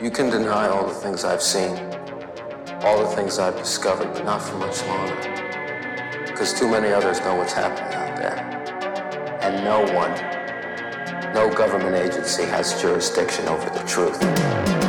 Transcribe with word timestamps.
You 0.00 0.10
can 0.10 0.30
deny 0.30 0.68
all 0.68 0.86
the 0.86 0.94
things 0.94 1.22
I've 1.22 1.42
seen, 1.42 1.76
all 2.80 3.08
the 3.08 3.14
things 3.14 3.38
I've 3.38 3.56
discovered, 3.56 4.12
but 4.14 4.24
not 4.24 4.42
for 4.42 4.56
much 4.56 4.84
longer. 4.86 5.14
Because 6.26 6.58
too 6.58 6.66
many 6.68 6.88
others 6.92 7.20
know 7.20 7.36
what's 7.36 7.52
happening 7.52 7.94
out 7.94 8.16
there. 8.16 8.38
And 9.42 9.62
no 9.64 9.80
one, 9.94 10.12
no 11.34 11.54
government 11.54 11.94
agency 11.94 12.44
has 12.44 12.80
jurisdiction 12.80 13.46
over 13.48 13.68
the 13.70 13.84
truth. 13.84 14.81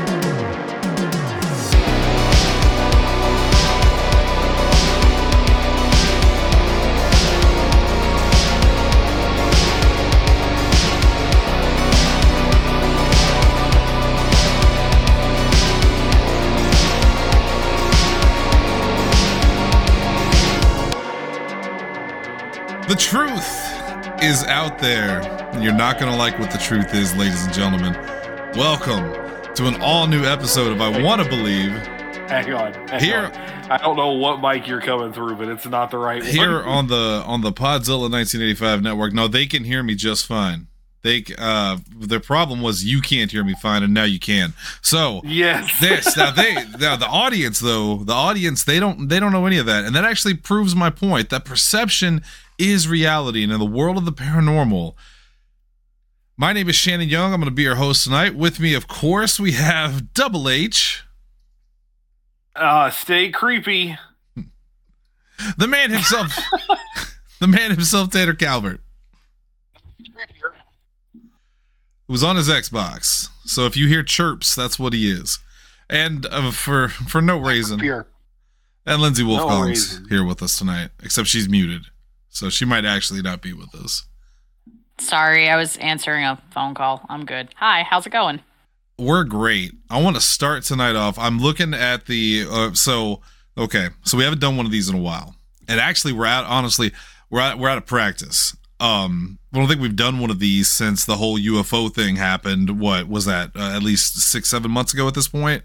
Is 24.23 24.43
out 24.45 24.79
there. 24.79 25.21
and 25.53 25.63
You're 25.63 25.73
not 25.73 25.99
going 25.99 26.11
to 26.11 26.17
like 26.17 26.39
what 26.39 26.49
the 26.51 26.57
truth 26.57 26.93
is, 26.95 27.15
ladies 27.15 27.43
and 27.45 27.53
gentlemen. 27.53 27.93
Welcome 28.55 29.11
to 29.55 29.67
an 29.67 29.81
all 29.81 30.07
new 30.07 30.23
episode 30.23 30.71
of 30.71 30.81
I 30.81 31.01
Want 31.01 31.21
to 31.21 31.27
Believe. 31.29 31.71
Hang 32.29 32.53
on. 32.53 32.73
hang 32.87 32.99
Here- 33.01 33.25
on. 33.25 33.53
I 33.71 33.77
don't 33.77 33.95
know 33.97 34.11
what 34.11 34.41
mic 34.41 34.67
you're 34.67 34.81
coming 34.81 35.13
through, 35.13 35.35
but 35.35 35.47
it's 35.47 35.65
not 35.65 35.89
the 35.91 35.97
right 35.97 36.23
Here 36.23 36.57
one. 36.59 36.67
on 36.67 36.87
the 36.87 37.23
on 37.25 37.41
the 37.41 37.51
Podzilla 37.51 38.09
1985 38.11 38.81
network. 38.81 39.13
No, 39.13 39.27
they 39.27 39.45
can 39.45 39.63
hear 39.63 39.81
me 39.83 39.95
just 39.95 40.25
fine. 40.25 40.67
They 41.01 41.23
uh 41.37 41.77
their 41.97 42.19
problem 42.19 42.61
was 42.61 42.85
you 42.85 43.01
can't 43.01 43.31
hear 43.31 43.43
me 43.43 43.55
fine 43.61 43.83
and 43.83 43.93
now 43.93 44.03
you 44.03 44.19
can. 44.19 44.53
So, 44.81 45.21
Yes. 45.25 45.71
this 45.81 46.15
now 46.17 46.31
they 46.31 46.55
now 46.79 46.95
the 46.97 47.07
audience 47.07 47.59
though 47.59 47.97
the 47.97 48.13
audience 48.13 48.63
they 48.63 48.79
don't 48.79 49.07
they 49.09 49.19
don't 49.19 49.31
know 49.31 49.45
any 49.45 49.57
of 49.57 49.65
that 49.65 49.83
and 49.85 49.95
that 49.95 50.03
actually 50.05 50.33
proves 50.35 50.75
my 50.75 50.89
point 50.89 51.29
that 51.29 51.45
perception 51.45 52.21
is 52.57 52.87
reality. 52.87 53.43
And 53.43 53.51
in 53.51 53.59
the 53.59 53.65
world 53.65 53.97
of 53.97 54.05
the 54.05 54.11
paranormal. 54.11 54.95
My 56.35 56.51
name 56.51 56.67
is 56.67 56.75
shannon 56.75 57.09
young. 57.09 57.33
I'm 57.33 57.39
going 57.39 57.49
to 57.49 57.55
be 57.55 57.63
your 57.63 57.75
host 57.75 58.03
tonight. 58.03 58.35
With 58.35 58.59
me 58.59 58.73
of 58.73 58.87
course 58.87 59.39
we 59.39 59.53
have 59.53 60.13
double 60.13 60.49
h. 60.49 61.03
Uh, 62.55 62.89
stay 62.89 63.29
creepy. 63.29 63.97
the 65.57 65.67
man 65.67 65.91
himself 65.91 66.35
the 67.39 67.47
man 67.47 67.71
himself 67.71 68.11
tanner 68.11 68.33
calvert. 68.33 68.81
It 71.13 72.11
was 72.11 72.23
on 72.23 72.35
his 72.35 72.49
xbox. 72.49 73.29
So 73.45 73.65
if 73.65 73.77
you 73.77 73.87
hear 73.87 74.03
chirps 74.03 74.55
that's 74.55 74.79
what 74.79 74.93
he 74.93 75.09
is. 75.11 75.39
And 75.89 76.25
uh, 76.27 76.51
for 76.51 76.89
for 76.89 77.21
no 77.21 77.37
reason. 77.37 77.79
And 78.85 79.01
Lindsay 79.01 79.23
Wolfgang's 79.23 79.69
reason. 79.69 80.09
here 80.09 80.25
with 80.25 80.43
us 80.43 80.57
tonight, 80.57 80.89
except 81.01 81.29
she's 81.29 81.47
muted. 81.47 81.85
So 82.33 82.49
she 82.49 82.65
might 82.65 82.83
actually 82.83 83.21
not 83.21 83.41
be 83.41 83.53
with 83.53 83.73
us. 83.75 84.05
Sorry, 84.99 85.49
I 85.49 85.55
was 85.55 85.77
answering 85.77 86.25
a 86.25 86.41
phone 86.51 86.73
call. 86.73 87.05
I'm 87.07 87.25
good. 87.25 87.49
Hi, 87.55 87.83
how's 87.83 88.05
it 88.07 88.11
going? 88.11 88.41
We're 88.97 89.23
great. 89.23 89.73
I 89.89 90.01
want 90.01 90.15
to 90.15 90.21
start 90.21 90.63
tonight 90.63 90.95
off. 90.95 91.17
I'm 91.17 91.39
looking 91.39 91.73
at 91.73 92.07
the 92.07 92.45
uh, 92.49 92.73
so 92.73 93.21
okay. 93.57 93.89
So 94.03 94.17
we 94.17 94.23
haven't 94.23 94.41
done 94.41 94.57
one 94.57 94.65
of 94.65 94.71
these 94.71 94.89
in 94.89 94.95
a 94.95 94.99
while. 94.99 95.35
And 95.67 95.79
actually 95.79 96.13
we're 96.13 96.25
out 96.25 96.45
honestly, 96.45 96.91
we're 97.29 97.39
out 97.39 97.59
we're 97.59 97.69
out 97.69 97.77
of 97.77 97.85
practice. 97.85 98.55
Um 98.79 99.37
I 99.53 99.59
don't 99.59 99.67
think 99.67 99.81
we've 99.81 99.95
done 99.95 100.19
one 100.19 100.31
of 100.31 100.39
these 100.39 100.67
since 100.67 101.05
the 101.05 101.17
whole 101.17 101.37
UFO 101.37 101.93
thing 101.93 102.15
happened. 102.15 102.79
What 102.79 103.07
was 103.07 103.25
that? 103.25 103.51
Uh, 103.55 103.75
at 103.75 103.83
least 103.83 104.19
6 104.19 104.49
7 104.49 104.69
months 104.69 104.93
ago 104.93 105.07
at 105.07 105.13
this 105.13 105.27
point. 105.27 105.63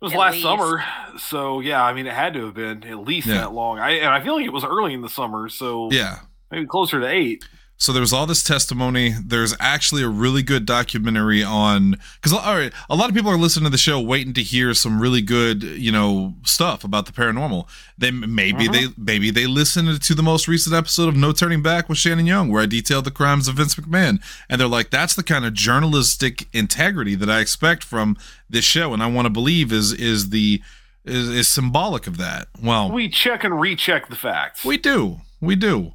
It 0.00 0.04
was 0.04 0.12
At 0.12 0.18
last 0.18 0.32
least. 0.34 0.42
summer, 0.44 0.84
so 1.18 1.60
yeah. 1.60 1.82
I 1.82 1.94
mean, 1.94 2.06
it 2.06 2.12
had 2.12 2.34
to 2.34 2.44
have 2.44 2.54
been 2.54 2.84
at 2.84 2.98
least 2.98 3.26
Yeah. 3.26 3.38
that 3.38 3.52
long. 3.52 3.78
I 3.78 3.92
and 3.92 4.08
I 4.10 4.20
feel 4.20 4.34
like 4.36 4.44
it 4.44 4.52
was 4.52 4.64
early 4.64 4.92
in 4.92 5.00
the 5.00 5.08
summer, 5.08 5.48
so 5.48 5.88
Yeah. 5.90 6.18
maybe 6.50 6.66
closer 6.66 7.00
to 7.00 7.06
eight. 7.06 7.48
So 7.78 7.92
there's 7.92 8.10
all 8.12 8.24
this 8.26 8.42
testimony. 8.42 9.14
There's 9.22 9.54
actually 9.60 10.02
a 10.02 10.08
really 10.08 10.42
good 10.42 10.64
documentary 10.64 11.44
on 11.44 11.96
because 12.14 12.32
all 12.32 12.54
right, 12.56 12.72
a 12.88 12.96
lot 12.96 13.10
of 13.10 13.14
people 13.14 13.30
are 13.30 13.36
listening 13.36 13.64
to 13.64 13.70
the 13.70 13.76
show 13.76 14.00
waiting 14.00 14.32
to 14.34 14.42
hear 14.42 14.72
some 14.72 14.98
really 14.98 15.20
good, 15.20 15.62
you 15.62 15.92
know, 15.92 16.34
stuff 16.42 16.84
about 16.84 17.04
the 17.04 17.12
paranormal. 17.12 17.68
They 17.98 18.10
maybe 18.10 18.66
Mhm. 18.66 18.72
they 18.72 18.86
maybe 18.96 19.30
they 19.30 19.46
listened 19.46 20.00
to 20.00 20.14
the 20.14 20.22
most 20.22 20.48
recent 20.48 20.74
episode 20.74 21.08
of 21.08 21.16
No 21.16 21.32
Turning 21.32 21.60
Back 21.60 21.88
with 21.90 21.98
Shannon 21.98 22.24
Young, 22.26 22.48
where 22.48 22.62
I 22.62 22.66
detailed 22.66 23.04
the 23.04 23.10
crimes 23.10 23.46
of 23.46 23.56
Vince 23.56 23.74
McMahon, 23.74 24.20
and 24.48 24.58
they're 24.58 24.68
like, 24.68 24.88
that's 24.90 25.14
the 25.14 25.22
kind 25.22 25.44
of 25.44 25.52
journalistic 25.52 26.48
integrity 26.54 27.14
that 27.14 27.28
I 27.28 27.40
expect 27.40 27.84
from 27.84 28.16
this 28.48 28.64
show, 28.64 28.94
and 28.94 29.02
I 29.02 29.06
want 29.06 29.26
to 29.26 29.30
believe 29.30 29.70
is 29.70 29.92
is 29.92 30.30
the 30.30 30.62
is, 31.04 31.28
is 31.28 31.46
symbolic 31.48 32.06
of 32.06 32.16
that. 32.16 32.48
Well, 32.60 32.90
We 32.90 33.08
check 33.10 33.44
and 33.44 33.60
recheck 33.60 34.08
the 34.08 34.16
facts. 34.16 34.64
we 34.64 34.76
do, 34.78 35.20
we 35.42 35.54
do, 35.56 35.92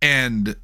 and 0.00 0.54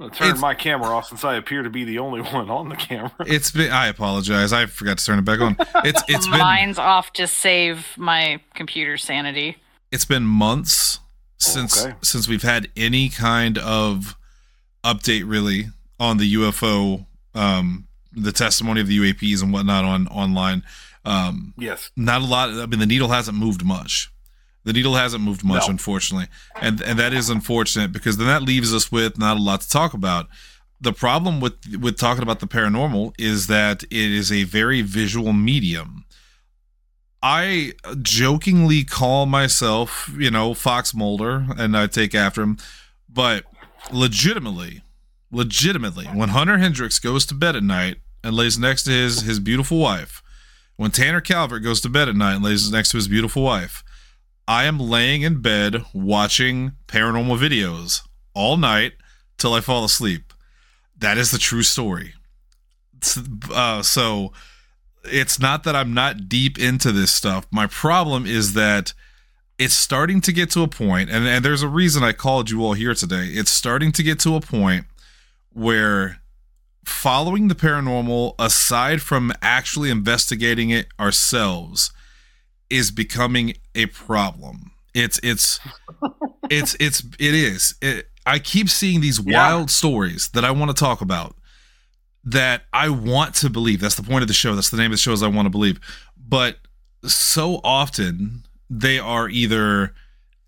I'm 0.00 0.08
gonna 0.08 0.14
turn 0.18 0.28
it's- 0.28 0.40
my 0.40 0.54
camera 0.54 0.88
off 0.88 1.08
since 1.08 1.24
I 1.24 1.34
appear 1.34 1.62
to 1.62 1.70
be 1.70 1.84
the 1.84 1.98
only 1.98 2.20
one 2.32 2.48
on 2.50 2.68
the 2.70 2.76
camera. 2.76 3.12
It's 3.26 3.50
been. 3.50 3.70
I 3.70 3.88
apologize. 3.88 4.52
I 4.52 4.66
forgot 4.66 4.98
to 4.98 5.04
turn 5.04 5.18
it 5.18 5.24
back 5.26 5.40
on. 5.40 5.56
It's 5.84 6.02
it's 6.08 6.26
been 6.26 6.38
Mine's 6.38 6.78
off 6.78 7.12
to 7.14 7.26
save 7.26 7.86
my 7.98 8.40
computer 8.54 8.96
sanity. 8.96 9.56
it's 9.92 10.04
been 10.06 10.24
months 10.24 11.00
since 11.38 11.84
Okay. 11.84 11.94
since 12.02 12.28
we've 12.28 12.42
had 12.42 12.68
any 12.76 13.08
kind 13.10 13.58
of 13.58 14.16
update 14.84 15.24
really 15.26 15.66
on 15.98 16.16
the 16.16 16.34
UFO, 16.34 17.04
um, 17.34 17.86
the 18.12 18.32
testimony 18.32 18.80
of 18.80 18.86
the 18.86 18.98
UAPs 18.98 19.42
and 19.42 19.52
whatnot 19.52 19.84
on 19.84 20.06
online. 20.08 20.62
Um, 21.04 21.52
Yes. 21.58 21.90
not 21.96 22.22
a 22.22 22.24
lot. 22.24 22.48
I 22.50 22.66
mean, 22.66 22.78
the 22.80 22.86
needle 22.86 23.08
hasn't 23.08 23.36
moved 23.36 23.64
much. 23.64 24.10
The 24.64 24.72
needle 24.74 24.94
hasn't 24.94 25.24
moved 25.24 25.42
much, 25.42 25.62
No. 25.66 25.70
unfortunately, 25.70 26.28
and 26.60 26.80
and 26.82 26.98
that 26.98 27.12
is 27.14 27.30
unfortunate 27.30 27.92
because 27.92 28.16
then 28.18 28.26
that 28.26 28.42
leaves 28.42 28.74
us 28.74 28.92
with 28.92 29.18
not 29.18 29.38
a 29.38 29.40
lot 29.40 29.62
to 29.62 29.68
talk 29.68 29.94
about. 29.94 30.28
The 30.80 30.92
problem 30.92 31.40
with 31.40 31.54
with 31.78 31.96
talking 31.98 32.22
about 32.22 32.40
the 32.40 32.46
paranormal 32.46 33.14
is 33.18 33.46
that 33.46 33.82
it 33.84 33.92
is 33.92 34.30
a 34.30 34.44
very 34.44 34.82
visual 34.82 35.32
medium. 35.32 36.04
I 37.22 37.72
jokingly 38.00 38.84
call 38.84 39.26
myself, 39.26 40.10
you 40.18 40.30
know, 40.30 40.54
Fox 40.54 40.94
Mulder, 40.94 41.46
and 41.58 41.76
I 41.76 41.86
take 41.86 42.14
after 42.14 42.42
him, 42.42 42.56
but 43.08 43.44
legitimately, 43.90 44.82
legitimately, 45.30 46.06
when 46.06 46.30
Hunter 46.30 46.58
Hendricks 46.58 46.98
goes 46.98 47.26
to 47.26 47.34
bed 47.34 47.56
at 47.56 47.62
night 47.62 47.96
and 48.24 48.34
lays 48.34 48.58
next 48.58 48.84
to 48.84 48.90
his 48.90 49.22
his 49.22 49.38
beautiful 49.38 49.78
wife, 49.78 50.22
when 50.76 50.90
Tanner 50.90 51.20
Calvert 51.20 51.62
goes 51.62 51.80
to 51.82 51.88
bed 51.88 52.08
at 52.08 52.16
night 52.16 52.36
and 52.36 52.44
lays 52.44 52.70
next 52.70 52.90
to 52.90 52.96
his 52.96 53.08
beautiful 53.08 53.42
wife, 53.42 53.84
I 54.50 54.64
am 54.64 54.80
laying 54.80 55.22
in 55.22 55.42
bed 55.42 55.84
watching 55.92 56.72
paranormal 56.88 57.38
videos 57.38 58.02
all 58.34 58.56
night 58.56 58.94
till 59.38 59.54
I 59.54 59.60
fall 59.60 59.84
asleep. 59.84 60.32
That 60.98 61.16
is 61.16 61.30
the 61.30 61.38
true 61.38 61.62
story. 61.62 62.14
Uh, 63.54 63.80
so 63.82 64.32
it's 65.04 65.38
not 65.38 65.62
that 65.62 65.76
I'm 65.76 65.94
not 65.94 66.28
deep 66.28 66.58
into 66.58 66.90
this 66.90 67.12
stuff. 67.12 67.46
My 67.52 67.68
problem 67.68 68.26
is 68.26 68.54
that 68.54 68.92
it's 69.56 69.74
starting 69.74 70.20
to 70.22 70.32
get 70.32 70.50
to 70.50 70.64
a 70.64 70.68
point, 70.68 71.10
and, 71.10 71.28
and 71.28 71.44
there's 71.44 71.62
a 71.62 71.68
reason 71.68 72.02
I 72.02 72.10
called 72.10 72.50
you 72.50 72.64
all 72.64 72.72
here 72.72 72.94
today. 72.94 73.26
It's 73.26 73.52
starting 73.52 73.92
to 73.92 74.02
get 74.02 74.18
to 74.20 74.34
a 74.34 74.40
point 74.40 74.84
where 75.52 76.22
following 76.84 77.46
the 77.46 77.54
paranormal, 77.54 78.34
aside 78.36 79.00
from 79.00 79.32
actually 79.42 79.90
investigating 79.90 80.70
it 80.70 80.88
ourselves, 80.98 81.92
is 82.70 82.90
becoming 82.90 83.54
a 83.74 83.86
problem. 83.86 84.70
It's 84.94 85.18
it's 85.22 85.60
it's 86.50 86.76
it's 86.80 87.00
it 87.18 87.34
is. 87.34 87.74
It, 87.82 88.08
I 88.26 88.38
keep 88.38 88.68
seeing 88.68 89.00
these 89.00 89.20
Yeah. 89.24 89.36
wild 89.48 89.70
stories 89.70 90.28
that 90.30 90.44
I 90.44 90.50
want 90.50 90.70
to 90.70 90.74
talk 90.78 91.00
about 91.00 91.36
that 92.24 92.62
I 92.72 92.88
want 92.90 93.34
to 93.36 93.50
believe. 93.50 93.80
That's 93.80 93.94
the 93.96 94.02
point 94.02 94.22
of 94.22 94.28
the 94.28 94.34
show. 94.34 94.54
That's 94.54 94.70
the 94.70 94.76
name 94.76 94.86
of 94.86 94.92
the 94.92 94.98
show 94.98 95.12
is 95.12 95.22
I 95.22 95.28
want 95.28 95.46
to 95.46 95.50
believe. 95.50 95.80
But 96.16 96.58
so 97.06 97.60
often 97.64 98.44
they 98.68 98.98
are 98.98 99.28
either 99.28 99.94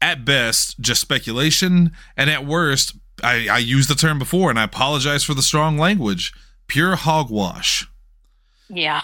at 0.00 0.24
best 0.24 0.78
just 0.80 1.00
speculation 1.00 1.92
and 2.16 2.28
at 2.28 2.44
worst 2.44 2.94
I, 3.22 3.48
I 3.50 3.58
used 3.58 3.88
the 3.88 3.94
term 3.94 4.18
before 4.18 4.50
and 4.50 4.58
I 4.58 4.64
apologize 4.64 5.24
for 5.24 5.34
the 5.34 5.42
strong 5.42 5.78
language. 5.78 6.32
Pure 6.66 6.96
hogwash. 6.96 7.88
Yeah. 8.68 9.02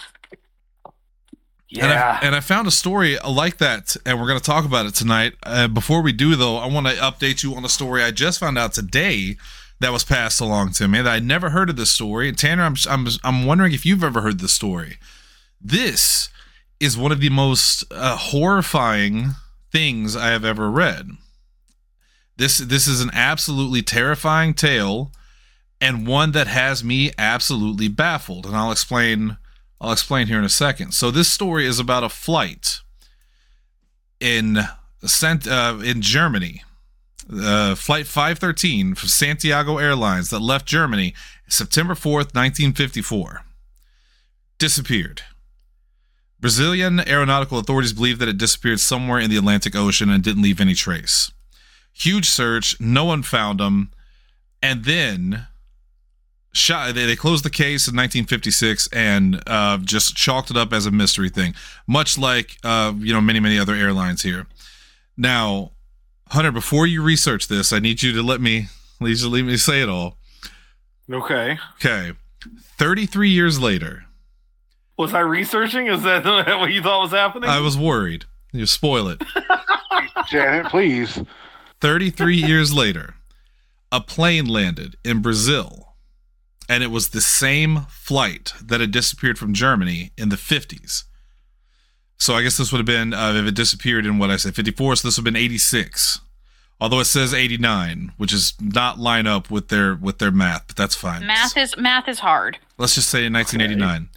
And 1.75 1.87
I, 1.87 1.94
Yeah. 1.94 2.20
and 2.23 2.35
I 2.35 2.41
found 2.41 2.67
a 2.67 2.70
story 2.70 3.19
like 3.29 3.59
that, 3.59 3.97
and 4.06 4.19
we're 4.19 4.26
going 4.26 4.38
to 4.38 4.44
talk 4.44 4.65
about 4.65 4.87
it 4.87 4.94
tonight. 4.94 5.35
Uh, 5.43 5.69
before 5.69 6.00
we 6.03 6.12
do, 6.12 6.35
though, 6.35 6.56
I 6.56 6.67
want 6.67 6.87
to 6.87 6.94
update 6.94 7.43
you 7.43 7.55
on 7.55 7.65
a 7.65 7.69
story 7.69 8.03
I 8.03 8.11
just 8.11 8.38
found 8.41 8.56
out 8.56 8.73
today 8.73 9.37
that 9.81 9.93
was 9.93 10.03
passed 10.05 10.41
along 10.41 10.73
to 10.73 10.88
me 10.88 11.03
that 11.03 11.12
I'd 11.12 11.25
never 11.25 11.50
heard 11.50 11.70
of 11.70 11.76
this 11.76 11.91
story. 11.91 12.29
And 12.29 12.38
Tanner, 12.38 12.65
I'm, 12.65 12.75
I'm, 12.88 13.06
I'm 13.23 13.47
wondering 13.47 13.73
if 13.73 13.85
you've 13.87 14.03
ever 14.03 14.23
heard 14.23 14.41
this 14.41 14.53
story. 14.53 14.97
This 15.61 16.31
is 16.81 16.97
one 16.97 17.12
of 17.12 17.20
the 17.20 17.29
most 17.29 17.85
uh, 17.93 18.17
horrifying 18.17 19.31
things 19.71 20.17
I 20.17 20.29
have 20.29 20.44
ever 20.44 20.71
read. 20.71 21.11
This 22.37 22.59
this 22.59 22.87
is 22.87 23.00
an 23.00 23.11
absolutely 23.12 23.82
terrifying 23.82 24.55
tale, 24.55 25.11
and 25.81 26.06
one 26.06 26.31
that 26.32 26.47
has 26.47 26.85
me 26.85 27.11
absolutely 27.19 27.88
baffled. 27.88 28.47
And 28.47 28.56
I'll 28.56 28.71
explain 28.71 29.37
I'll 29.80 29.92
explain 29.92 30.26
here 30.26 30.38
in 30.38 30.44
a 30.44 30.48
second. 30.48 30.92
So 30.92 31.10
this 31.10 31.30
story 31.30 31.66
is 31.66 31.78
about 31.78 32.04
a 32.04 32.08
flight 32.08 32.80
in 34.20 34.58
uh, 34.58 35.80
in 35.84 36.02
Germany, 36.02 36.64
uh, 37.32 37.75
flight 37.76 38.06
513 38.06 38.94
from 38.94 39.08
Santiago 39.08 39.78
Airlines 39.78 40.30
that 40.30 40.40
left 40.40 40.66
Germany 40.66 41.14
September 41.48 41.94
4th, 41.94 42.34
1954. 42.34 43.42
Disappeared. 44.58 45.22
Brazilian 46.40 47.00
aeronautical 47.00 47.58
authorities 47.58 47.92
believe 47.92 48.19
that 48.19 48.28
it 48.28 48.38
disappeared 48.38 48.80
somewhere 48.80 49.19
in 49.19 49.30
the 49.30 49.36
Atlantic 49.36 49.75
Ocean 49.75 50.10
and 50.10 50.22
didn't 50.22 50.42
leave 50.42 50.60
any 50.60 50.75
trace. 50.75 51.32
Huge 51.92 52.28
search, 52.28 52.78
no 52.80 53.04
one 53.04 53.22
found 53.25 53.58
them, 53.58 53.90
and 54.62 54.84
then 54.84 55.48
shot. 56.53 56.95
They, 56.95 57.06
they 57.06 57.17
closed 57.17 57.45
the 57.45 57.50
case 57.50 57.87
in 57.89 57.97
1956 57.97 58.89
and 58.93 59.43
uh, 59.47 59.79
just 59.79 60.17
chalked 60.17 60.50
it 60.50 60.56
up 60.56 60.73
as 60.73 60.87
a 60.87 60.91
mystery 60.91 61.29
thing, 61.29 61.55
much 61.87 62.19
like 62.19 62.56
uh, 62.65 62.93
you 62.99 63.12
know 63.12 63.21
many 63.21 63.41
many 63.41 63.59
other 63.59 63.75
airlines 63.75 64.23
here. 64.23 64.47
Now, 65.17 65.73
Hunter, 66.29 66.53
before 66.53 66.87
you 66.87 67.03
research 67.03 67.49
this, 67.49 67.73
I 67.73 67.79
need 67.79 68.03
you 68.03 68.12
to 68.12 68.23
let 68.23 68.41
me 68.41 68.69
let 69.00 69.11
you 69.19 69.29
let 69.29 69.45
me 69.45 69.56
say 69.56 69.83
it 69.83 69.89
all. 69.89 70.17
Okay. 71.11 71.59
Okay, 71.77 72.12
33 72.77 73.31
years 73.31 73.59
later, 73.59 74.05
Was 74.99 75.15
I 75.15 75.21
researching? 75.21 75.87
Is 75.87 76.03
that 76.03 76.25
what 76.59 76.71
you 76.71 76.83
thought 76.83 77.03
was 77.03 77.12
happening? 77.12 77.49
I 77.49 77.61
was 77.61 77.77
worried. 77.79 78.25
You 78.53 78.67
spoil 78.67 79.09
it. 79.09 79.23
Janet, 80.29 80.67
please. 80.71 81.21
33 81.81 82.37
years 82.37 82.75
later, 82.75 83.15
a 83.91 84.00
plane 84.00 84.47
landed 84.47 84.97
in 85.05 85.23
Brazil, 85.23 85.88
and 86.69 86.82
it 86.82 86.88
was 86.88 87.09
the 87.09 87.20
same 87.20 87.87
flight 87.88 88.53
that 88.62 88.81
had 88.81 88.91
disappeared 88.91 89.38
from 89.38 89.55
Germany 89.55 90.12
in 90.17 90.29
the 90.29 90.37
50s. 90.37 91.05
So 92.19 92.35
I 92.35 92.43
guess 92.43 92.56
this 92.56 92.73
would 92.73 92.79
have 92.79 92.87
been, 92.87 93.15
uh, 93.15 93.32
if 93.35 93.47
it 93.47 93.55
disappeared 93.55 94.05
in 94.05 94.19
what 94.19 94.31
I 94.31 94.37
said, 94.37 94.55
54, 94.55 94.97
so 94.97 95.09
this 95.09 95.17
would 95.17 95.26
have 95.26 95.32
been 95.32 95.41
86. 95.41 96.20
Although 96.81 97.00
it 97.00 97.06
says 97.06 97.35
89, 97.35 98.12
which 98.17 98.32
is 98.32 98.55
not 98.61 98.99
line 98.99 99.26
up 99.26 99.50
with 99.50 99.69
their 99.69 99.97
with 99.97 100.19
their 100.19 100.31
math, 100.31 100.69
but 100.69 100.76
that's 100.76 100.94
fine. 100.94 101.26
Math 101.26 101.56
is 101.56 101.76
math 101.76 102.09
is 102.09 102.20
hard. 102.20 102.59
Let's 102.76 102.94
just 102.94 103.09
say 103.09 103.25
in 103.25 103.32
1989. 103.32 104.09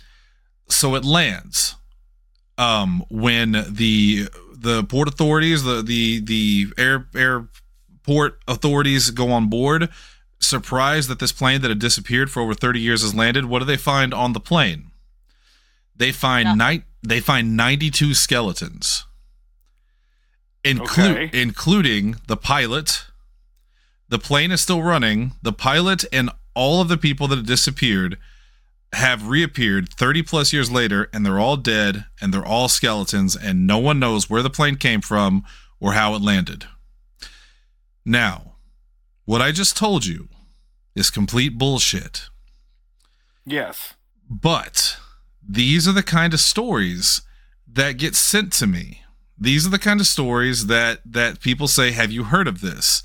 So 0.70 0.94
it 0.94 1.04
lands 1.04 1.76
um, 2.60 3.04
when 3.10 3.52
the 3.68 4.28
the 4.54 4.84
port 4.84 5.08
authorities, 5.08 5.64
the 5.64 5.82
the 5.82 6.20
the 6.20 6.68
air 6.78 7.08
airport 7.16 8.40
authorities 8.48 9.10
go 9.10 9.32
on 9.32 9.50
board, 9.50 9.90
surprised 10.42 11.10
that 11.10 11.20
this 11.20 11.32
plane 11.32 11.62
that 11.62 11.70
had 11.70 11.80
disappeared 11.80 12.30
for 12.32 12.42
over 12.42 12.54
30 12.54 12.80
years 12.80 13.02
has 13.02 13.14
landed. 13.16 13.46
What 13.46 13.60
do 13.60 13.66
they 13.66 13.78
find 13.78 14.14
on 14.14 14.34
the 14.34 14.40
plane? 14.40 14.92
They 15.96 16.12
find 16.12 16.46
Yeah. 16.48 16.56
night 16.56 16.84
they 17.04 17.20
find 17.20 17.58
92 17.58 18.14
skeletons. 18.14 19.06
Inclu- 20.64 21.28
Okay. 21.28 21.30
including 21.34 22.16
the 22.28 22.38
pilot. 22.38 23.06
The 24.10 24.20
plane 24.20 24.52
is 24.52 24.62
still 24.62 24.84
running. 24.84 25.34
The 25.42 25.54
pilot 25.54 26.06
and 26.14 26.30
all 26.54 26.80
of 26.82 26.90
the 26.90 26.98
people 26.98 27.28
that 27.30 27.38
had 27.38 27.46
disappeared 27.48 28.20
have 28.94 29.28
reappeared 29.28 29.92
30 29.94 30.22
plus 30.22 30.52
years 30.54 30.70
later 30.70 31.10
and 31.14 31.26
they're 31.26 31.40
all 31.40 31.58
dead 31.58 32.06
and 32.22 32.32
they're 32.34 32.46
all 32.46 32.68
skeletons 32.68 33.36
and 33.36 33.66
no 33.66 33.78
one 33.80 33.98
knows 34.00 34.30
where 34.30 34.44
the 34.44 34.50
plane 34.50 34.76
came 34.76 35.02
from 35.02 35.44
or 35.80 35.94
how 35.94 36.14
it 36.14 36.22
landed. 36.22 36.68
Now, 38.06 38.58
what 39.26 39.42
I 39.42 39.52
just 39.52 39.76
told 39.78 40.06
you 40.06 40.30
is 40.96 41.10
complete 41.10 41.58
bullshit. 41.58 42.30
yes. 43.46 43.94
But 44.30 44.98
these 45.46 45.88
are 45.90 45.92
the 45.92 46.04
kind 46.04 46.34
of 46.34 46.40
stories 46.40 47.22
that 47.68 47.98
get 47.98 48.16
sent 48.16 48.54
to 48.54 48.68
me. 48.68 49.04
These 49.38 49.68
are 49.68 49.70
the 49.70 49.80
kind 49.80 50.00
of 50.00 50.08
stories 50.08 50.68
that 50.68 51.02
that 51.06 51.42
people 51.42 51.68
say, 51.68 51.92
"Have 51.92 52.12
you 52.12 52.24
heard 52.26 52.48
of 52.48 52.62
this?" 52.62 53.04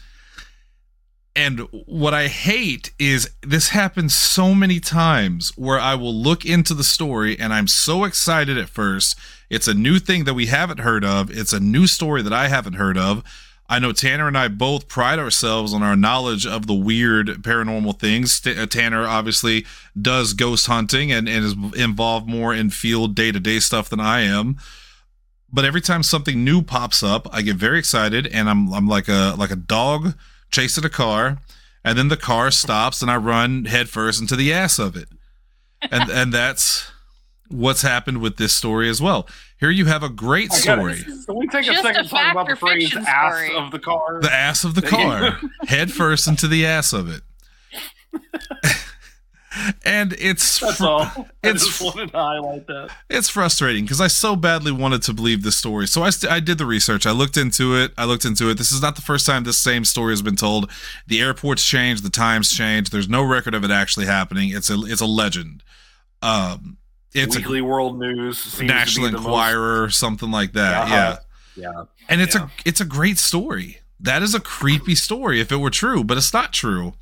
And 1.35 1.61
what 1.87 2.15
I 2.15 2.29
hate 2.29 2.93
is 2.99 3.31
this 3.43 3.69
happens 3.71 4.15
so 4.15 4.55
many 4.55 4.81
times 4.81 5.53
where 5.57 5.79
I 5.81 5.95
will 5.95 6.15
look 6.15 6.47
into 6.47 6.73
the 6.75 6.85
story 6.85 7.39
and 7.39 7.53
I'm 7.53 7.69
so 7.69 8.05
excited 8.05 8.57
at 8.57 8.71
first. 8.71 9.17
It's 9.51 9.69
a 9.69 9.75
new 9.75 9.99
thing 9.99 10.25
that 10.25 10.35
we 10.35 10.47
haven't 10.47 10.81
heard 10.81 11.05
of. 11.05 11.31
It's 11.31 11.53
a 11.53 11.61
new 11.61 11.87
story 11.87 12.23
that 12.23 12.33
I 12.33 12.49
haven't 12.49 12.75
heard 12.75 12.97
of. 12.97 13.23
I 13.69 13.79
know 13.79 13.93
Tanner 13.93 14.29
and 14.29 14.39
I 14.39 14.49
both 14.49 14.89
pride 14.89 15.19
ourselves 15.19 15.75
on 15.75 15.83
our 15.83 15.97
knowledge 15.97 16.47
of 16.47 16.67
the 16.67 16.75
weird 16.75 17.29
paranormal 17.43 17.99
things. 17.99 18.41
T- 18.41 18.57
uh, 18.57 18.67
Tanner 18.67 19.07
obviously 19.07 19.67
does 20.01 20.35
ghost 20.35 20.67
hunting 20.67 21.11
and, 21.11 21.29
and 21.29 21.45
is 21.45 21.55
involved 21.77 22.29
more 22.29 22.55
in 22.55 22.71
field 22.71 23.15
day 23.15 23.33
to 23.33 23.41
day 23.41 23.59
stuff 23.59 23.89
than 23.89 24.01
I 24.01 24.21
am. 24.21 24.59
But 25.53 25.65
every 25.65 25.81
time 25.81 26.03
something 26.03 26.45
new 26.45 26.63
pops 26.63 27.03
up, 27.03 27.29
I 27.33 27.43
get 27.43 27.57
very 27.57 27.79
excited 27.79 28.27
and 28.29 28.49
I'm 28.49 28.73
I'm 28.73 28.87
like 28.87 29.09
a 29.09 29.35
like 29.39 29.51
a 29.51 29.57
dog 29.57 30.15
chasing 30.51 30.85
a 30.85 30.91
car, 30.91 31.39
and 31.85 31.99
then 31.99 32.09
the 32.09 32.17
car 32.17 32.51
stops 32.51 33.03
and 33.03 33.11
I 33.11 33.17
run 33.17 33.65
headfirst 33.65 34.21
into 34.21 34.37
the 34.37 34.53
ass 34.53 34.79
of 34.79 34.97
it. 34.97 35.09
And 35.91 36.11
and 36.11 36.33
that's 36.33 36.91
what's 37.49 37.83
happened 37.83 38.19
with 38.19 38.37
this 38.37 38.53
story 38.53 38.89
as 38.89 39.01
well. 39.01 39.29
Here 39.59 39.71
you 39.71 39.87
have 39.87 40.03
a 40.03 40.09
great 40.11 40.53
I 40.53 40.61
gotta- 40.63 40.95
story. 40.97 41.03
Can 41.27 41.35
we 41.37 41.47
take 41.49 41.65
Just 41.65 41.81
a 41.81 41.83
second 41.83 42.01
a 42.01 42.05
to 42.05 42.09
talk 42.11 42.33
about 42.33 42.49
the 42.49 42.57
phrase 42.57 42.85
fiction 42.85 43.05
"ass 43.09 43.35
story. 43.35 43.57
of 43.57 43.71
the 43.71 43.79
car"? 43.79 44.21
The 44.21 44.33
ass 44.33 44.65
of 44.65 44.75
the 44.75 44.83
car. 44.83 45.39
Head 45.69 45.91
first 45.93 46.29
into 46.29 46.47
the 46.47 46.67
ass 46.67 46.93
of 46.93 47.09
it. 47.09 47.23
and 49.85 50.13
it's 50.19 50.61
That's 50.61 50.77
fr- 50.79 50.85
all. 50.85 51.01
I 51.07 51.25
it's 51.43 51.67
just 51.67 51.81
wanted 51.81 52.11
to 52.13 52.19
highlight 52.19 52.67
that. 52.67 52.91
it's 53.09 53.31
frustrating 53.31 53.85
because 53.85 54.01
I 54.03 54.07
so 54.09 54.37
badly 54.37 54.71
wanted 54.73 55.01
to 55.03 55.15
believe 55.15 55.43
this 55.43 55.57
story. 55.57 55.87
So 55.87 56.03
I, 56.03 56.11
st- 56.11 56.31
I 56.31 56.41
did 56.41 56.59
the 56.59 56.67
research. 56.67 57.07
I 57.07 57.13
looked 57.13 57.39
into 57.39 57.75
it. 57.75 57.93
I 57.97 58.05
looked 58.05 58.27
into 58.27 58.51
it. 58.51 58.59
This 58.59 58.71
is 58.71 58.83
not 58.83 58.97
the 58.97 59.03
first 59.03 59.27
time 59.27 59.45
this 59.45 59.59
same 59.59 59.85
story 59.87 60.13
has 60.13 60.21
been 60.21 60.37
told. 60.37 60.71
The 61.07 61.23
airports 61.23 61.65
changed. 61.65 62.03
The 62.05 62.11
times 62.11 62.51
changed. 62.51 62.93
There's 62.93 63.09
no 63.09 63.23
record 63.23 63.55
of 63.55 63.65
it 63.65 63.71
actually 63.71 64.07
happening. 64.07 64.51
It's 64.51 64.69
a 64.69 64.79
it's 64.85 65.01
a 65.01 65.07
legend. 65.07 65.63
Um, 66.21 66.77
it's 67.17 67.37
Weekly 67.37 67.61
World 67.63 67.99
News, 67.99 68.59
a 68.61 68.65
National 68.65 69.07
the 69.07 69.13
most- 69.13 69.25
Enquirer, 69.25 69.91
something 69.91 70.31
like 70.31 70.53
that. 70.53 70.83
Uh-huh. 70.85 71.17
Yeah, 71.57 71.65
Yeah. 71.65 71.83
and 72.09 72.21
it's 72.21 72.35
Yeah. 72.35 72.45
a 72.45 72.49
it's 72.65 72.81
a 72.81 72.85
great 72.85 73.19
story. 73.19 73.79
That 74.01 74.23
is 74.23 74.35
a 74.35 74.41
creepy 74.41 74.95
story 74.95 75.41
if 75.41 75.51
it 75.51 75.57
were 75.57 75.71
true, 75.71 76.05
but 76.05 76.17
it's 76.19 76.33
not 76.33 76.53
true. 76.53 76.95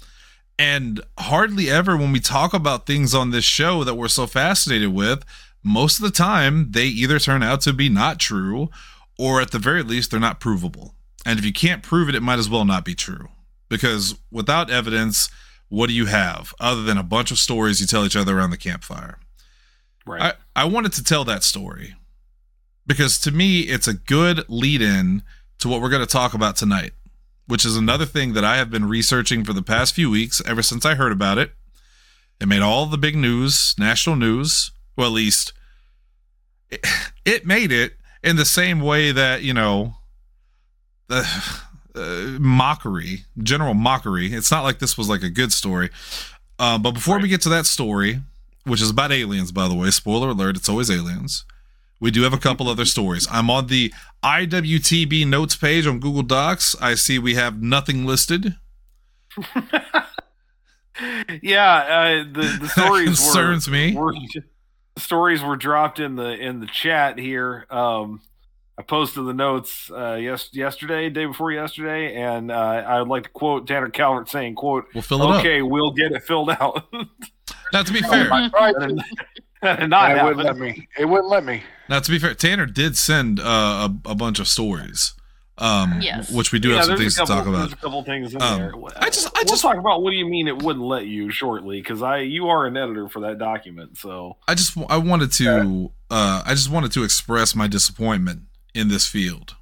And 0.59 1.01
hardly 1.19 1.69
ever 1.69 1.97
when 1.97 2.13
we 2.13 2.21
talk 2.21 2.55
about 2.55 2.87
things 2.87 3.15
on 3.15 3.31
this 3.31 3.45
show 3.45 3.83
that 3.85 3.95
we're 3.97 4.07
so 4.09 4.27
fascinated 4.29 4.93
with, 4.95 5.25
most 5.65 5.99
of 5.99 6.05
the 6.05 6.11
time 6.13 6.71
they 6.71 6.85
either 6.87 7.19
turn 7.19 7.43
out 7.43 7.61
to 7.63 7.73
be 7.73 7.89
not 7.89 8.21
true 8.21 8.71
or 9.19 9.41
at 9.41 9.51
the 9.51 9.59
very 9.59 9.83
least 9.83 10.11
they're 10.13 10.21
not 10.21 10.39
provable. 10.39 10.95
And 11.27 11.39
if 11.39 11.45
you 11.45 11.53
can't 11.53 11.83
prove 11.83 12.09
it, 12.09 12.15
it 12.15 12.23
might 12.23 12.39
as 12.39 12.49
well 12.49 12.65
not 12.65 12.85
be 12.85 12.95
true. 12.95 13.29
Because 13.69 14.15
without 14.31 14.71
evidence, 14.71 15.29
what 15.69 15.89
do 15.89 15.95
you 15.95 16.07
have 16.07 16.55
other 16.61 16.83
than 16.83 16.99
a 16.99 17.03
bunch 17.03 17.31
of 17.33 17.39
stories 17.39 17.81
you 17.81 17.87
tell 17.87 18.05
each 18.05 18.15
other 18.15 18.39
around 18.39 18.51
the 18.51 18.57
campfire? 18.57 19.19
Right. 20.07 20.35
I, 20.57 20.63
I 20.63 20.65
wanted 20.65 20.93
to 20.95 21.05
tell 21.05 21.25
that 21.25 21.43
story 21.43 21.95
because 22.87 23.19
to 23.21 23.31
me, 23.31 23.61
it's 23.61 23.89
a 23.89 23.95
good 23.95 24.45
lead 24.49 24.83
in 24.83 25.23
to 25.59 25.69
what 25.69 25.81
we're 25.81 25.89
going 25.89 26.07
to 26.07 26.07
talk 26.07 26.35
about 26.35 26.57
tonight, 26.57 26.93
which 27.47 27.65
is 27.65 27.77
another 27.77 28.05
thing 28.05 28.35
that 28.35 28.45
I 28.45 28.57
have 28.57 28.71
been 28.71 28.87
researching 28.87 29.45
for 29.45 29.53
the 29.53 29.63
past 29.63 29.95
few 29.95 30.11
weeks, 30.11 30.43
ever 30.47 30.63
since 30.63 30.85
I 30.85 30.95
heard 30.95 31.13
about 31.13 31.39
it. 31.39 31.53
It 32.41 32.49
made 32.49 32.63
all 32.63 32.87
the 32.87 32.99
big 32.99 33.17
news, 33.17 33.75
national 33.79 34.17
news. 34.17 34.73
Well, 34.97 35.07
at 35.07 35.13
least 35.13 35.53
it, 36.71 36.87
it 37.25 37.47
made 37.47 37.73
it 37.73 37.95
in 38.23 38.37
the 38.37 38.45
same 38.45 38.81
way 38.81 39.13
that, 39.13 39.43
you 39.43 39.55
know, 39.55 39.95
the 41.09 41.27
uh, 41.95 42.39
mockery, 42.41 43.25
general 43.43 43.75
mockery. 43.75 44.33
It's 44.35 44.51
not 44.51 44.65
like 44.65 44.79
this 44.79 44.99
was 44.99 45.09
like 45.09 45.23
a 45.23 45.31
good 45.31 45.53
story. 45.53 45.91
Uh, 46.59 46.79
but 46.79 46.93
before 46.93 47.19
we 47.19 47.29
get 47.29 47.41
to 47.43 47.49
that 47.51 47.67
story, 47.67 48.21
which 48.65 48.83
is 48.83 48.91
about 48.91 49.13
aliens, 49.13 49.53
by 49.53 49.69
the 49.69 49.75
way. 49.75 49.91
Spoiler 49.91 50.31
alert, 50.31 50.57
it's 50.57 50.69
always 50.69 50.91
aliens. 50.91 51.45
We 52.01 52.11
do 52.11 52.23
have 52.23 52.33
a 52.33 52.39
couple 52.39 52.69
other 52.69 52.85
stories. 52.85 53.27
I'm 53.31 53.49
on 53.51 53.69
the 53.69 53.93
IWTB 54.23 55.27
notes 55.27 55.57
page 55.57 55.87
on 55.87 56.01
Google 56.01 56.23
Docs. 56.23 56.77
I 56.81 56.95
see 56.95 57.19
we 57.19 57.35
have 57.35 57.63
nothing 57.63 58.05
listed. 58.05 58.57
yeah, 61.43 61.75
uh, 61.75 62.25
the 62.33 62.59
the 62.61 62.69
stories 62.77 63.07
concerns 63.07 63.69
were, 63.69 63.73
me. 63.73 63.95
Were, 63.95 64.15
stories 64.99 65.43
were 65.43 65.57
dropped 65.57 65.99
in 66.01 66.17
the 66.17 66.31
in 66.31 66.61
the 66.61 66.67
chat 66.67 67.19
here. 67.19 67.67
Um, 67.71 68.21
I 68.77 68.83
posted 68.83 69.25
the 69.27 69.35
notes 69.35 69.91
uh, 69.91 70.15
yes 70.15 70.49
yesterday, 70.53 71.09
day 71.09 71.27
before 71.27 71.53
yesterday, 71.53 72.17
and 72.17 72.51
uh, 72.51 72.55
I 72.55 72.99
would 73.01 73.09
like 73.09 73.25
to 73.25 73.29
quote 73.29 73.67
Tanner 73.67 73.89
Calvert 73.89 74.29
saying, 74.29 74.57
"quote 74.57 74.87
We'll 74.95 75.03
fill 75.03 75.23
it 75.23 75.39
Okay, 75.39 75.63
we'll 75.63 75.93
get 75.93 76.13
it 76.13 76.23
filled 76.23 76.51
out." 76.51 76.85
up. 77.75 77.81
Now, 77.81 77.83
to 77.83 77.93
be 77.93 78.01
fair, 78.03 78.33
I 78.33 78.49
tried 78.49 78.73
to, 78.73 78.81
and 78.83 79.05
and 79.63 79.91
not 79.91 80.11
it 80.17 80.23
wouldn't 80.23 80.45
let 80.45 80.57
me. 80.59 80.89
It 80.99 81.05
wouldn't 81.07 81.29
let 81.29 81.45
me. 81.45 81.63
now 81.89 82.01
to 82.01 82.11
be 82.11 82.19
fair, 82.19 82.35
Tanner 82.35 82.67
did 82.67 82.97
send 82.97 83.41
uh, 83.41 83.89
a, 84.07 84.11
a 84.11 84.15
bunch 84.15 84.39
of 84.41 84.49
stories. 84.49 85.15
um, 85.59 86.01
Yes. 86.03 86.33
which 86.33 86.51
we 86.51 86.59
do 86.59 86.71
have 86.71 86.85
some 86.87 86.97
things 86.99 87.17
couple, 87.17 87.35
to 87.37 87.41
talk 87.41 87.49
about. 87.49 87.59
There's 87.61 87.73
a 87.75 87.77
couple 87.77 88.03
things 88.03 88.35
in 88.35 88.43
Um, 88.43 88.59
there. 88.59 88.73
I 88.97 89.07
just- 89.09 89.29
I 89.29 89.31
we'll 89.37 89.45
just- 89.45 89.63
talk 89.63 89.77
about 89.77 90.03
what 90.03 90.11
do 90.11 90.17
you 90.17 90.27
mean 90.27 90.49
it 90.49 90.63
wouldn't 90.63 90.85
let 90.85 91.07
you 91.07 91.31
shortly 91.31 91.81
because 91.81 92.03
I 92.03 92.19
you 92.19 92.49
are 92.49 92.67
an 92.67 92.77
editor 92.77 93.09
for 93.09 93.21
that 93.21 93.39
document. 93.39 93.97
So 93.97 94.37
I 94.49 94.55
just 94.57 94.77
I 94.89 94.97
wanted 94.97 95.31
to 95.35 95.93
uh 96.11 96.43
I 96.45 96.55
just 96.55 96.71
wanted 96.71 96.91
to 96.93 97.05
express 97.05 97.55
my 97.55 97.69
disappointment 97.69 98.41
in 98.75 98.89
this 98.89 99.07
field. 99.07 99.55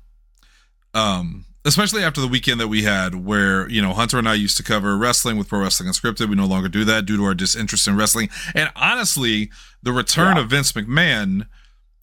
Um 0.95 1.45
especially 1.64 2.02
after 2.02 2.21
the 2.21 2.28
weekend 2.28 2.61
that 2.61 2.69
we 2.69 2.83
had 2.83 3.25
where, 3.25 3.69
you 3.71 3.81
know, 3.81 3.92
Hunter 3.92 4.19
and 4.19 4.28
I 4.28 4.35
used 4.35 4.57
to 4.57 4.62
cover 4.62 4.97
wrestling 4.97 5.37
with 5.38 5.49
Pro 5.49 5.61
Wrestling 5.61 5.88
Unscripted. 5.88 6.28
We 6.28 6.35
no 6.37 6.47
longer 6.47 6.69
do 6.69 6.85
that 6.85 7.07
due 7.07 7.16
to 7.16 7.25
our 7.25 7.35
disinterest 7.35 7.87
in 7.87 7.97
wrestling. 7.97 8.28
And 8.54 8.71
honestly, 8.76 9.50
the 9.83 9.92
return 9.92 10.37
Yeah. 10.37 10.42
of 10.42 10.50
Vince 10.50 10.73
McMahon 10.73 11.47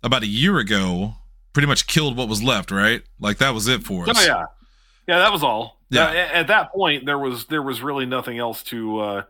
about 0.03 0.23
a 0.23 0.27
year 0.27 0.57
ago 0.59 1.15
pretty 1.53 1.67
much 1.67 1.87
killed 1.87 2.15
what 2.15 2.29
was 2.29 2.41
left, 2.41 2.71
right? 2.71 3.01
Like 3.19 3.37
that 3.39 3.53
was 3.53 3.67
it 3.67 3.83
for 3.83 4.09
us. 4.09 4.17
Oh 4.17 4.25
yeah, 4.25 4.45
yeah, 5.07 5.19
that 5.19 5.31
was 5.31 5.43
all. 5.43 5.77
Yeah. 5.89 6.05
Uh, 6.05 6.13
at 6.13 6.47
that 6.47 6.71
point, 6.71 7.05
there 7.05 7.17
was 7.17 7.45
there 7.47 7.61
was 7.63 7.81
really 7.81 8.05
nothing 8.05 8.37
else 8.37 8.63
to 8.65 8.99
uh, 8.99 9.21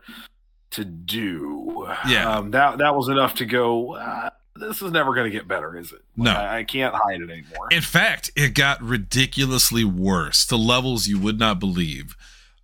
to 0.71 0.85
do. 0.85 1.87
Yeah. 2.07 2.29
um, 2.37 2.51
that 2.51 2.77
that 2.79 2.95
was 2.95 3.07
enough 3.09 3.35
to 3.35 3.45
go. 3.45 3.95
Uh, 3.95 4.29
this 4.59 4.81
is 4.81 4.91
never 4.91 5.13
going 5.13 5.25
to 5.25 5.35
get 5.35 5.47
better, 5.47 5.77
is 5.77 5.91
it? 5.91 6.01
No. 6.15 6.31
I, 6.31 6.57
I 6.59 6.63
can't 6.63 6.93
hide 6.93 7.21
it 7.21 7.29
anymore. 7.29 7.67
In 7.71 7.81
fact, 7.81 8.31
it 8.35 8.53
got 8.53 8.81
ridiculously 8.81 9.83
worse 9.83 10.45
to 10.47 10.55
levels 10.55 11.07
you 11.07 11.19
would 11.19 11.39
not 11.39 11.59
believe. 11.59 12.15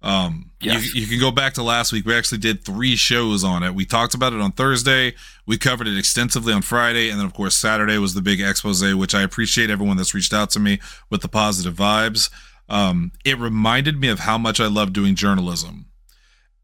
Um, 0.02 0.52
Yes. 0.62 0.94
you, 0.94 1.02
you 1.02 1.08
can 1.08 1.20
go 1.20 1.32
back 1.32 1.54
to 1.54 1.64
last 1.64 1.92
week. 1.92 2.06
We 2.06 2.16
actually 2.16 2.38
did 2.40 2.64
three 2.64 2.96
shows 2.96 3.44
on 3.44 3.62
it. 3.64 3.74
We 3.76 3.86
talked 3.86 4.14
about 4.14 4.34
it 4.34 4.42
on 4.42 4.52
Thursday. 4.52 5.14
We 5.46 5.58
covered 5.58 5.88
it 5.88 5.98
extensively 5.98 6.54
on 6.54 6.62
Friday. 6.64 7.10
And 7.10 7.20
then, 7.20 7.26
of 7.26 7.34
course, 7.34 7.56
Saturday 7.56 7.98
was 7.98 8.14
the 8.14 8.22
big 8.22 8.40
expose, 8.42 8.84
which 8.96 9.14
I 9.16 9.22
appreciate 9.22 9.70
everyone 9.70 9.98
that's 9.98 10.14
reached 10.14 10.34
out 10.34 10.50
to 10.52 10.60
me 10.60 10.80
with 11.10 11.22
the 11.22 11.28
positive 11.28 11.76
vibes. 11.76 12.30
Um, 12.68 13.12
it 13.24 13.38
reminded 13.40 14.00
me 14.00 14.08
of 14.08 14.20
how 14.20 14.38
much 14.40 14.60
I 14.60 14.66
love 14.68 14.92
doing 14.94 15.14
journalism. 15.16 15.86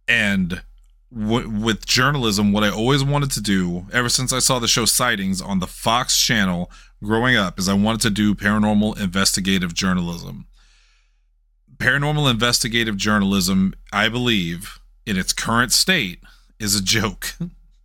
And 0.08 0.64
w- 1.14 1.50
with 1.50 1.86
journalism, 1.86 2.52
what 2.52 2.64
I 2.64 2.70
always 2.70 3.04
wanted 3.04 3.32
to 3.32 3.42
do, 3.42 3.86
ever 3.92 4.10
since 4.10 4.34
I 4.34 4.40
saw 4.40 4.60
the 4.60 4.68
show 4.68 4.86
Sightings 4.86 5.42
on 5.42 5.60
the 5.60 5.68
Fox 5.68 6.20
channel 6.20 6.72
growing 7.04 7.36
up, 7.36 7.60
is 7.60 7.68
I 7.70 7.74
wanted 7.74 8.02
to 8.02 8.10
do 8.10 8.36
paranormal 8.36 9.00
investigative 9.00 9.74
journalism. 9.74 10.48
Paranormal 11.78 12.30
investigative 12.30 12.98
journalism, 12.98 13.74
I 13.92 14.10
believe, 14.10 14.80
in 15.06 15.18
its 15.18 15.34
current 15.34 15.72
state, 15.72 16.20
is 16.60 16.76
a 16.76 16.84
joke. 16.84 17.36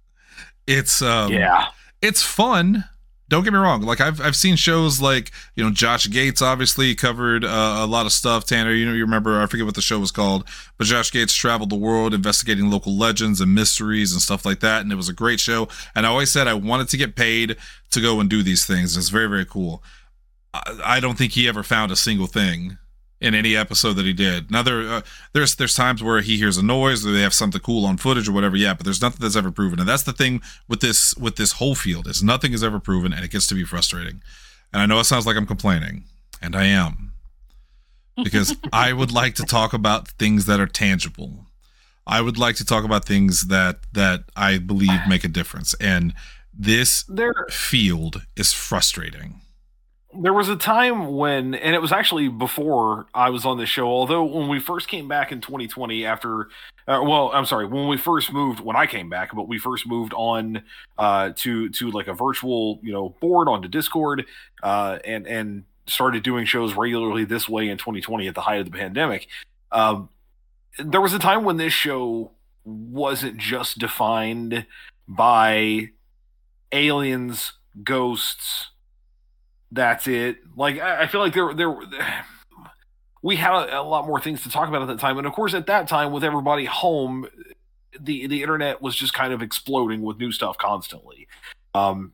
it's 0.66 1.00
um, 1.00 1.33
yeah, 1.33 1.68
it's 2.02 2.23
fun. 2.23 2.85
Don't 3.28 3.42
get 3.42 3.52
me 3.52 3.59
wrong. 3.59 3.83
Like 3.83 4.00
I've 4.00 4.21
I've 4.21 4.37
seen 4.37 4.54
shows 4.54 5.00
like 5.00 5.33
you 5.56 5.64
know 5.64 5.71
Josh 5.71 6.09
Gates 6.09 6.40
obviously 6.40 6.95
covered 6.95 7.45
uh, 7.45 7.78
a 7.80 7.87
lot 7.87 8.06
of 8.06 8.12
stuff. 8.12 8.45
Tanner, 8.45 8.73
you 8.73 8.87
know 8.87 8.92
you 8.92 9.02
remember 9.02 9.40
I 9.40 9.47
forget 9.47 9.66
what 9.66 9.75
the 9.75 9.80
show 9.80 9.99
was 9.99 10.12
called, 10.12 10.49
but 10.78 10.87
Josh 10.87 11.11
Gates 11.11 11.35
traveled 11.35 11.71
the 11.71 11.76
world 11.76 12.14
investigating 12.14 12.71
local 12.71 12.97
legends 12.97 13.40
and 13.40 13.52
mysteries 13.52 14.12
and 14.12 14.23
stuff 14.23 14.45
like 14.45 14.61
that, 14.61 14.83
and 14.83 14.92
it 14.92 14.97
was 14.97 15.09
a 15.09 15.12
great 15.12 15.40
show. 15.40 15.66
And 15.95 16.06
I 16.06 16.11
always 16.11 16.30
said 16.30 16.47
I 16.47 16.54
wanted 16.54 16.88
to 16.90 16.97
get 16.97 17.16
paid 17.16 17.56
to 17.90 18.00
go 18.00 18.21
and 18.21 18.30
do 18.30 18.45
these 18.45 18.64
things. 18.64 18.97
It's 18.97 19.09
very 19.09 19.28
very 19.28 19.47
cool. 19.47 19.83
I, 20.54 20.80
I 20.85 21.00
don't 21.00 21.18
think 21.18 21.33
he 21.33 21.49
ever 21.49 21.64
found 21.64 21.90
a 21.90 21.97
single 21.97 22.28
thing 22.28 22.78
in 23.20 23.35
any 23.35 23.56
episode 23.56 23.94
that 23.94 24.04
he 24.04 24.12
did. 24.12 24.50
Now 24.50 24.62
there, 24.62 24.80
uh, 24.88 25.00
there's 25.32 25.56
there's 25.56 25.75
times 25.75 26.02
where 26.02 26.20
he 26.20 26.37
hears 26.37 26.56
a 26.56 26.64
noise 26.64 27.06
or 27.06 27.12
they 27.12 27.23
have 27.23 27.35
something 27.35 27.61
cool 27.61 27.87
on 27.87 27.96
footage 27.96 28.28
or 28.28 28.32
whatever. 28.32 28.56
Yeah, 28.56 28.75
but 28.75 28.85
there's 28.85 29.00
nothing 29.00 29.20
that's 29.20 29.37
ever 29.37 29.50
proven, 29.50 29.80
and 29.80 29.88
that's 29.88 30.02
the 30.02 30.12
thing 30.12 30.42
with 30.68 30.80
this 30.80 31.14
with 31.16 31.37
this 31.37 31.52
whole 31.52 31.75
field 31.75 32.06
is 32.06 32.23
nothing 32.23 32.52
is 32.52 32.62
ever 32.62 32.78
proven, 32.78 33.12
and 33.12 33.25
it 33.25 33.30
gets 33.30 33.46
to 33.49 33.54
be 33.54 33.64
frustrating. 33.64 34.23
And 34.73 34.82
I 34.82 34.87
know 34.87 35.00
it 35.00 35.04
sounds 35.04 35.26
like 35.26 35.37
I'm 35.37 35.46
complaining, 35.46 36.04
and 36.42 36.54
I 36.54 36.64
am, 36.64 37.12
because 38.23 38.54
I 38.73 38.92
would 38.92 39.12
like 39.12 39.35
to 39.37 39.44
talk 39.44 39.73
about 39.73 40.08
things 40.08 40.46
that 40.46 40.61
are 40.61 40.66
tangible. 40.66 41.46
I 42.06 42.20
would 42.20 42.38
like 42.38 42.54
to 42.56 42.64
talk 42.64 42.85
about 42.85 43.04
things 43.04 43.49
that 43.49 43.78
that 43.92 44.25
I 44.37 44.58
believe 44.58 45.00
make 45.08 45.25
a 45.25 45.28
difference, 45.28 45.75
and 45.75 46.14
this 46.52 47.04
there 47.04 47.46
field 47.50 48.26
is 48.37 48.52
frustrating. 48.52 49.40
There 50.14 50.32
was 50.32 50.48
a 50.48 50.56
time 50.56 51.14
when 51.14 51.54
and 51.54 51.75
it 51.75 51.82
was 51.82 51.92
actually 51.92 52.28
before 52.28 53.06
i 53.12 53.28
was 53.28 53.44
on 53.44 53.58
the 53.58 53.66
show 53.66 53.86
although 53.86 54.25
when 54.25 54.48
we 54.48 54.58
first 54.58 54.88
came 54.88 55.08
back 55.08 55.32
in 55.32 55.40
2020 55.40 56.06
after 56.06 56.48
uh, 56.86 57.00
well 57.02 57.30
i'm 57.34 57.44
sorry 57.44 57.66
when 57.66 57.88
we 57.88 57.96
first 57.98 58.32
moved 58.32 58.60
when 58.60 58.76
i 58.76 58.86
came 58.86 59.10
back 59.10 59.34
but 59.34 59.48
we 59.48 59.58
first 59.58 59.86
moved 59.86 60.14
on 60.14 60.62
uh 60.96 61.30
to 61.36 61.68
to 61.70 61.90
like 61.90 62.06
a 62.06 62.14
virtual 62.14 62.78
you 62.82 62.92
know 62.92 63.10
board 63.20 63.48
onto 63.48 63.68
discord 63.68 64.25
uh 64.62 64.98
and 65.04 65.26
and 65.26 65.64
started 65.86 66.22
doing 66.22 66.44
shows 66.44 66.75
regularly 66.75 67.25
this 67.25 67.48
way 67.48 67.68
in 67.68 67.78
2020 67.78 68.28
at 68.28 68.34
the 68.34 68.40
height 68.40 68.60
of 68.60 68.66
the 68.66 68.76
pandemic. 68.76 69.28
Um 69.72 70.08
there 70.78 71.00
was 71.00 71.14
a 71.14 71.18
time 71.18 71.44
when 71.44 71.56
this 71.56 71.72
show 71.72 72.32
wasn't 72.64 73.38
just 73.38 73.78
defined 73.78 74.66
by 75.08 75.90
aliens 76.72 77.52
ghosts 77.82 78.70
that's 79.73 80.06
it. 80.06 80.38
Like 80.56 80.80
I, 80.80 81.02
I 81.02 81.06
feel 81.06 81.20
like 81.20 81.35
there 81.35 81.54
there 81.54 81.76
we 83.23 83.37
had 83.37 83.52
a, 83.52 83.80
a 83.80 83.82
lot 83.82 84.06
more 84.06 84.20
things 84.20 84.42
to 84.42 84.50
talk 84.50 84.68
about 84.68 84.82
at 84.82 84.88
that 84.88 85.00
time, 85.00 85.18
and 85.18 85.26
of 85.26 85.32
course 85.32 85.54
at 85.54 85.66
that 85.66 85.88
time 85.88 86.12
with 86.12 86.25
everybody 86.25 86.64
home, 86.64 87.26
the 87.99 88.26
the 88.26 88.42
internet 88.42 88.80
was 88.80 88.94
just 88.94 89.14
kind 89.14 89.32
of 89.32 89.42
exploding 89.42 90.02
with 90.02 90.18
new 90.18 90.32
stuff 90.32 90.56
constantly. 90.58 91.26
Um, 91.75 92.12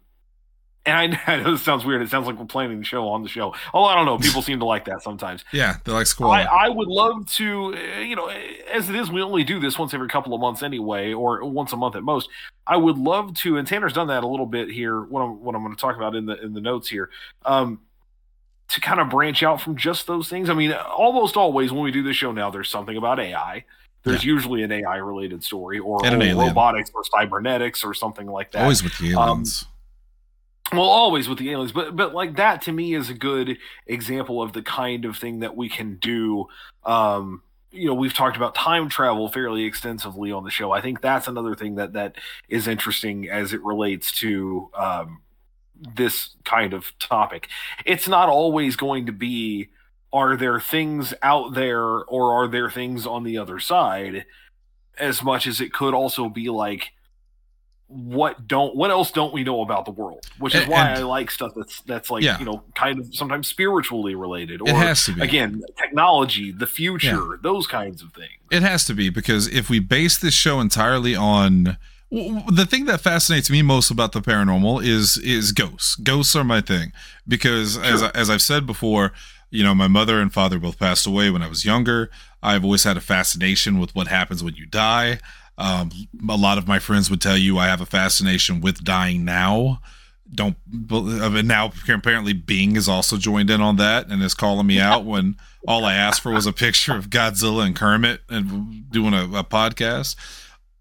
and 0.84 1.14
I, 1.14 1.22
I 1.32 1.42
know 1.42 1.52
this 1.52 1.62
sounds 1.62 1.84
weird. 1.84 2.02
It 2.02 2.10
sounds 2.10 2.26
like 2.26 2.38
we're 2.38 2.44
planning 2.44 2.78
the 2.78 2.84
show 2.84 3.08
on 3.08 3.22
the 3.22 3.28
show. 3.28 3.54
Oh, 3.72 3.84
I 3.84 3.94
don't 3.94 4.06
know. 4.06 4.18
People 4.18 4.42
seem 4.42 4.58
to 4.58 4.64
like 4.64 4.84
that 4.86 5.02
sometimes. 5.02 5.44
Yeah, 5.52 5.76
they're 5.84 5.94
like 5.94 6.02
I, 6.02 6.04
squad. 6.04 6.46
I 6.46 6.68
would 6.68 6.88
love 6.88 7.26
to, 7.34 7.74
uh, 7.74 8.00
you 8.00 8.16
know, 8.16 8.26
as 8.72 8.88
it 8.88 8.96
is, 8.96 9.10
we 9.10 9.22
only 9.22 9.44
do 9.44 9.60
this 9.60 9.78
once 9.78 9.94
every 9.94 10.08
couple 10.08 10.34
of 10.34 10.40
months 10.40 10.62
anyway, 10.62 11.12
or 11.12 11.44
once 11.44 11.72
a 11.72 11.76
month 11.76 11.96
at 11.96 12.02
most. 12.02 12.28
I 12.66 12.76
would 12.76 12.98
love 12.98 13.34
to, 13.38 13.56
and 13.56 13.66
Tanner's 13.66 13.92
done 13.92 14.08
that 14.08 14.24
a 14.24 14.26
little 14.26 14.46
bit 14.46 14.70
here. 14.70 15.02
What 15.02 15.20
I'm, 15.20 15.42
what 15.42 15.54
I'm 15.54 15.62
going 15.62 15.74
to 15.74 15.80
talk 15.80 15.96
about 15.96 16.14
in 16.14 16.26
the 16.26 16.40
in 16.42 16.52
the 16.52 16.60
notes 16.60 16.88
here, 16.88 17.10
um, 17.44 17.80
to 18.68 18.80
kind 18.80 19.00
of 19.00 19.10
branch 19.10 19.42
out 19.42 19.60
from 19.60 19.76
just 19.76 20.06
those 20.06 20.28
things. 20.28 20.48
I 20.48 20.54
mean, 20.54 20.72
almost 20.72 21.36
always 21.36 21.72
when 21.72 21.82
we 21.82 21.90
do 21.90 22.02
this 22.02 22.16
show 22.16 22.32
now, 22.32 22.50
there's 22.50 22.70
something 22.70 22.96
about 22.96 23.20
AI. 23.20 23.64
There's 24.04 24.24
usually 24.24 24.64
an 24.64 24.72
AI 24.72 24.96
related 24.96 25.44
story, 25.44 25.78
or, 25.78 26.04
or 26.04 26.18
robotics, 26.48 26.90
or 26.92 27.04
cybernetics, 27.04 27.84
or 27.84 27.94
something 27.94 28.26
like 28.26 28.50
that. 28.50 28.62
Always 28.62 28.82
with 28.82 28.98
the 28.98 29.14
Um, 29.14 29.28
aliens. 29.28 29.66
Well, 30.72 30.82
always 30.82 31.28
with 31.28 31.38
the 31.38 31.50
aliens, 31.50 31.72
but 31.72 31.96
but 31.96 32.14
like 32.14 32.36
that 32.36 32.62
to 32.62 32.72
me 32.72 32.94
is 32.94 33.10
a 33.10 33.14
good 33.14 33.58
example 33.86 34.40
of 34.40 34.54
the 34.54 34.62
kind 34.62 35.04
of 35.04 35.18
thing 35.18 35.40
that 35.40 35.54
we 35.56 35.68
can 35.68 35.96
do. 35.96 36.46
Um, 36.84 37.42
you 37.70 37.88
know, 37.88 37.94
we've 37.94 38.14
talked 38.14 38.36
about 38.36 38.54
time 38.54 38.88
travel 38.88 39.28
fairly 39.28 39.64
extensively 39.64 40.32
on 40.32 40.44
the 40.44 40.50
show. 40.50 40.72
I 40.72 40.80
think 40.80 41.02
that's 41.02 41.28
another 41.28 41.54
thing 41.54 41.74
that 41.74 41.92
that 41.92 42.16
is 42.48 42.68
interesting 42.68 43.28
as 43.28 43.52
it 43.52 43.62
relates 43.62 44.12
to 44.20 44.70
um, 44.74 45.20
this 45.94 46.30
kind 46.44 46.72
of 46.72 46.98
topic. 46.98 47.48
It's 47.84 48.08
not 48.08 48.28
always 48.30 48.76
going 48.76 49.06
to 49.06 49.12
be 49.12 49.68
are 50.12 50.36
there 50.36 50.60
things 50.60 51.14
out 51.22 51.54
there 51.54 51.82
or 52.04 52.34
are 52.34 52.48
there 52.48 52.70
things 52.70 53.06
on 53.06 53.24
the 53.24 53.38
other 53.38 53.58
side 53.58 54.26
as 54.98 55.22
much 55.22 55.46
as 55.46 55.60
it 55.60 55.72
could 55.72 55.94
also 55.94 56.28
be 56.28 56.50
like 56.50 56.92
what 57.94 58.48
don't 58.48 58.74
what 58.74 58.90
else 58.90 59.10
don't 59.10 59.32
we 59.34 59.44
know 59.44 59.60
about 59.60 59.84
the 59.84 59.90
world 59.90 60.24
which 60.38 60.54
is 60.54 60.62
And- 60.62 60.70
why 60.70 60.88
and- 60.88 60.98
i 61.00 61.02
like 61.02 61.30
stuff 61.30 61.52
that's 61.54 61.80
that's 61.82 62.10
like 62.10 62.22
Yeah. 62.22 62.38
you 62.38 62.44
know 62.44 62.62
kind 62.74 62.98
of 62.98 63.14
sometimes 63.14 63.46
spiritually 63.48 64.14
related 64.14 64.60
or 64.62 64.68
it 64.70 64.76
has 64.76 65.04
to 65.06 65.12
be. 65.14 65.20
again 65.20 65.62
technology 65.76 66.52
the 66.52 66.66
future 66.66 67.38
those 67.42 67.66
kinds 67.66 68.02
of 68.02 68.12
things 68.14 68.30
It 68.50 68.62
has 68.62 68.84
to 68.86 68.94
be 68.94 69.10
because 69.10 69.46
if 69.48 69.68
we 69.68 69.78
base 69.78 70.16
this 70.18 70.34
show 70.34 70.60
entirely 70.60 71.14
on 71.14 71.76
the 72.10 72.66
thing 72.68 72.84
that 72.86 73.00
fascinates 73.00 73.48
me 73.50 73.62
most 73.62 73.90
about 73.90 74.12
the 74.12 74.20
paranormal 74.20 74.84
is 74.84 75.16
is 75.18 75.50
ghosts. 75.52 75.94
Ghosts 75.96 76.36
are 76.36 76.44
my 76.44 76.60
thing 76.60 76.92
because 77.26 77.78
as 77.78 78.02
I, 78.02 78.10
as 78.10 78.28
I've 78.28 78.42
said 78.42 78.66
before, 78.66 79.12
you 79.50 79.62
know, 79.64 79.74
my 79.74 79.88
mother 79.88 80.20
and 80.20 80.30
father 80.30 80.58
both 80.58 80.78
passed 80.78 81.06
away 81.06 81.30
when 81.30 81.40
I 81.42 81.48
was 81.48 81.64
younger. 81.64 82.10
I've 82.42 82.64
always 82.64 82.84
had 82.84 82.98
a 82.98 83.00
fascination 83.00 83.78
with 83.78 83.94
what 83.94 84.08
happens 84.08 84.44
when 84.44 84.56
you 84.56 84.66
die. 84.66 85.20
Um, 85.58 85.90
a 86.28 86.36
lot 86.36 86.58
of 86.58 86.66
my 86.66 86.78
friends 86.78 87.10
would 87.10 87.20
tell 87.20 87.36
you 87.36 87.58
I 87.58 87.66
have 87.66 87.80
a 87.80 87.86
fascination 87.86 88.60
with 88.60 88.82
dying 88.82 89.24
now. 89.24 89.80
Don't 90.34 90.56
and 90.90 91.46
now 91.48 91.72
apparently 91.86 92.32
Bing 92.32 92.76
is 92.76 92.88
also 92.88 93.18
joined 93.18 93.50
in 93.50 93.60
on 93.60 93.76
that 93.76 94.08
and 94.08 94.22
is 94.22 94.34
calling 94.34 94.66
me 94.66 94.80
out 94.80 95.04
when 95.04 95.36
all 95.68 95.84
I 95.84 95.94
asked 95.94 96.22
for 96.22 96.32
was 96.32 96.46
a 96.46 96.52
picture 96.52 96.96
of 96.96 97.10
Godzilla 97.10 97.66
and 97.66 97.76
Kermit 97.76 98.22
and 98.30 98.90
doing 98.90 99.12
a, 99.12 99.24
a 99.24 99.44
podcast. 99.44 100.16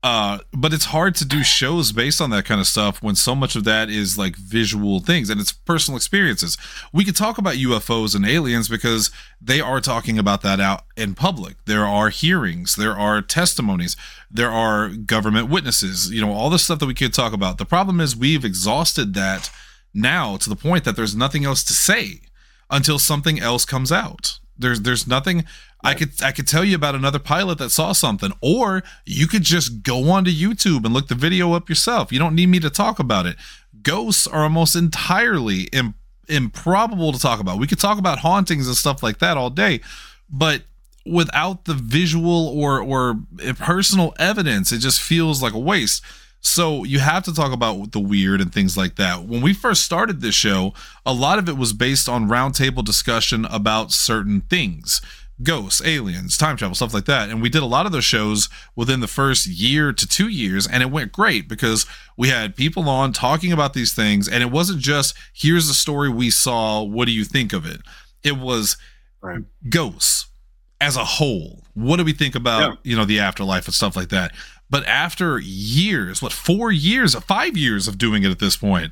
Uh, 0.03 0.39
but 0.51 0.73
it's 0.73 0.85
hard 0.85 1.13
to 1.13 1.25
do 1.25 1.43
shows 1.43 1.91
based 1.91 2.19
on 2.19 2.31
that 2.31 2.43
kind 2.43 2.59
of 2.59 2.65
stuff 2.65 3.03
when 3.03 3.13
so 3.13 3.35
much 3.35 3.55
of 3.55 3.65
that 3.65 3.87
is 3.87 4.17
like 4.17 4.35
visual 4.35 4.99
things 4.99 5.29
and 5.29 5.39
it's 5.39 5.51
personal 5.51 5.95
experiences. 5.95 6.57
We 6.91 7.05
could 7.05 7.15
talk 7.15 7.37
about 7.37 7.55
UFOs 7.55 8.15
and 8.15 8.27
aliens 8.27 8.67
because 8.67 9.11
they 9.39 9.61
are 9.61 9.79
talking 9.79 10.17
about 10.17 10.41
that 10.41 10.59
out 10.59 10.85
in 10.97 11.13
public. 11.13 11.57
There 11.65 11.85
are 11.85 12.09
hearings, 12.09 12.75
there 12.75 12.97
are 12.97 13.21
testimonies, 13.21 13.95
there 14.31 14.49
are 14.49 14.89
government 14.89 15.49
witnesses, 15.49 16.09
you 16.09 16.21
know, 16.21 16.31
all 16.31 16.49
the 16.49 16.57
stuff 16.57 16.79
that 16.79 16.87
we 16.87 16.95
could 16.95 17.13
talk 17.13 17.31
about. 17.31 17.59
The 17.59 17.65
problem 17.65 17.99
is 17.99 18.15
we've 18.15 18.43
exhausted 18.43 19.13
that 19.13 19.51
now 19.93 20.35
to 20.37 20.49
the 20.49 20.55
point 20.55 20.83
that 20.85 20.95
there's 20.95 21.15
nothing 21.15 21.45
else 21.45 21.63
to 21.65 21.73
say 21.73 22.21
until 22.71 22.97
something 22.97 23.39
else 23.39 23.65
comes 23.65 23.91
out. 23.91 24.39
There's 24.57 24.81
there's 24.81 25.07
nothing 25.07 25.45
I 25.83 25.93
could 25.93 26.21
I 26.21 26.31
could 26.31 26.47
tell 26.47 26.63
you 26.63 26.75
about 26.75 26.95
another 26.95 27.19
pilot 27.19 27.57
that 27.57 27.71
saw 27.71 27.91
something, 27.91 28.31
or 28.41 28.83
you 29.05 29.27
could 29.27 29.43
just 29.43 29.83
go 29.83 30.09
onto 30.11 30.31
YouTube 30.31 30.85
and 30.85 30.93
look 30.93 31.07
the 31.07 31.15
video 31.15 31.53
up 31.53 31.69
yourself. 31.69 32.11
You 32.11 32.19
don't 32.19 32.35
need 32.35 32.47
me 32.47 32.59
to 32.59 32.69
talk 32.69 32.99
about 32.99 33.25
it. 33.25 33.35
Ghosts 33.81 34.27
are 34.27 34.43
almost 34.43 34.75
entirely 34.75 35.63
Im- 35.73 35.95
improbable 36.27 37.11
to 37.11 37.19
talk 37.19 37.39
about. 37.39 37.57
We 37.57 37.67
could 37.67 37.79
talk 37.79 37.97
about 37.97 38.19
hauntings 38.19 38.67
and 38.67 38.75
stuff 38.75 39.01
like 39.01 39.19
that 39.19 39.37
all 39.37 39.49
day, 39.49 39.81
but 40.29 40.63
without 41.05 41.65
the 41.65 41.73
visual 41.73 42.47
or 42.49 42.79
or 42.79 43.19
personal 43.57 44.13
evidence, 44.19 44.71
it 44.71 44.79
just 44.79 45.01
feels 45.01 45.41
like 45.41 45.53
a 45.53 45.59
waste. 45.59 46.03
So 46.43 46.83
you 46.83 46.99
have 46.99 47.23
to 47.25 47.33
talk 47.33 47.53
about 47.53 47.91
the 47.91 47.99
weird 47.99 48.41
and 48.41 48.51
things 48.51 48.75
like 48.75 48.95
that. 48.95 49.25
When 49.25 49.41
we 49.41 49.53
first 49.53 49.83
started 49.83 50.21
this 50.21 50.33
show, 50.33 50.73
a 51.05 51.13
lot 51.13 51.37
of 51.37 51.47
it 51.47 51.55
was 51.55 51.71
based 51.71 52.09
on 52.09 52.27
roundtable 52.27 52.83
discussion 52.83 53.45
about 53.45 53.91
certain 53.91 54.41
things 54.41 55.01
ghosts, 55.43 55.81
aliens, 55.85 56.37
time 56.37 56.57
travel, 56.57 56.75
stuff 56.75 56.93
like 56.93 57.05
that. 57.05 57.29
And 57.29 57.41
we 57.41 57.49
did 57.49 57.63
a 57.63 57.67
lot 57.67 57.85
of 57.85 57.91
those 57.91 58.03
shows 58.05 58.49
within 58.75 58.99
the 58.99 59.07
first 59.07 59.45
year 59.47 59.93
to 59.93 60.07
two 60.07 60.27
years, 60.27 60.67
and 60.67 60.83
it 60.83 60.91
went 60.91 61.11
great 61.11 61.47
because 61.47 61.85
we 62.17 62.29
had 62.29 62.55
people 62.55 62.87
on 62.89 63.13
talking 63.13 63.51
about 63.51 63.73
these 63.73 63.93
things, 63.93 64.27
and 64.27 64.43
it 64.43 64.51
wasn't 64.51 64.79
just 64.79 65.15
here's 65.33 65.67
the 65.67 65.73
story 65.73 66.09
we 66.09 66.29
saw, 66.29 66.81
what 66.83 67.05
do 67.05 67.11
you 67.11 67.23
think 67.23 67.53
of 67.53 67.65
it? 67.65 67.81
It 68.23 68.37
was 68.37 68.77
Right. 69.21 69.43
ghosts 69.69 70.27
as 70.79 70.95
a 70.97 71.05
whole. 71.05 71.63
What 71.75 71.97
do 71.97 72.03
we 72.03 72.13
think 72.13 72.33
about, 72.35 72.61
Yeah. 72.61 72.91
you 72.91 72.97
know, 72.97 73.05
the 73.05 73.19
afterlife 73.19 73.65
and 73.65 73.73
stuff 73.75 73.95
like 73.95 74.09
that? 74.09 74.33
But 74.69 74.85
after 74.87 75.37
years, 75.37 76.21
what, 76.21 76.31
four 76.33 76.71
years, 76.71 77.13
five 77.15 77.55
years 77.57 77.87
of 77.87 77.97
doing 77.97 78.23
it 78.23 78.31
at 78.31 78.39
this 78.39 78.55
point, 78.57 78.91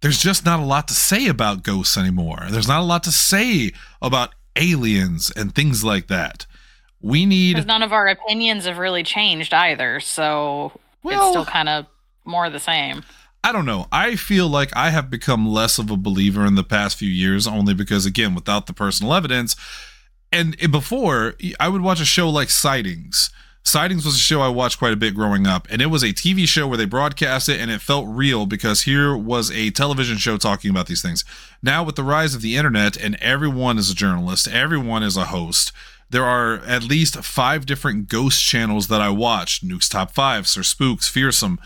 there's 0.00 0.20
just 0.22 0.44
not 0.44 0.60
a 0.60 0.64
lot 0.64 0.88
to 0.88 0.94
say 0.94 1.26
about 1.26 1.62
ghosts 1.62 1.96
anymore. 1.96 2.46
There's 2.50 2.68
not 2.68 2.80
a 2.80 2.84
lot 2.84 3.02
to 3.04 3.12
say 3.12 3.72
about 4.00 4.34
aliens 4.58 5.30
and 5.34 5.54
things 5.54 5.84
like 5.84 6.08
that. 6.08 6.46
We 7.00 7.26
need 7.26 7.64
none 7.66 7.82
of 7.82 7.92
our 7.92 8.08
opinions 8.08 8.66
have 8.66 8.78
really 8.78 9.02
changed 9.02 9.54
either, 9.54 10.00
so 10.00 10.72
Well- 11.02 11.20
it's 11.20 11.30
still 11.30 11.46
kind 11.46 11.68
of 11.68 11.86
more 12.24 12.50
the 12.50 12.60
same. 12.60 13.04
I 13.44 13.52
don't 13.52 13.66
know. 13.66 13.86
I 13.92 14.16
feel 14.16 14.48
like 14.48 14.76
I 14.76 14.90
have 14.90 15.08
become 15.08 15.48
less 15.48 15.78
of 15.78 15.90
a 15.90 15.96
believer 15.96 16.44
in 16.44 16.56
the 16.56 16.64
past 16.64 16.96
few 16.96 17.08
years 17.08 17.46
only 17.46 17.72
because 17.72 18.04
again, 18.04 18.34
without 18.34 18.66
the 18.66 18.72
personal 18.72 19.14
evidence 19.14 19.54
and 20.32 20.56
eh, 20.60 20.66
before 20.66 21.34
I 21.58 21.68
would 21.68 21.82
watch 21.82 22.00
a 22.00 22.04
show 22.04 22.28
like 22.28 22.50
Sightings. 22.50 23.30
Sightings 23.68 24.06
was 24.06 24.14
a 24.14 24.18
show 24.18 24.40
I 24.40 24.48
watched 24.48 24.78
quite 24.78 24.94
a 24.94 24.96
bit 24.96 25.14
growing 25.14 25.46
up, 25.46 25.68
and 25.70 25.82
it 25.82 25.88
was 25.88 26.02
a 26.02 26.14
TV 26.14 26.48
show 26.48 26.66
where 26.66 26.78
they 26.78 26.86
broadcast 26.86 27.50
it 27.50 27.60
and 27.60 27.70
it 27.70 27.82
felt 27.82 28.06
real 28.08 28.46
because 28.46 28.82
here 28.82 29.14
was 29.14 29.50
a 29.50 29.68
television 29.68 30.16
show 30.16 30.38
talking 30.38 30.70
about 30.70 30.86
these 30.86 31.02
things. 31.02 31.22
Now, 31.62 31.84
with 31.84 31.94
the 31.94 32.02
rise 32.02 32.34
of 32.34 32.40
the 32.40 32.56
internet 32.56 32.96
and 32.96 33.16
everyone 33.16 33.76
is 33.76 33.90
a 33.90 33.94
journalist, 33.94 34.48
everyone 34.48 35.02
is 35.02 35.18
a 35.18 35.26
host, 35.26 35.72
there 36.08 36.24
are 36.24 36.60
at 36.60 36.82
least 36.82 37.22
five 37.22 37.66
different 37.66 38.08
ghost 38.08 38.42
channels 38.42 38.88
that 38.88 39.02
I 39.02 39.10
watch 39.10 39.62
Nuke's 39.62 39.90
Top 39.90 40.12
Five, 40.12 40.48
Sir 40.48 40.62
Spooks, 40.62 41.06
Fearsome, 41.06 41.58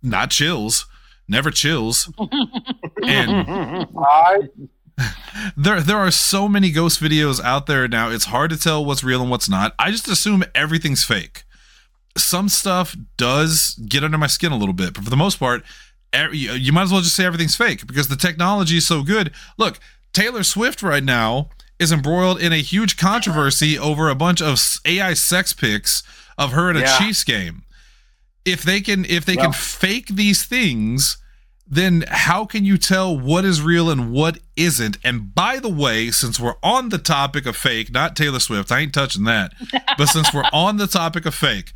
not 0.00 0.30
Chills, 0.30 0.86
never 1.26 1.50
Chills. 1.50 2.08
and 3.04 3.88
I 3.98 4.48
there 5.56 5.80
there 5.80 5.96
are 5.96 6.12
so 6.12 6.48
many 6.48 6.70
ghost 6.70 7.00
videos 7.00 7.42
out 7.42 7.66
there 7.66 7.86
now 7.86 8.10
it's 8.10 8.26
hard 8.26 8.50
to 8.50 8.56
tell 8.56 8.84
what's 8.84 9.04
real 9.04 9.20
and 9.22 9.30
what's 9.30 9.48
not 9.48 9.72
i 9.78 9.92
just 9.92 10.08
assume 10.08 10.42
everything's 10.56 11.04
fake 11.04 11.44
some 12.16 12.48
stuff 12.48 12.96
does 13.16 13.74
get 13.88 14.02
under 14.04 14.18
my 14.18 14.26
skin 14.26 14.52
a 14.52 14.56
little 14.56 14.72
bit 14.74 14.94
but 14.94 15.04
for 15.04 15.10
the 15.10 15.16
most 15.16 15.38
part 15.38 15.62
you 16.32 16.72
might 16.72 16.82
as 16.82 16.92
well 16.92 17.00
just 17.02 17.14
say 17.14 17.24
everything's 17.24 17.54
fake 17.56 17.86
because 17.86 18.08
the 18.08 18.16
technology 18.16 18.78
is 18.78 18.86
so 18.86 19.02
good 19.02 19.30
look 19.58 19.78
taylor 20.12 20.42
swift 20.42 20.82
right 20.82 21.04
now 21.04 21.50
is 21.78 21.92
embroiled 21.92 22.40
in 22.40 22.52
a 22.52 22.56
huge 22.62 22.96
controversy 22.96 23.78
over 23.78 24.08
a 24.08 24.14
bunch 24.14 24.40
of 24.42 24.58
ai 24.86 25.12
sex 25.14 25.52
pics 25.52 26.02
of 26.36 26.52
her 26.52 26.70
at 26.70 26.76
a 26.76 26.80
Yeah. 26.80 26.98
chiefs 26.98 27.24
game 27.24 27.62
if 28.44 28.62
they 28.62 28.80
can 28.80 29.04
if 29.04 29.24
they 29.24 29.34
Yeah. 29.34 29.42
can 29.42 29.52
fake 29.52 30.08
these 30.08 30.44
things 30.44 31.18
then 31.70 32.02
how 32.08 32.46
can 32.46 32.64
you 32.64 32.78
tell 32.78 33.14
what 33.16 33.44
is 33.44 33.60
real 33.60 33.90
and 33.90 34.10
what 34.10 34.38
isn't? 34.56 34.96
And 35.04 35.34
by 35.34 35.58
the 35.58 35.68
way, 35.68 36.10
since 36.10 36.40
we're 36.40 36.54
on 36.62 36.88
the 36.88 36.96
topic 36.96 37.44
of 37.44 37.58
fake, 37.58 37.92
not 37.92 38.16
Taylor 38.16 38.40
Swift, 38.40 38.72
I 38.72 38.78
ain't 38.78 38.94
touching 38.94 39.24
that. 39.24 39.52
But 39.98 40.06
since 40.06 40.32
we're 40.32 40.48
on 40.54 40.78
the 40.78 40.86
topic 40.86 41.26
of 41.26 41.34
fake, 41.34 41.74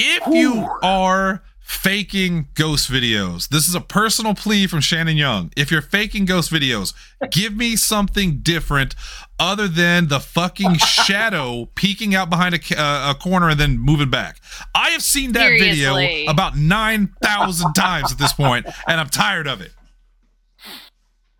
if 0.00 0.26
you 0.34 0.66
are 0.82 1.42
faking 1.60 2.48
ghost 2.54 2.90
videos, 2.90 3.48
this 3.48 3.68
is 3.68 3.74
a 3.74 3.80
personal 3.80 4.34
plea 4.34 4.66
from 4.66 4.80
Shannon 4.80 5.16
Young. 5.16 5.52
If 5.56 5.70
you're 5.70 5.82
faking 5.82 6.24
ghost 6.24 6.50
videos, 6.50 6.94
give 7.30 7.54
me 7.54 7.76
something 7.76 8.40
different 8.40 8.94
other 9.38 9.68
than 9.68 10.08
the 10.08 10.18
fucking 10.18 10.74
shadow 10.78 11.66
peeking 11.74 12.14
out 12.14 12.30
behind 12.30 12.54
a, 12.54 12.80
uh, 12.80 13.10
a 13.10 13.14
corner 13.14 13.50
and 13.50 13.60
then 13.60 13.78
moving 13.78 14.10
back. 14.10 14.40
I 14.74 14.90
have 14.90 15.02
seen 15.02 15.32
that 15.32 15.50
video 15.50 15.96
about 16.28 16.56
9,000 16.56 17.74
times 17.74 18.10
at 18.10 18.18
this 18.18 18.32
point, 18.32 18.66
and 18.88 19.00
I'm 19.00 19.08
tired 19.08 19.46
of 19.46 19.60
it. 19.60 19.72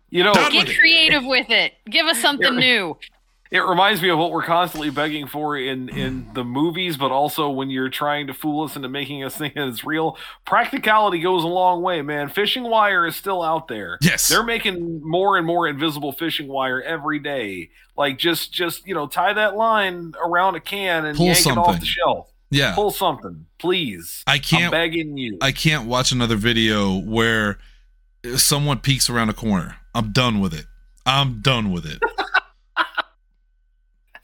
You 0.09 0.23
know, 0.23 0.33
Done 0.33 0.51
Get 0.51 0.67
with 0.67 0.75
it. 0.75 0.79
creative 0.79 1.25
with 1.25 1.49
it. 1.49 1.73
Give 1.89 2.05
us 2.05 2.19
something 2.19 2.55
new. 2.57 2.97
It 3.51 3.59
reminds 3.59 4.01
me 4.01 4.07
of 4.07 4.17
what 4.17 4.31
we're 4.31 4.43
constantly 4.43 4.89
begging 4.89 5.27
for 5.27 5.57
in 5.57 5.89
in 5.89 6.29
the 6.33 6.43
movies, 6.45 6.95
but 6.95 7.11
also 7.11 7.49
when 7.49 7.69
you're 7.69 7.89
trying 7.89 8.27
to 8.27 8.33
fool 8.33 8.63
us 8.63 8.77
into 8.77 8.87
making 8.87 9.25
us 9.25 9.35
think 9.35 9.55
that 9.55 9.67
it's 9.67 9.83
real. 9.83 10.17
Practicality 10.45 11.19
goes 11.19 11.43
a 11.43 11.47
long 11.47 11.81
way, 11.81 12.01
man. 12.01 12.29
Fishing 12.29 12.63
wire 12.63 13.05
is 13.05 13.17
still 13.17 13.43
out 13.43 13.67
there. 13.67 13.97
Yes. 14.01 14.29
they're 14.29 14.43
making 14.43 15.01
more 15.03 15.37
and 15.37 15.45
more 15.45 15.67
invisible 15.67 16.13
fishing 16.13 16.47
wire 16.47 16.81
every 16.81 17.19
day. 17.19 17.71
Like 17.97 18.17
just 18.17 18.53
just 18.53 18.87
you 18.87 18.95
know 18.95 19.05
tie 19.05 19.33
that 19.33 19.57
line 19.57 20.13
around 20.23 20.55
a 20.55 20.61
can 20.61 21.03
and 21.05 21.17
Pull 21.17 21.25
yank 21.27 21.45
it 21.45 21.57
off 21.57 21.77
the 21.77 21.85
shelf. 21.85 22.31
Yeah. 22.51 22.73
Pull 22.73 22.91
something, 22.91 23.47
please. 23.59 24.23
I 24.27 24.35
I'm 24.35 24.39
can't 24.39 24.71
begging 24.71 25.17
you. 25.17 25.37
I 25.41 25.51
can't 25.51 25.87
watch 25.87 26.13
another 26.13 26.37
video 26.37 26.97
where 26.97 27.59
someone 28.37 28.79
peeks 28.79 29.09
around 29.09 29.29
a 29.29 29.33
corner. 29.33 29.75
I'm 29.93 30.13
done 30.13 30.39
with 30.39 30.53
it. 30.53 30.67
I'm 31.05 31.41
done 31.41 31.71
with 31.73 31.85
it. 31.85 32.01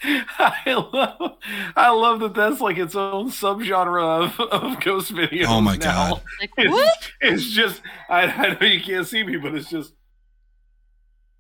I 0.04 0.74
love, 0.94 1.38
I 1.76 1.90
love 1.90 2.20
that 2.20 2.34
that's 2.36 2.62
like 2.62 2.78
its 2.78 2.96
own 2.96 3.30
subgenre 3.30 4.26
of, 4.26 4.40
of 4.40 4.80
ghost 4.82 5.14
videos. 5.14 5.46
Oh 5.48 5.62
my 5.62 5.76
now. 5.78 6.10
God. 6.16 6.22
Like, 6.40 6.52
It's, 6.58 7.12
it's 7.22 7.50
just, 7.52 7.82
I, 8.10 8.24
I 8.24 8.54
know 8.54 8.68
you 8.68 8.82
can't 8.82 9.08
see 9.08 9.24
me, 9.24 9.38
but 9.38 9.56
it's 9.56 9.70
just, 9.70 9.94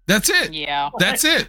That's 0.07 0.29
it. 0.29 0.53
Yeah. 0.53 0.89
That's 0.97 1.23
it. 1.23 1.47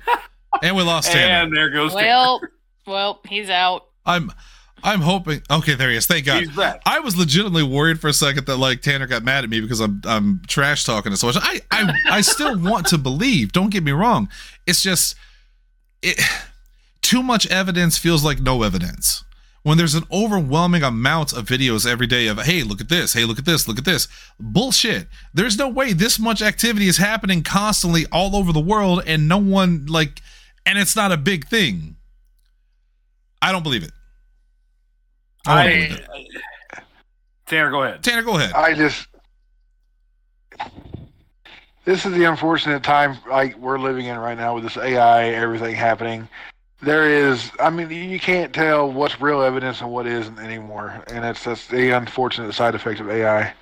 And 0.62 0.76
we 0.76 0.82
lost 0.82 1.10
Tanner. 1.12 1.44
and 1.44 1.56
there 1.56 1.70
goes 1.70 1.94
Well, 1.94 2.40
well, 2.86 3.20
he's 3.26 3.50
out. 3.50 3.86
I'm 4.06 4.32
I'm 4.82 5.00
hoping 5.00 5.42
okay, 5.50 5.74
there 5.74 5.90
he 5.90 5.96
is. 5.96 6.06
Thank 6.06 6.24
God. 6.26 6.40
He's 6.40 6.54
back. 6.56 6.80
I 6.86 7.00
was 7.00 7.16
legitimately 7.16 7.64
worried 7.64 8.00
for 8.00 8.08
a 8.08 8.12
second 8.12 8.46
that 8.46 8.56
like 8.56 8.80
Tanner 8.80 9.06
got 9.06 9.22
mad 9.24 9.44
at 9.44 9.50
me 9.50 9.60
because 9.60 9.80
I'm 9.80 10.00
I'm 10.06 10.40
trash 10.46 10.84
talking 10.84 11.14
so 11.16 11.26
much. 11.26 11.36
I 11.40 11.60
I 11.70 11.92
I 12.10 12.20
still 12.22 12.58
want 12.58 12.86
to 12.86 12.98
believe. 12.98 13.52
Don't 13.52 13.70
get 13.70 13.82
me 13.82 13.92
wrong. 13.92 14.28
It's 14.66 14.82
just 14.82 15.16
it 16.02 16.18
too 17.08 17.22
much 17.22 17.46
evidence 17.46 17.96
feels 17.96 18.22
like 18.22 18.38
no 18.38 18.62
evidence. 18.62 19.24
When 19.62 19.78
there's 19.78 19.94
an 19.94 20.04
overwhelming 20.12 20.82
amount 20.82 21.32
of 21.32 21.46
videos 21.46 21.90
every 21.90 22.06
day 22.06 22.26
of 22.26 22.38
hey, 22.38 22.62
look 22.62 22.82
at 22.82 22.90
this, 22.90 23.14
hey, 23.14 23.24
look 23.24 23.38
at 23.38 23.46
this, 23.46 23.66
look 23.66 23.78
at 23.78 23.86
this. 23.86 24.08
Bullshit. 24.38 25.08
There's 25.32 25.56
no 25.56 25.70
way 25.70 25.94
this 25.94 26.18
much 26.18 26.42
activity 26.42 26.86
is 26.86 26.98
happening 26.98 27.42
constantly 27.42 28.04
all 28.12 28.36
over 28.36 28.52
the 28.52 28.60
world 28.60 29.02
and 29.06 29.26
no 29.26 29.38
one 29.38 29.86
like 29.86 30.20
and 30.66 30.78
it's 30.78 30.94
not 30.94 31.10
a 31.10 31.16
big 31.16 31.48
thing. 31.48 31.96
I 33.40 33.52
don't 33.52 33.62
believe 33.62 33.84
it. 33.84 33.92
I 35.46 35.64
don't 35.64 35.72
believe 35.72 35.92
I, 35.92 36.18
it. 36.76 36.84
Tanner, 37.46 37.70
go 37.70 37.84
ahead. 37.84 38.04
Tanner, 38.04 38.22
go 38.22 38.36
ahead. 38.36 38.52
I 38.52 38.74
just 38.74 39.08
this 41.86 42.04
is 42.04 42.12
the 42.12 42.24
unfortunate 42.24 42.82
time 42.82 43.16
like 43.30 43.56
we're 43.56 43.78
living 43.78 44.04
in 44.04 44.18
right 44.18 44.36
now 44.36 44.54
with 44.54 44.64
this 44.64 44.76
AI, 44.76 45.28
everything 45.30 45.74
happening. 45.74 46.28
There 46.80 47.08
is, 47.08 47.50
I 47.58 47.70
mean, 47.70 47.90
you 47.90 48.20
can't 48.20 48.52
tell 48.52 48.90
what's 48.90 49.20
real 49.20 49.42
evidence 49.42 49.80
and 49.80 49.90
what 49.90 50.06
isn't 50.06 50.38
anymore, 50.38 51.02
and 51.08 51.24
that's 51.24 51.42
that's 51.42 51.66
the 51.66 51.90
unfortunate 51.90 52.52
side 52.54 52.74
effect 52.74 53.00
of 53.00 53.10
AI. 53.10 53.52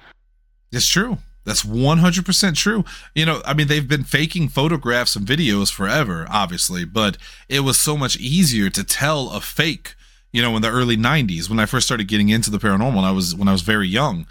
It's 0.71 0.87
true. 0.87 1.19
That's 1.47 1.63
100% 1.63 2.57
true. 2.57 2.85
You 3.15 3.25
know, 3.25 3.41
I 3.47 3.55
mean, 3.55 3.69
they've 3.69 3.87
been 3.87 4.03
faking 4.03 4.49
photographs 4.49 5.15
and 5.15 5.25
videos 5.27 5.73
forever, 5.73 6.27
obviously, 6.29 6.85
but 6.85 7.17
it 7.49 7.61
was 7.61 7.79
so 7.79 7.97
much 7.97 8.17
easier 8.19 8.69
to 8.71 8.83
tell 8.83 9.31
a 9.31 9.41
fake, 9.41 9.95
you 10.33 10.43
know, 10.43 10.57
in 10.57 10.63
the 10.63 10.71
early 10.71 10.97
90s 10.97 11.49
when 11.49 11.61
I 11.61 11.67
first 11.67 11.87
started 11.87 12.09
getting 12.09 12.31
into 12.31 12.51
the 12.51 12.59
paranormal 12.59 12.97
and 12.97 13.07
I 13.07 13.13
was 13.13 13.35
when 13.35 13.47
I 13.47 13.53
was 13.53 13.63
very 13.63 13.87
young. 13.87 14.27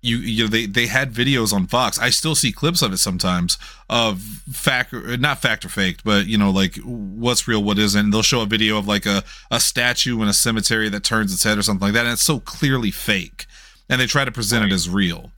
You 0.00 0.18
you 0.18 0.44
know 0.44 0.48
they 0.48 0.66
they 0.66 0.86
had 0.86 1.12
videos 1.12 1.52
on 1.52 1.66
Fox. 1.66 1.98
I 1.98 2.10
still 2.10 2.34
see 2.34 2.52
clips 2.52 2.82
of 2.82 2.92
it 2.92 2.98
sometimes 2.98 3.58
of 3.90 4.20
fact 4.20 4.92
not 4.92 5.42
fact 5.42 5.64
or 5.64 5.68
faked, 5.68 6.04
but 6.04 6.26
you 6.26 6.38
know 6.38 6.50
like 6.50 6.76
what's 6.84 7.48
real, 7.48 7.64
what 7.64 7.78
isn't. 7.78 8.04
And 8.04 8.12
they'll 8.12 8.22
show 8.22 8.42
a 8.42 8.46
video 8.46 8.78
of 8.78 8.86
like 8.86 9.06
a 9.06 9.24
a 9.50 9.58
statue 9.58 10.22
in 10.22 10.28
a 10.28 10.32
cemetery 10.32 10.88
that 10.88 11.02
turns 11.02 11.32
its 11.32 11.42
head 11.42 11.58
or 11.58 11.62
something 11.62 11.86
like 11.86 11.94
that, 11.94 12.04
and 12.06 12.12
it's 12.12 12.22
so 12.22 12.38
clearly 12.38 12.92
fake. 12.92 13.46
And 13.88 14.00
they 14.00 14.06
try 14.06 14.24
to 14.24 14.30
present 14.32 14.64
it 14.64 14.72
as 14.72 14.88
real. 14.88 15.32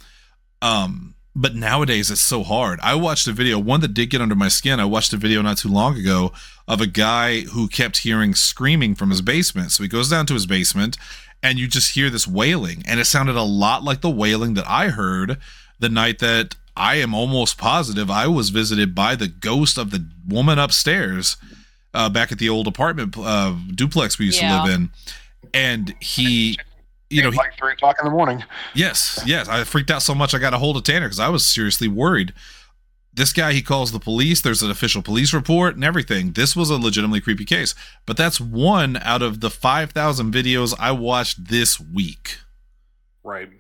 Um, 0.61 1.15
But 1.35 1.55
nowadays 1.55 2.11
it's 2.11 2.21
so 2.21 2.43
hard. 2.43 2.81
I 2.83 2.97
watched 2.97 3.29
a 3.29 3.33
video, 3.33 3.59
one 3.59 3.81
that 3.81 3.95
did 3.95 4.11
get 4.11 4.21
under 4.21 4.35
my 4.35 4.49
skin. 4.49 4.81
I 4.81 4.85
watched 4.85 5.13
a 5.13 5.17
video 5.17 5.41
not 5.43 5.59
too 5.59 5.69
long 5.69 5.97
ago 5.97 6.33
of 6.67 6.81
a 6.81 6.87
guy 6.87 7.43
who 7.43 7.69
kept 7.69 7.99
hearing 7.99 8.35
screaming 8.35 8.97
from 8.97 9.11
his 9.11 9.23
basement. 9.23 9.71
So 9.71 9.85
he 9.85 9.89
goes 9.89 10.11
down 10.11 10.27
to 10.27 10.35
his 10.35 10.47
basement 10.47 10.99
and 11.43 11.59
you 11.59 11.67
just 11.69 11.95
hear 11.95 12.11
this 12.11 12.27
wailing. 12.27 12.83
And 12.87 13.01
it 13.01 13.05
sounded 13.07 13.37
a 13.37 13.43
lot 13.43 13.83
like 13.83 14.01
the 14.01 14.11
wailing 14.11 14.55
that 14.55 14.69
I 14.69 14.89
heard 14.89 15.39
the 15.79 15.89
night 15.89 16.19
that 16.19 16.57
I 16.77 16.97
am 16.97 17.15
almost 17.15 17.59
positive 17.59 18.11
I 18.11 18.27
was 18.27 18.51
visited 18.51 18.95
by 18.95 19.15
the 19.17 19.29
ghost 19.29 19.77
of 19.79 19.91
the 19.91 20.07
woman 20.29 20.59
upstairs 20.59 21.37
uh, 21.95 22.09
back 22.09 22.31
at 22.33 22.39
the 22.39 22.49
old 22.49 22.67
apartment 22.67 23.17
uh, 23.19 23.55
duplex 23.75 24.19
we 24.19 24.27
used 24.27 24.41
Yeah. 24.41 24.59
to 24.59 24.63
live 24.65 24.75
in. 24.75 24.91
And 25.53 25.95
he, 26.01 26.59
you 27.09 27.23
know, 27.23 27.31
he, 27.31 27.37
like 27.37 27.57
three 27.59 27.73
o'clock 27.73 27.97
in 27.99 28.05
the 28.05 28.11
morning. 28.13 28.45
Yes, 28.75 29.21
yes. 29.27 29.49
I 29.49 29.65
freaked 29.65 29.91
out 29.91 30.03
so 30.03 30.15
much 30.15 30.33
I 30.35 30.39
got 30.39 30.55
a 30.55 30.59
hold 30.59 30.77
of 30.77 30.85
Tanner 30.85 31.07
because 31.07 31.19
I 31.19 31.29
was 31.29 31.45
seriously 31.45 31.89
worried. 31.89 32.33
This 33.13 33.33
guy, 33.33 33.53
he 33.53 33.63
calls 33.63 33.93
the 33.93 33.99
police. 33.99 34.41
There's 34.41 34.63
an 34.63 34.71
official 34.71 35.03
police 35.03 35.35
report 35.35 35.75
and 35.75 35.85
everything. 35.85 36.33
This 36.33 36.55
was 36.55 36.71
a 36.71 36.79
legitimately 36.79 37.21
creepy 37.21 37.45
case. 37.45 37.75
But 38.07 38.17
that's 38.17 38.41
one 38.41 38.97
out 38.99 39.21
of 39.21 39.41
the 39.41 39.51
5,000 39.51 40.33
videos 40.33 40.75
I 40.79 40.93
watched 40.93 41.49
this 41.49 41.81
week. 41.81 42.39
Right. 43.25 43.51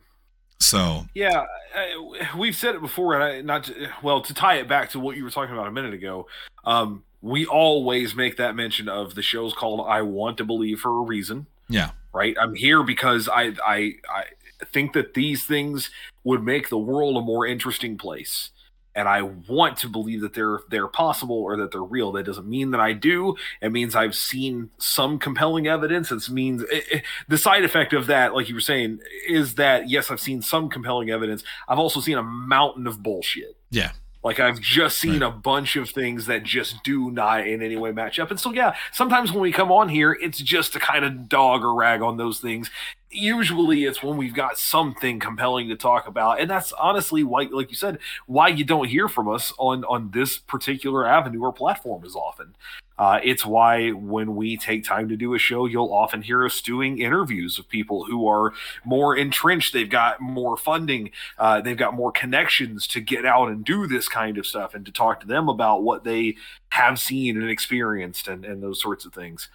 So, 0.60 1.06
Yeah, 1.14 1.46
I, 1.74 2.36
we've 2.36 2.54
said 2.54 2.74
it 2.74 2.80
before, 2.80 3.14
and 3.14 3.24
I, 3.24 3.40
not 3.40 3.64
to, 3.64 3.90
well 4.02 4.20
to 4.20 4.34
tie 4.34 4.56
it 4.56 4.68
back 4.68 4.90
to 4.90 5.00
what 5.00 5.16
you 5.16 5.24
were 5.24 5.30
talking 5.30 5.54
about 5.54 5.66
a 5.66 5.72
minute 5.72 5.94
ago. 5.94 6.26
Um, 6.64 7.02
we 7.22 7.46
always 7.46 8.14
make 8.14 8.36
that 8.36 8.54
mention 8.54 8.88
of 8.88 9.14
the 9.14 9.22
show's 9.22 9.54
called 9.54 9.86
"I 9.88 10.02
Want 10.02 10.36
to 10.38 10.44
Believe" 10.44 10.80
for 10.80 10.98
a 10.98 11.02
reason, 11.02 11.46
yeah. 11.68 11.90
right? 12.12 12.36
I'm 12.38 12.54
here 12.54 12.82
because 12.82 13.28
I 13.28 13.52
I 13.64 13.94
I 14.08 14.24
think 14.72 14.92
that 14.92 15.14
these 15.14 15.44
things 15.44 15.90
would 16.24 16.44
make 16.44 16.68
the 16.68 16.78
world 16.78 17.16
a 17.16 17.20
more 17.22 17.46
interesting 17.46 17.96
place. 17.96 18.50
And 18.94 19.08
I 19.08 19.22
want 19.22 19.76
to 19.78 19.88
believe 19.88 20.20
that 20.22 20.34
they're 20.34 20.60
they're 20.68 20.88
possible 20.88 21.36
or 21.36 21.56
that 21.58 21.70
they're 21.70 21.82
real. 21.82 22.10
That 22.12 22.26
doesn't 22.26 22.48
mean 22.48 22.72
that 22.72 22.80
I 22.80 22.92
do. 22.92 23.36
It 23.62 23.70
means 23.70 23.94
I've 23.94 24.16
seen 24.16 24.70
some 24.78 25.18
compelling 25.18 25.68
evidence. 25.68 26.10
It 26.10 26.28
means 26.30 26.62
it, 26.62 26.84
it- 26.90 27.02
the 27.28 27.38
side 27.38 27.64
effect 27.64 27.92
of 27.92 28.06
that, 28.08 28.34
like 28.34 28.48
you 28.48 28.54
were 28.54 28.60
saying, 28.60 28.98
is 29.28 29.54
that 29.54 29.88
yes, 29.88 30.10
I've 30.10 30.20
seen 30.20 30.42
some 30.42 30.68
compelling 30.68 31.08
evidence. 31.10 31.44
I've 31.68 31.78
also 31.78 32.00
seen 32.00 32.18
a 32.18 32.22
mountain 32.22 32.86
of 32.88 33.00
bullshit. 33.02 33.56
Yeah. 33.70 33.92
Like 34.22 34.38
I've 34.38 34.60
just 34.60 34.98
seen 34.98 35.22
a 35.22 35.30
bunch 35.30 35.76
of 35.76 35.88
things 35.88 36.26
that 36.26 36.42
just 36.42 36.82
do 36.84 37.10
not 37.10 37.46
in 37.46 37.62
any 37.62 37.76
way 37.76 37.90
match 37.92 38.18
up. 38.18 38.30
And 38.30 38.38
so 38.38 38.52
yeah, 38.52 38.74
sometimes 38.92 39.32
when 39.32 39.40
we 39.40 39.50
come 39.50 39.72
on 39.72 39.88
here, 39.88 40.12
it's 40.20 40.38
just 40.38 40.74
to 40.74 40.80
kind 40.80 41.06
of 41.06 41.26
dog 41.28 41.62
or 41.62 41.72
rag 41.74 42.02
on 42.02 42.18
those 42.18 42.38
things. 42.38 42.70
Usually 43.10 43.84
it's 43.84 44.02
when 44.02 44.16
we've 44.16 44.34
got 44.34 44.56
something 44.56 45.18
compelling 45.18 45.68
to 45.68 45.76
talk 45.76 46.06
about. 46.06 46.40
And 46.40 46.48
that's 46.48 46.72
honestly 46.72 47.24
why 47.24 47.48
like 47.50 47.70
you 47.70 47.76
said, 47.76 47.98
why 48.26 48.48
you 48.48 48.64
don't 48.64 48.88
hear 48.88 49.08
from 49.08 49.28
us 49.28 49.52
on 49.58 49.84
on 49.84 50.10
this 50.12 50.38
particular 50.38 51.06
avenue 51.06 51.42
or 51.42 51.52
platform 51.52 52.04
as 52.04 52.14
often. 52.14 52.54
Uh, 53.00 53.18
it's 53.24 53.46
why 53.46 53.92
when 53.92 54.36
we 54.36 54.58
take 54.58 54.84
time 54.84 55.08
to 55.08 55.16
do 55.16 55.32
a 55.32 55.38
show, 55.38 55.64
you'll 55.64 55.90
often 55.90 56.20
hear 56.20 56.44
us 56.44 56.60
doing 56.60 56.98
interviews 56.98 57.58
of 57.58 57.66
people 57.66 58.04
who 58.04 58.28
are 58.28 58.52
more 58.84 59.16
entrenched. 59.16 59.72
They've 59.72 59.88
got 59.88 60.20
more 60.20 60.54
funding. 60.54 61.10
Uh, 61.38 61.62
they've 61.62 61.78
got 61.78 61.94
more 61.94 62.12
connections 62.12 62.86
to 62.88 63.00
get 63.00 63.24
out 63.24 63.48
and 63.48 63.64
do 63.64 63.86
this 63.86 64.06
kind 64.06 64.36
of 64.36 64.46
stuff 64.46 64.74
and 64.74 64.84
to 64.84 64.92
talk 64.92 65.20
to 65.20 65.26
them 65.26 65.48
about 65.48 65.82
what 65.82 66.04
they 66.04 66.36
have 66.72 67.00
seen 67.00 67.40
and 67.40 67.50
experienced 67.50 68.28
and, 68.28 68.44
and 68.44 68.62
those 68.62 68.82
sorts 68.82 69.06
of 69.06 69.14
things. 69.14 69.48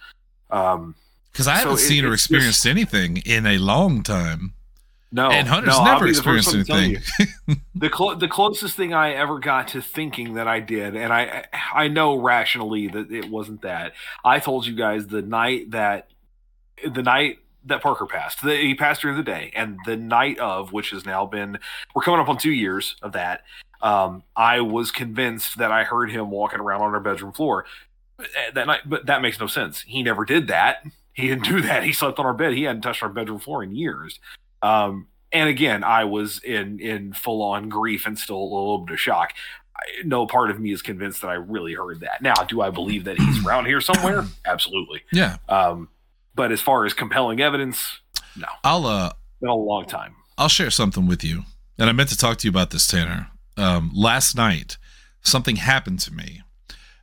Um, 0.50 0.96
Because 1.36 1.48
I 1.48 1.56
haven't 1.56 1.74
it- 1.74 1.78
seen 1.78 2.06
or 2.06 2.14
it's 2.14 2.22
experienced 2.24 2.64
anything 2.66 3.18
in 3.18 3.44
a 3.44 3.58
long 3.58 4.02
time. 4.02 4.54
no, 5.12 5.30
and 5.30 5.46
Hunter's 5.46 5.76
no, 5.76 5.84
never 5.84 6.08
experienced 6.08 6.48
one 6.48 6.64
to 6.64 6.64
tell 6.64 6.76
anything. 6.78 7.60
the 7.74 7.90
clo- 7.90 8.14
the 8.14 8.26
closest 8.26 8.74
thing 8.74 8.94
I 8.94 9.12
ever 9.12 9.38
got 9.38 9.68
to 9.68 9.82
thinking 9.82 10.32
that 10.34 10.48
I 10.48 10.60
did, 10.60 10.96
and 10.96 11.12
I 11.12 11.44
I 11.74 11.88
know 11.88 12.16
rationally 12.16 12.88
that 12.88 13.12
it 13.12 13.28
wasn't 13.28 13.60
that. 13.62 13.92
I 14.24 14.38
told 14.40 14.64
you 14.66 14.74
guys 14.74 15.08
the 15.08 15.20
night 15.20 15.72
that 15.72 16.08
the 16.82 17.02
night 17.02 17.38
that 17.66 17.82
Parker 17.82 18.06
passed, 18.06 18.42
the, 18.42 18.56
he 18.56 18.74
passed 18.74 19.02
during 19.02 19.18
the 19.18 19.22
day, 19.22 19.52
and 19.54 19.76
the 19.84 19.96
night 19.96 20.38
of, 20.38 20.72
which 20.72 20.90
has 20.90 21.04
now 21.04 21.26
been 21.26 21.58
we're 21.94 22.02
coming 22.02 22.20
up 22.20 22.28
on 22.30 22.38
two 22.38 22.52
years 22.52 22.96
of 23.02 23.12
that. 23.12 23.42
Um, 23.82 24.22
I 24.34 24.62
was 24.62 24.90
convinced 24.90 25.58
that 25.58 25.70
I 25.70 25.84
heard 25.84 26.10
him 26.10 26.30
walking 26.30 26.60
around 26.60 26.80
on 26.80 26.94
our 26.94 27.00
bedroom 27.00 27.32
floor 27.32 27.66
uh, 28.18 28.24
that 28.54 28.66
night, 28.66 28.80
but 28.86 29.04
that 29.06 29.20
makes 29.20 29.38
no 29.38 29.46
sense. 29.46 29.82
He 29.82 30.02
never 30.02 30.24
did 30.24 30.48
that. 30.48 30.82
He 31.16 31.28
didn't 31.28 31.44
do 31.44 31.62
that. 31.62 31.82
He 31.82 31.92
slept 31.92 32.18
on 32.18 32.26
our 32.26 32.34
bed. 32.34 32.52
He 32.52 32.64
hadn't 32.64 32.82
touched 32.82 33.02
our 33.02 33.08
bedroom 33.08 33.38
floor 33.38 33.62
in 33.64 33.74
years. 33.74 34.20
Um, 34.60 35.08
and 35.32 35.48
again, 35.48 35.82
I 35.82 36.04
was 36.04 36.40
in 36.44 36.78
in 36.78 37.14
full 37.14 37.42
on 37.42 37.70
grief 37.70 38.06
and 38.06 38.18
still 38.18 38.36
a 38.36 38.44
little 38.44 38.78
bit 38.78 38.92
of 38.92 39.00
shock. 39.00 39.32
I, 39.74 39.80
no 40.04 40.26
part 40.26 40.50
of 40.50 40.60
me 40.60 40.72
is 40.72 40.82
convinced 40.82 41.22
that 41.22 41.28
I 41.28 41.34
really 41.34 41.72
heard 41.72 42.00
that. 42.00 42.20
Now, 42.20 42.34
do 42.34 42.60
I 42.60 42.68
believe 42.68 43.04
that 43.04 43.18
he's 43.18 43.44
around 43.44 43.64
here 43.64 43.80
somewhere? 43.80 44.24
Absolutely. 44.46 45.04
Yeah. 45.10 45.38
Um, 45.48 45.88
but 46.34 46.52
as 46.52 46.60
far 46.60 46.84
as 46.84 46.92
compelling 46.92 47.40
evidence, 47.40 48.00
no, 48.36 48.48
I'll 48.62 48.86
uh 48.86 49.12
been 49.40 49.48
a 49.48 49.54
long 49.54 49.86
time. 49.86 50.16
I'll 50.36 50.48
share 50.50 50.70
something 50.70 51.06
with 51.06 51.24
you. 51.24 51.44
And 51.78 51.88
I 51.88 51.92
meant 51.92 52.10
to 52.10 52.16
talk 52.16 52.36
to 52.38 52.46
you 52.46 52.50
about 52.50 52.70
this, 52.70 52.86
Tanner. 52.86 53.28
Um, 53.56 53.90
last 53.94 54.36
night, 54.36 54.76
something 55.22 55.56
happened 55.56 56.00
to 56.00 56.12
me 56.12 56.42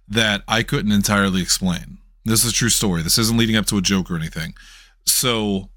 that 0.08 0.44
I 0.48 0.62
couldn't 0.62 0.92
entirely 0.92 1.42
explain. 1.42 1.98
This 2.26 2.44
is 2.44 2.52
a 2.52 2.56
true 2.56 2.70
story. 2.70 3.02
This 3.02 3.18
isn't 3.18 3.38
leading 3.38 3.56
up 3.56 3.66
to 3.68 3.78
a 3.78 3.82
joke 3.82 4.10
or 4.10 4.16
anything. 4.16 4.54
So 5.06 5.70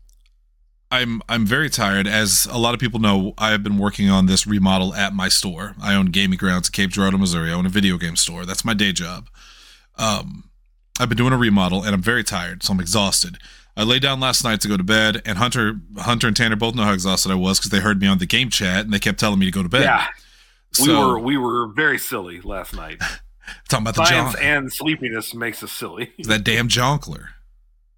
I'm 0.91 1.21
I'm 1.29 1.45
very 1.45 1.69
tired. 1.69 2.07
As 2.07 2.47
a 2.51 2.59
lot 2.59 2.75
of 2.75 2.81
people 2.81 3.01
know, 3.01 3.35
I 3.39 3.51
have 3.51 3.63
been 3.63 3.79
working 3.79 4.09
on 4.09 4.27
this 4.27 4.47
remodel 4.47 4.95
at 4.95 5.13
my 5.13 5.29
store. 5.29 5.75
I 5.81 5.95
own 5.95 6.07
gaming 6.07 6.39
grounds 6.39 6.69
in 6.69 6.73
Cape 6.73 6.91
Girardeau, 6.91 7.19
Missouri. 7.19 7.51
I 7.51 7.55
own 7.55 7.67
a 7.67 7.71
video 7.71 7.99
game 7.99 8.17
store. 8.17 8.47
That's 8.47 8.65
my 8.65 8.75
day 8.75 8.93
job. 8.93 9.29
Um, 9.99 10.51
I've 11.01 11.09
been 11.09 11.19
doing 11.19 11.33
a 11.33 11.37
remodel 11.39 11.83
and 11.83 11.95
I'm 11.95 12.03
very 12.03 12.23
tired, 12.23 12.63
so 12.63 12.73
I'm 12.73 12.81
exhausted. 12.81 13.39
I 13.77 13.83
lay 13.83 13.99
down 13.99 14.21
last 14.21 14.43
night 14.43 14.63
to 14.63 14.69
go 14.69 14.79
to 14.79 14.83
bed, 14.83 15.21
and 15.27 15.37
Hunter, 15.37 15.75
Hunter 15.99 16.29
and 16.29 16.35
Tanner 16.35 16.57
both 16.57 16.75
know 16.75 16.85
how 16.85 16.95
exhausted 16.95 17.31
I 17.31 17.35
was 17.35 17.59
because 17.59 17.71
they 17.71 17.81
heard 17.81 18.01
me 18.01 18.07
on 18.07 18.17
the 18.17 18.25
game 18.25 18.49
chat 18.49 18.87
and 18.87 18.95
they 18.95 18.99
kept 18.99 19.21
telling 19.21 19.39
me 19.39 19.45
to 19.45 19.53
go 19.53 19.63
to 19.63 19.69
bed. 19.69 19.83
Yeah, 19.83 20.07
we 20.81 20.95
were 20.95 21.19
we 21.19 21.37
were 21.37 21.67
very 21.69 21.99
silly 21.99 22.41
last 22.41 22.75
night. 22.75 23.03
talking 23.69 23.85
about 23.85 23.95
the 23.95 24.07
Science 24.07 24.37
and 24.41 24.73
sleepiness 24.73 25.35
makes 25.35 25.63
us 25.63 25.73
silly. 25.73 26.13
that 26.25 26.45
damn 26.45 26.69
Jonkler. 26.69 27.29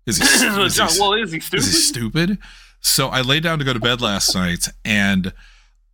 Is 0.06 0.18
he, 0.18 0.24
is, 0.64 0.76
John, 0.76 0.88
he, 0.88 1.00
well, 1.00 1.14
is 1.14 1.32
he 1.32 1.40
stupid? 1.40 1.64
is 1.64 1.72
he 1.72 1.80
stupid? 1.80 2.38
So 2.80 3.08
I 3.08 3.20
lay 3.20 3.40
down 3.40 3.58
to 3.58 3.64
go 3.64 3.72
to 3.72 3.80
bed 3.80 4.00
last 4.00 4.34
night, 4.34 4.68
and 4.84 5.32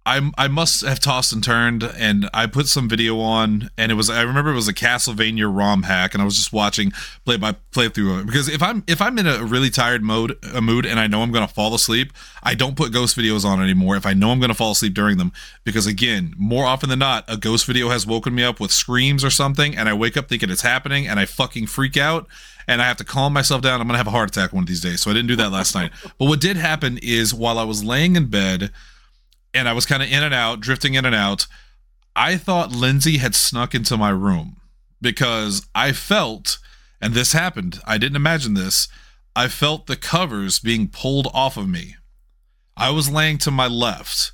I 0.07 0.31
I 0.37 0.49
must 0.49 0.85
have 0.85 1.01
tossed 1.01 1.33
and 1.33 1.43
turned, 1.43 1.83
and 1.83 2.29
I 2.35 2.47
put 2.47 2.69
some 2.69 2.89
video 2.89 3.21
on, 3.21 3.71
and 3.79 3.91
it 3.91 3.95
was 3.95 4.11
I 4.11 4.21
remember 4.23 4.51
it 4.51 4.55
was 4.55 4.69
a 4.69 4.75
Castlevania 4.75 5.51
ROM 5.55 5.85
hack, 5.85 6.13
and 6.13 6.21
I 6.21 6.27
was 6.27 6.37
just 6.37 6.53
watching 6.53 6.93
play 7.25 7.39
by 7.39 7.57
playthrough 7.73 8.21
it 8.21 8.27
because 8.27 8.49
if 8.49 8.63
I'm 8.63 8.85
if 8.87 9.01
I'm 9.01 9.19
in 9.19 9.27
a 9.27 9.43
really 9.43 9.71
tired 9.71 10.03
mode 10.03 10.37
a 10.55 10.61
mood 10.61 10.85
and 10.85 11.01
I 11.01 11.07
know 11.07 11.23
I'm 11.23 11.33
gonna 11.33 11.49
fall 11.49 11.75
asleep, 11.75 12.13
I 12.43 12.55
don't 12.55 12.77
put 12.77 12.93
ghost 12.93 13.17
videos 13.17 13.47
on 13.47 13.63
anymore 13.63 13.97
if 13.97 14.05
I 14.05 14.13
know 14.13 14.31
I'm 14.31 14.41
gonna 14.41 14.53
fall 14.53 14.73
asleep 14.73 14.93
during 14.93 15.17
them 15.17 15.33
because 15.65 15.87
again, 15.87 16.35
more 16.37 16.67
often 16.67 16.91
than 16.91 16.99
not, 16.99 17.25
a 17.27 17.39
ghost 17.39 17.65
video 17.65 17.89
has 17.89 18.07
woken 18.07 18.35
me 18.35 18.45
up 18.45 18.61
with 18.61 18.73
screams 18.73 19.25
or 19.25 19.31
something, 19.31 19.75
and 19.75 19.89
I 19.89 19.95
wake 19.95 20.19
up 20.19 20.29
thinking 20.29 20.51
it's 20.51 20.63
happening, 20.63 21.09
and 21.09 21.19
I 21.19 21.25
fucking 21.25 21.67
freak 21.69 21.97
out 21.97 22.27
and 22.67 22.81
I 22.81 22.87
have 22.87 22.97
to 22.99 23.05
calm 23.05 23.33
myself 23.33 23.63
down. 23.63 23.81
I'm 23.81 23.87
gonna 23.87 23.99
have 23.99 24.07
a 24.07 24.11
heart 24.11 24.29
attack 24.29 24.53
one 24.53 24.65
of 24.65 24.69
these 24.69 24.81
days. 24.81 25.01
So 25.03 25.11
I 25.11 25.15
didn't 25.15 25.29
do 25.29 25.37
that 25.37 25.51
last 25.51 25.75
night. 25.75 25.93
But 26.19 26.27
what 26.27 26.41
did 26.41 26.57
happen 26.57 26.99
is 27.03 27.33
while 27.35 27.59
I 27.59 27.65
was 27.65 27.85
laying 27.85 28.17
in 28.17 28.27
bed 28.27 28.71
and 29.55 29.69
I 29.69 29.73
was 29.73 29.87
kind 29.87 30.03
of 30.03 30.11
in 30.11 30.23
and 30.23 30.35
out, 30.35 30.61
drifting 30.61 30.95
in 30.95 31.05
and 31.05 31.15
out, 31.15 31.47
I 32.17 32.37
thought 32.37 32.73
Lindsay 32.73 33.19
had 33.19 33.35
snuck 33.35 33.75
into 33.75 33.97
my 33.97 34.11
room 34.11 34.57
because 35.01 35.67
I 35.75 35.93
felt, 35.93 36.59
and 37.01 37.15
this 37.15 37.33
happened, 37.33 37.81
I 37.87 37.99
didn't 37.99 38.17
imagine 38.17 38.55
this, 38.55 38.89
I 39.37 39.49
felt 39.49 39.87
the 39.87 39.97
covers 39.97 40.59
being 40.59 40.89
pulled 40.89 41.29
off 41.33 41.57
of 41.57 41.69
me. 41.69 41.97
I 42.77 42.91
was 42.91 43.11
laying 43.11 43.39
to 43.39 43.51
my 43.51 43.67
left 43.67 44.33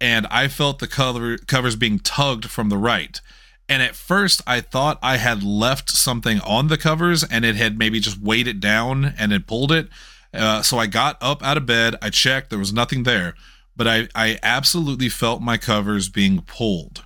and 0.00 0.26
I 0.28 0.48
felt 0.48 0.78
the 0.78 0.86
cover 0.86 1.36
covers 1.38 1.76
being 1.76 1.98
tugged 1.98 2.46
from 2.46 2.68
the 2.68 2.78
right. 2.78 3.20
And 3.68 3.82
at 3.82 3.94
first, 3.94 4.42
I 4.46 4.60
thought 4.60 4.98
I 5.02 5.18
had 5.18 5.44
left 5.44 5.90
something 5.90 6.40
on 6.40 6.66
the 6.66 6.78
covers 6.78 7.22
and 7.22 7.44
it 7.44 7.54
had 7.54 7.78
maybe 7.78 8.00
just 8.00 8.20
weighed 8.20 8.48
it 8.48 8.58
down 8.58 9.14
and 9.16 9.32
it 9.32 9.46
pulled 9.46 9.70
it. 9.70 9.88
Uh, 10.32 10.62
so 10.62 10.78
I 10.78 10.86
got 10.86 11.18
up 11.20 11.42
out 11.44 11.56
of 11.56 11.66
bed. 11.66 11.94
I 12.02 12.10
checked. 12.10 12.50
There 12.50 12.58
was 12.58 12.72
nothing 12.72 13.02
there. 13.02 13.34
But 13.76 13.88
I, 13.88 14.08
I 14.14 14.38
absolutely 14.42 15.08
felt 15.08 15.40
my 15.40 15.56
covers 15.56 16.08
being 16.08 16.42
pulled. 16.42 17.04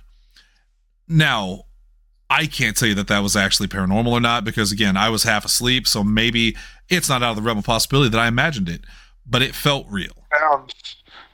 Now, 1.07 1.63
I 2.29 2.47
can't 2.47 2.75
tell 2.75 2.89
you 2.89 2.95
that 2.95 3.07
that 3.07 3.19
was 3.19 3.35
actually 3.35 3.67
paranormal 3.67 4.07
or 4.11 4.19
not 4.19 4.43
because, 4.43 4.71
again, 4.71 4.97
I 4.97 5.09
was 5.09 5.23
half 5.23 5.45
asleep. 5.45 5.87
So 5.87 6.03
maybe 6.03 6.55
it's 6.89 7.07
not 7.07 7.23
out 7.23 7.31
of 7.31 7.35
the 7.37 7.41
realm 7.43 7.59
of 7.59 7.63
possibility 7.65 8.09
that 8.09 8.19
I 8.19 8.27
imagined 8.27 8.67
it, 8.67 8.81
but 9.25 9.41
it 9.41 9.55
felt 9.55 9.85
real. 9.89 10.25
Sounds 10.37 10.73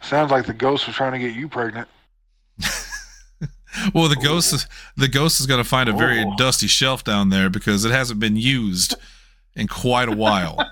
sounds 0.02 0.32
like 0.32 0.46
the 0.46 0.54
ghost 0.54 0.86
was 0.88 0.96
trying 0.96 1.14
to 1.14 1.20
get 1.20 1.36
you 1.36 1.48
pregnant. 1.48 1.88
Well, 3.96 4.10
the 4.10 4.18
ghost 4.18 4.52
is 4.54 4.68
the 4.98 5.08
ghost 5.08 5.40
is 5.40 5.46
going 5.48 5.64
to 5.64 5.68
find 5.68 5.88
a 5.88 5.94
very 5.94 6.26
Oh. 6.26 6.36
dusty 6.38 6.68
shelf 6.68 7.06
down 7.06 7.30
there 7.30 7.50
because 7.50 7.86
it 7.86 7.92
hasn't 7.92 8.20
been 8.20 8.36
used 8.36 8.96
in 9.56 9.70
quite 9.70 10.10
a 10.10 10.12
while. 10.16 10.58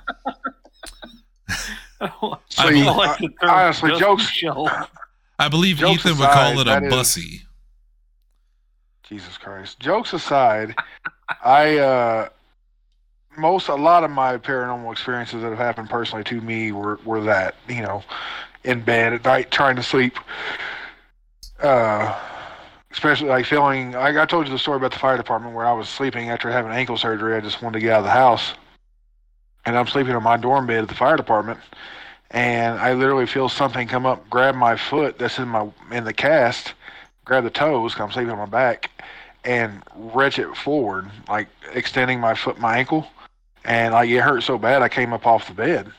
See, 2.01 2.07
I 2.57 2.95
like 2.95 3.19
the 3.19 3.29
honestly, 3.41 3.89
dusty 3.89 3.99
jokes- 4.05 4.29
shelf. 4.29 4.91
I 5.37 5.47
believe 5.49 5.77
Jokes 5.77 6.05
Ethan 6.05 6.17
would 6.19 6.29
call 6.29 6.59
it 6.59 6.67
a 6.67 6.69
that 6.69 6.83
is- 6.83 6.89
bussy. 6.93 7.41
Jesus 9.03 9.37
Christ. 9.37 9.79
Jokes 9.79 10.13
aside, 10.13 10.75
I 11.43 11.77
uh 11.77 12.29
most 13.37 13.69
a 13.69 13.75
lot 13.75 14.03
of 14.03 14.11
my 14.11 14.37
paranormal 14.37 14.91
experiences 14.91 15.41
that 15.41 15.49
have 15.49 15.57
happened 15.57 15.89
personally 15.89 16.23
to 16.25 16.41
me 16.41 16.71
were 16.71 16.99
were 17.05 17.21
that, 17.21 17.55
you 17.67 17.81
know, 17.81 18.03
in 18.63 18.81
bed 18.81 19.13
at 19.13 19.23
night 19.25 19.49
trying 19.51 19.75
to 19.77 19.83
sleep. 19.83 20.17
Uh 21.61 22.17
especially 22.91 23.29
like 23.29 23.45
feeling 23.45 23.91
like 23.91 24.15
I 24.17 24.25
told 24.25 24.45
you 24.47 24.51
the 24.53 24.59
story 24.59 24.77
about 24.77 24.91
the 24.91 24.99
fire 24.99 25.17
department 25.17 25.55
where 25.55 25.65
I 25.65 25.73
was 25.73 25.87
sleeping 25.89 26.29
after 26.29 26.49
having 26.51 26.71
ankle 26.71 26.97
surgery. 26.97 27.35
I 27.35 27.39
just 27.39 27.61
wanted 27.61 27.79
to 27.79 27.85
get 27.85 27.93
out 27.93 27.99
of 27.99 28.05
the 28.05 28.11
house. 28.11 28.53
And 29.69 29.77
I'm 29.77 29.85
sleeping 29.87 30.15
on 30.15 30.23
my 30.23 30.35
dorm 30.35 30.65
bed 30.65 30.81
at 30.81 30.89
the 30.89 30.95
fire 30.95 31.15
department 31.15 31.59
and 32.31 32.79
I 32.79 32.93
literally 32.93 33.25
feel 33.25 33.49
something 33.49 33.87
come 33.87 34.05
up, 34.05 34.29
grab 34.29 34.55
my 34.55 34.75
foot 34.75 35.17
that's 35.17 35.39
in 35.39 35.47
my 35.47 35.69
in 35.91 36.03
the 36.03 36.13
cast, 36.13 36.73
grab 37.25 37.43
the 37.43 37.49
toes, 37.49 37.95
I'm 37.99 38.11
sleeping 38.11 38.31
on 38.31 38.37
my 38.37 38.45
back, 38.45 38.91
and 39.43 39.81
wrench 39.95 40.37
it 40.37 40.55
forward, 40.55 41.09
like 41.27 41.47
extending 41.73 42.19
my 42.19 42.35
foot, 42.35 42.59
my 42.59 42.77
ankle, 42.77 43.07
and 43.65 43.93
like 43.93 44.09
it 44.09 44.19
hurt 44.19 44.43
so 44.43 44.57
bad 44.57 44.81
I 44.81 44.89
came 44.89 45.13
up 45.13 45.25
off 45.25 45.47
the 45.47 45.53
bed. 45.53 45.91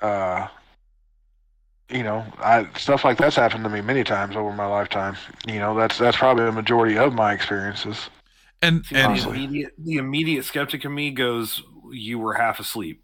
Uh, 0.00 0.46
you 1.90 2.02
know, 2.02 2.24
I 2.38 2.68
stuff 2.76 3.04
like 3.04 3.18
that's 3.18 3.36
happened 3.36 3.64
to 3.64 3.70
me 3.70 3.80
many 3.80 4.04
times 4.04 4.36
over 4.36 4.52
my 4.52 4.66
lifetime. 4.66 5.16
You 5.46 5.58
know, 5.58 5.76
that's 5.76 5.98
that's 5.98 6.16
probably 6.16 6.44
the 6.44 6.52
majority 6.52 6.98
of 6.98 7.14
my 7.14 7.32
experiences. 7.32 8.10
And 8.62 8.84
and 8.92 9.16
the 9.16 9.28
immediate 9.28 9.72
the 9.78 9.96
immediate 9.96 10.44
skeptic 10.44 10.84
in 10.84 10.94
me 10.94 11.10
goes, 11.10 11.62
"You 11.92 12.18
were 12.18 12.34
half 12.34 12.60
asleep." 12.60 13.02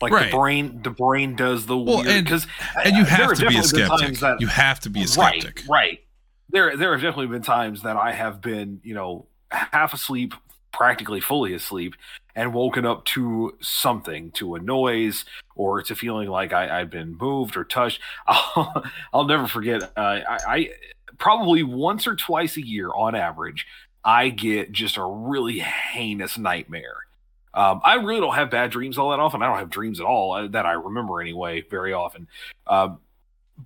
Like 0.00 0.12
Right. 0.12 0.30
the 0.30 0.36
brain, 0.36 0.82
the 0.82 0.90
brain 0.90 1.34
does 1.36 1.66
the 1.66 1.76
Well, 1.76 1.98
weird 1.98 2.08
and- 2.08 2.24
because 2.24 2.46
and 2.84 2.96
you 2.96 3.04
have 3.04 3.32
to 3.34 3.46
be 3.46 3.56
a 3.58 3.62
skeptic. 3.62 4.18
That, 4.18 4.40
You 4.40 4.46
have 4.48 4.80
to 4.80 4.90
be 4.90 5.00
a 5.00 5.06
right, 5.16 5.40
skeptic. 5.42 5.62
right. 5.68 6.00
There, 6.50 6.76
there 6.76 6.92
have 6.92 7.00
definitely 7.02 7.26
been 7.28 7.42
times 7.42 7.82
that 7.82 7.96
I 7.96 8.12
have 8.12 8.40
been, 8.40 8.80
you 8.82 8.94
know, 8.94 9.26
half 9.50 9.92
asleep, 9.94 10.34
practically 10.72 11.20
fully 11.20 11.52
asleep, 11.54 11.94
and 12.34 12.54
woken 12.54 12.86
up 12.86 13.04
to 13.06 13.56
something, 13.60 14.30
to 14.32 14.54
a 14.54 14.60
noise, 14.60 15.24
or 15.56 15.82
to 15.82 15.94
feeling 15.94 16.28
like 16.28 16.52
I, 16.52 16.80
I've 16.80 16.90
been 16.90 17.16
moved 17.16 17.56
or 17.56 17.64
touched. 17.64 18.00
I'll, 18.26 18.84
I'll 19.12 19.24
never 19.26 19.46
forget. 19.46 19.82
Uh, 19.96 20.00
I, 20.28 20.38
I 20.46 20.70
probably 21.18 21.62
once 21.62 22.06
or 22.06 22.14
twice 22.16 22.56
a 22.56 22.64
year, 22.66 22.90
on 22.94 23.14
average, 23.14 23.66
I 24.04 24.28
get 24.30 24.70
just 24.72 24.96
a 24.96 25.04
really 25.04 25.58
heinous 25.58 26.38
nightmare. 26.38 26.96
Um, 27.58 27.80
I 27.82 27.94
really 27.94 28.20
don't 28.20 28.36
have 28.36 28.52
bad 28.52 28.70
dreams 28.70 28.98
all 28.98 29.10
that 29.10 29.18
often. 29.18 29.42
I 29.42 29.46
don't 29.46 29.58
have 29.58 29.68
dreams 29.68 29.98
at 29.98 30.06
all 30.06 30.32
uh, 30.32 30.46
that 30.48 30.64
I 30.64 30.74
remember 30.74 31.20
anyway, 31.20 31.64
very 31.68 31.92
often. 31.92 32.28
Um, 32.68 33.00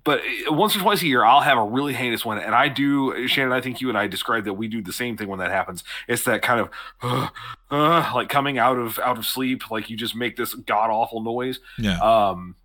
but 0.03 0.21
uh, 0.49 0.53
once 0.53 0.75
or 0.75 0.79
twice 0.79 1.03
a 1.03 1.05
year, 1.05 1.23
I'll 1.23 1.41
have 1.41 1.59
a 1.59 1.63
really 1.63 1.93
heinous 1.93 2.25
one, 2.25 2.39
and 2.39 2.55
I 2.55 2.69
do. 2.69 3.27
Shannon, 3.27 3.53
I 3.53 3.61
think 3.61 3.81
you 3.81 3.89
and 3.89 3.97
I 3.97 4.07
described 4.07 4.47
that 4.47 4.55
we 4.55 4.67
do 4.67 4.81
the 4.81 4.91
same 4.91 5.15
thing 5.15 5.27
when 5.27 5.37
that 5.37 5.51
happens. 5.51 5.83
It's 6.07 6.23
that 6.23 6.41
kind 6.41 6.59
of 6.61 6.69
uh, 7.03 7.27
uh, 7.69 8.11
like 8.15 8.29
coming 8.29 8.57
out 8.57 8.79
of 8.79 8.97
out 8.97 9.19
of 9.19 9.27
sleep, 9.27 9.69
like 9.69 9.91
you 9.91 9.95
just 9.95 10.15
make 10.15 10.37
this 10.37 10.55
god 10.55 10.89
awful 10.89 11.21
noise. 11.21 11.59
Yeah. 11.77 11.99
Um, 11.99 12.55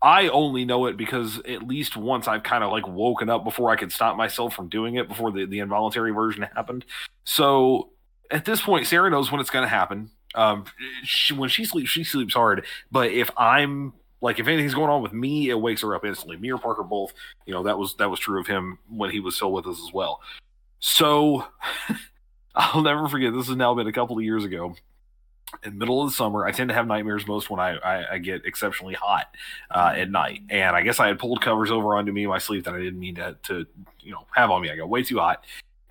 I 0.00 0.28
only 0.28 0.64
know 0.64 0.86
it 0.86 0.96
because 0.96 1.38
at 1.40 1.64
least 1.64 1.98
once 1.98 2.26
I've 2.26 2.44
kind 2.44 2.64
of 2.64 2.72
like 2.72 2.88
woken 2.88 3.28
up 3.28 3.44
before 3.44 3.68
I 3.68 3.76
could 3.76 3.92
stop 3.92 4.16
myself 4.16 4.54
from 4.54 4.70
doing 4.70 4.94
it 4.94 5.06
before 5.06 5.32
the, 5.32 5.44
the 5.44 5.58
involuntary 5.58 6.12
version 6.12 6.46
happened. 6.54 6.86
So 7.24 7.90
at 8.30 8.44
this 8.44 8.60
point, 8.60 8.86
Sarah 8.86 9.10
knows 9.10 9.30
when 9.30 9.40
it's 9.40 9.50
going 9.50 9.64
to 9.64 9.68
happen. 9.68 10.10
Um, 10.34 10.64
she, 11.04 11.34
when 11.34 11.48
she 11.48 11.64
sleeps, 11.64 11.90
she 11.90 12.04
sleeps 12.04 12.34
hard. 12.34 12.66
But 12.90 13.10
if 13.10 13.30
I'm 13.36 13.92
like, 14.20 14.38
if 14.38 14.46
anything's 14.46 14.74
going 14.74 14.90
on 14.90 15.02
with 15.02 15.12
me, 15.12 15.50
it 15.50 15.60
wakes 15.60 15.82
her 15.82 15.94
up 15.94 16.04
instantly. 16.04 16.36
Me 16.36 16.52
or 16.52 16.58
Parker 16.58 16.82
both. 16.82 17.12
You 17.46 17.54
know 17.54 17.62
that 17.64 17.78
was 17.78 17.94
that 17.96 18.10
was 18.10 18.20
true 18.20 18.40
of 18.40 18.46
him 18.46 18.78
when 18.88 19.10
he 19.10 19.20
was 19.20 19.36
still 19.36 19.52
with 19.52 19.66
us 19.66 19.80
as 19.86 19.92
well. 19.92 20.20
So 20.80 21.46
I'll 22.54 22.82
never 22.82 23.08
forget. 23.08 23.32
This 23.32 23.48
has 23.48 23.56
now 23.56 23.74
been 23.74 23.86
a 23.86 23.92
couple 23.92 24.18
of 24.18 24.24
years 24.24 24.44
ago. 24.44 24.74
In 25.62 25.78
middle 25.78 26.02
of 26.02 26.10
the 26.10 26.14
summer, 26.14 26.44
I 26.44 26.52
tend 26.52 26.68
to 26.68 26.74
have 26.74 26.86
nightmares 26.86 27.26
most 27.26 27.48
when 27.48 27.58
I, 27.58 27.76
I, 27.78 28.12
I 28.14 28.18
get 28.18 28.44
exceptionally 28.44 28.92
hot 28.92 29.34
uh, 29.70 29.94
at 29.96 30.10
night. 30.10 30.42
And 30.50 30.76
I 30.76 30.82
guess 30.82 31.00
I 31.00 31.06
had 31.06 31.18
pulled 31.18 31.40
covers 31.40 31.70
over 31.70 31.96
onto 31.96 32.12
me 32.12 32.24
in 32.24 32.28
my 32.28 32.36
sleep 32.36 32.64
that 32.64 32.74
I 32.74 32.78
didn't 32.78 32.98
mean 32.98 33.14
to, 33.14 33.34
to 33.44 33.64
you 34.00 34.12
know 34.12 34.26
have 34.34 34.50
on 34.50 34.60
me. 34.60 34.70
I 34.70 34.76
got 34.76 34.90
way 34.90 35.02
too 35.02 35.18
hot, 35.18 35.44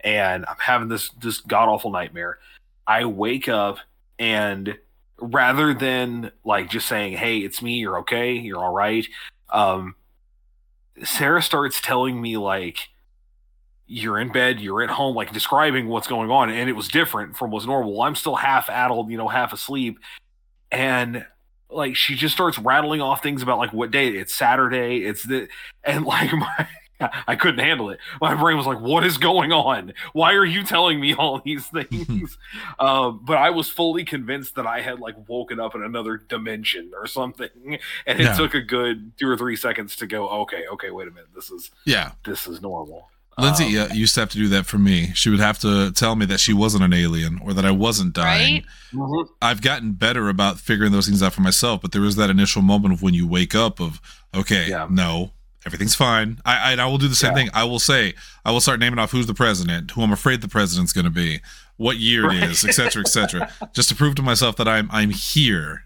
and 0.07 0.45
I'm 0.45 0.55
having 0.57 0.87
this 0.87 1.09
this 1.21 1.41
god 1.41 1.67
awful 1.67 1.91
nightmare. 1.91 2.39
I 2.87 3.03
wake 3.03 3.49
up 3.49 3.79
and 4.17 4.77
rather 5.19 5.73
than 5.73 6.31
like 6.45 6.69
just 6.69 6.87
saying, 6.87 7.17
"Hey, 7.17 7.39
it's 7.39 7.61
me. 7.61 7.79
You're 7.79 7.99
okay. 7.99 8.31
You're 8.31 8.63
all 8.63 8.71
right," 8.71 9.05
um, 9.49 9.95
Sarah 11.03 11.41
starts 11.41 11.81
telling 11.81 12.21
me 12.21 12.37
like 12.37 12.87
you're 13.85 14.17
in 14.17 14.31
bed, 14.31 14.61
you're 14.61 14.81
at 14.81 14.89
home, 14.89 15.13
like 15.13 15.33
describing 15.33 15.89
what's 15.89 16.07
going 16.07 16.31
on, 16.31 16.49
and 16.49 16.69
it 16.69 16.73
was 16.73 16.87
different 16.87 17.35
from 17.35 17.51
what's 17.51 17.65
normal. 17.65 18.01
I'm 18.01 18.15
still 18.15 18.35
half 18.35 18.69
addled, 18.69 19.11
you 19.11 19.17
know, 19.17 19.27
half 19.27 19.51
asleep, 19.51 19.99
and 20.71 21.25
like 21.69 21.97
she 21.97 22.15
just 22.15 22.33
starts 22.33 22.57
rattling 22.57 23.01
off 23.01 23.21
things 23.21 23.41
about 23.41 23.57
like 23.57 23.73
what 23.73 23.91
day 23.91 24.07
it's 24.07 24.33
Saturday, 24.33 25.03
it's 25.03 25.23
the 25.23 25.49
and 25.83 26.05
like 26.05 26.31
my 26.33 26.67
I 26.99 27.35
couldn't 27.35 27.59
handle 27.59 27.89
it. 27.91 27.99
My 28.19 28.33
brain 28.35 28.57
was 28.57 28.65
like, 28.65 28.79
"What 28.79 29.05
is 29.05 29.17
going 29.17 29.51
on? 29.51 29.93
Why 30.13 30.33
are 30.33 30.45
you 30.45 30.63
telling 30.63 30.99
me 30.99 31.13
all 31.13 31.41
these 31.45 31.65
things?" 31.67 32.37
um, 32.79 33.21
but 33.23 33.37
I 33.37 33.49
was 33.51 33.69
fully 33.69 34.03
convinced 34.03 34.55
that 34.55 34.65
I 34.65 34.81
had 34.81 34.99
like 34.99 35.15
woken 35.27 35.59
up 35.59 35.75
in 35.75 35.83
another 35.83 36.17
dimension 36.17 36.91
or 36.99 37.07
something, 37.07 37.49
and 38.05 38.19
it 38.19 38.23
Yeah. 38.23 38.33
took 38.33 38.53
a 38.53 38.61
good 38.61 39.11
two 39.17 39.27
or 39.29 39.37
three 39.37 39.55
seconds 39.55 39.95
to 39.97 40.07
go, 40.07 40.27
"Okay, 40.41 40.63
okay, 40.73 40.89
wait 40.91 41.07
a 41.07 41.11
minute, 41.11 41.29
this 41.35 41.49
is 41.51 41.71
Yeah. 41.85 42.11
this 42.25 42.47
is 42.47 42.61
normal." 42.61 43.09
Lindsay 43.39 43.65
Um, 43.65 43.71
yeah, 43.71 43.93
used 43.93 44.15
to 44.15 44.21
have 44.21 44.29
to 44.29 44.37
do 44.39 44.47
that 44.47 44.65
for 44.65 44.79
me. 44.79 45.11
She 45.13 45.29
would 45.29 45.39
have 45.39 45.59
to 45.59 45.91
tell 45.91 46.15
me 46.15 46.25
that 46.25 46.39
she 46.39 46.53
wasn't 46.53 46.83
an 46.83 46.91
alien 46.93 47.39
or 47.43 47.53
that 47.53 47.65
I 47.65 47.69
wasn't 47.69 48.13
dying. 48.13 48.55
Right? 48.55 48.65
mhm. 48.93 49.27
I've 49.43 49.61
gotten 49.61 49.91
better 49.91 50.27
about 50.27 50.59
figuring 50.59 50.91
those 50.91 51.05
things 51.05 51.21
out 51.21 51.33
for 51.33 51.41
myself, 51.41 51.81
but 51.81 51.91
there 51.91 52.01
was 52.01 52.15
that 52.15 52.31
initial 52.31 52.63
moment 52.63 52.95
of 52.95 53.03
when 53.03 53.13
you 53.13 53.27
wake 53.27 53.53
up 53.53 53.79
of, 53.79 54.01
okay, 54.33 54.69
Yeah. 54.69 54.87
no, 54.89 55.33
everything's 55.67 55.93
fine. 55.95 56.39
I, 56.45 56.57
I 56.57 56.71
and 56.71 56.81
I 56.81 56.87
will 56.87 56.97
do 56.97 57.07
the 57.07 57.15
same 57.15 57.31
Yeah. 57.31 57.35
thing. 57.43 57.49
I 57.53 57.63
will 57.65 57.79
say, 57.79 58.13
I 58.43 58.51
will 58.51 58.61
start 58.61 58.79
naming 58.79 58.97
off 58.97 59.11
who's 59.11 59.27
the 59.27 59.33
president, 59.35 59.91
who 59.91 60.01
I'm 60.01 60.11
afraid 60.11 60.41
the 60.41 60.47
president's 60.47 60.93
going 60.93 61.05
to 61.05 61.11
be, 61.11 61.41
what 61.75 61.97
year 61.97 62.27
Right. 62.27 62.37
it 62.37 62.49
is, 62.49 62.65
etc., 62.65 62.73
cetera, 62.91 63.01
et 63.01 63.07
cetera, 63.09 63.69
just 63.73 63.89
to 63.89 63.95
prove 63.95 64.15
to 64.15 64.21
myself 64.23 64.55
that 64.55 64.67
I'm 64.67 64.89
I'm 64.91 65.11
here 65.11 65.83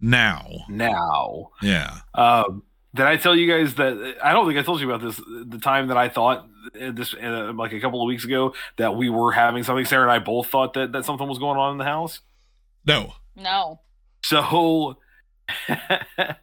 now. 0.00 0.46
Now, 0.68 1.50
Yeah. 1.62 1.98
um, 2.14 2.62
did 2.94 3.06
I 3.06 3.16
tell 3.16 3.34
you 3.36 3.46
guys 3.50 3.74
that 3.76 4.16
I 4.22 4.32
don't 4.32 4.46
think 4.46 4.58
I 4.58 4.62
told 4.62 4.80
you 4.80 4.90
about 4.90 5.06
this? 5.06 5.16
The 5.46 5.58
time 5.62 5.88
that 5.88 5.96
I 5.96 6.08
thought 6.08 6.46
uh, 6.80 6.90
this, 6.92 7.14
uh, 7.14 7.52
like 7.54 7.72
a 7.72 7.80
couple 7.80 8.02
of 8.02 8.06
weeks 8.06 8.24
ago, 8.24 8.54
that 8.76 8.94
we 8.96 9.08
were 9.10 9.32
having 9.32 9.62
something. 9.62 9.84
Sarah 9.84 10.02
and 10.02 10.12
I 10.12 10.18
both 10.18 10.48
thought 10.48 10.74
that 10.74 10.92
that 10.92 11.04
something 11.04 11.28
was 11.28 11.38
going 11.38 11.58
on 11.58 11.72
in 11.72 11.78
the 11.78 11.84
house. 11.84 12.20
No. 12.86 13.14
No. 13.36 13.80
So 14.22 14.96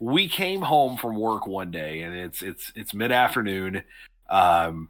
we 0.00 0.28
came 0.28 0.62
home 0.62 0.96
from 0.96 1.16
work 1.16 1.46
one 1.46 1.70
day, 1.70 2.02
and 2.02 2.14
it's 2.14 2.42
it's 2.42 2.72
it's 2.74 2.94
mid 2.94 3.12
afternoon, 3.12 3.82
um, 4.28 4.88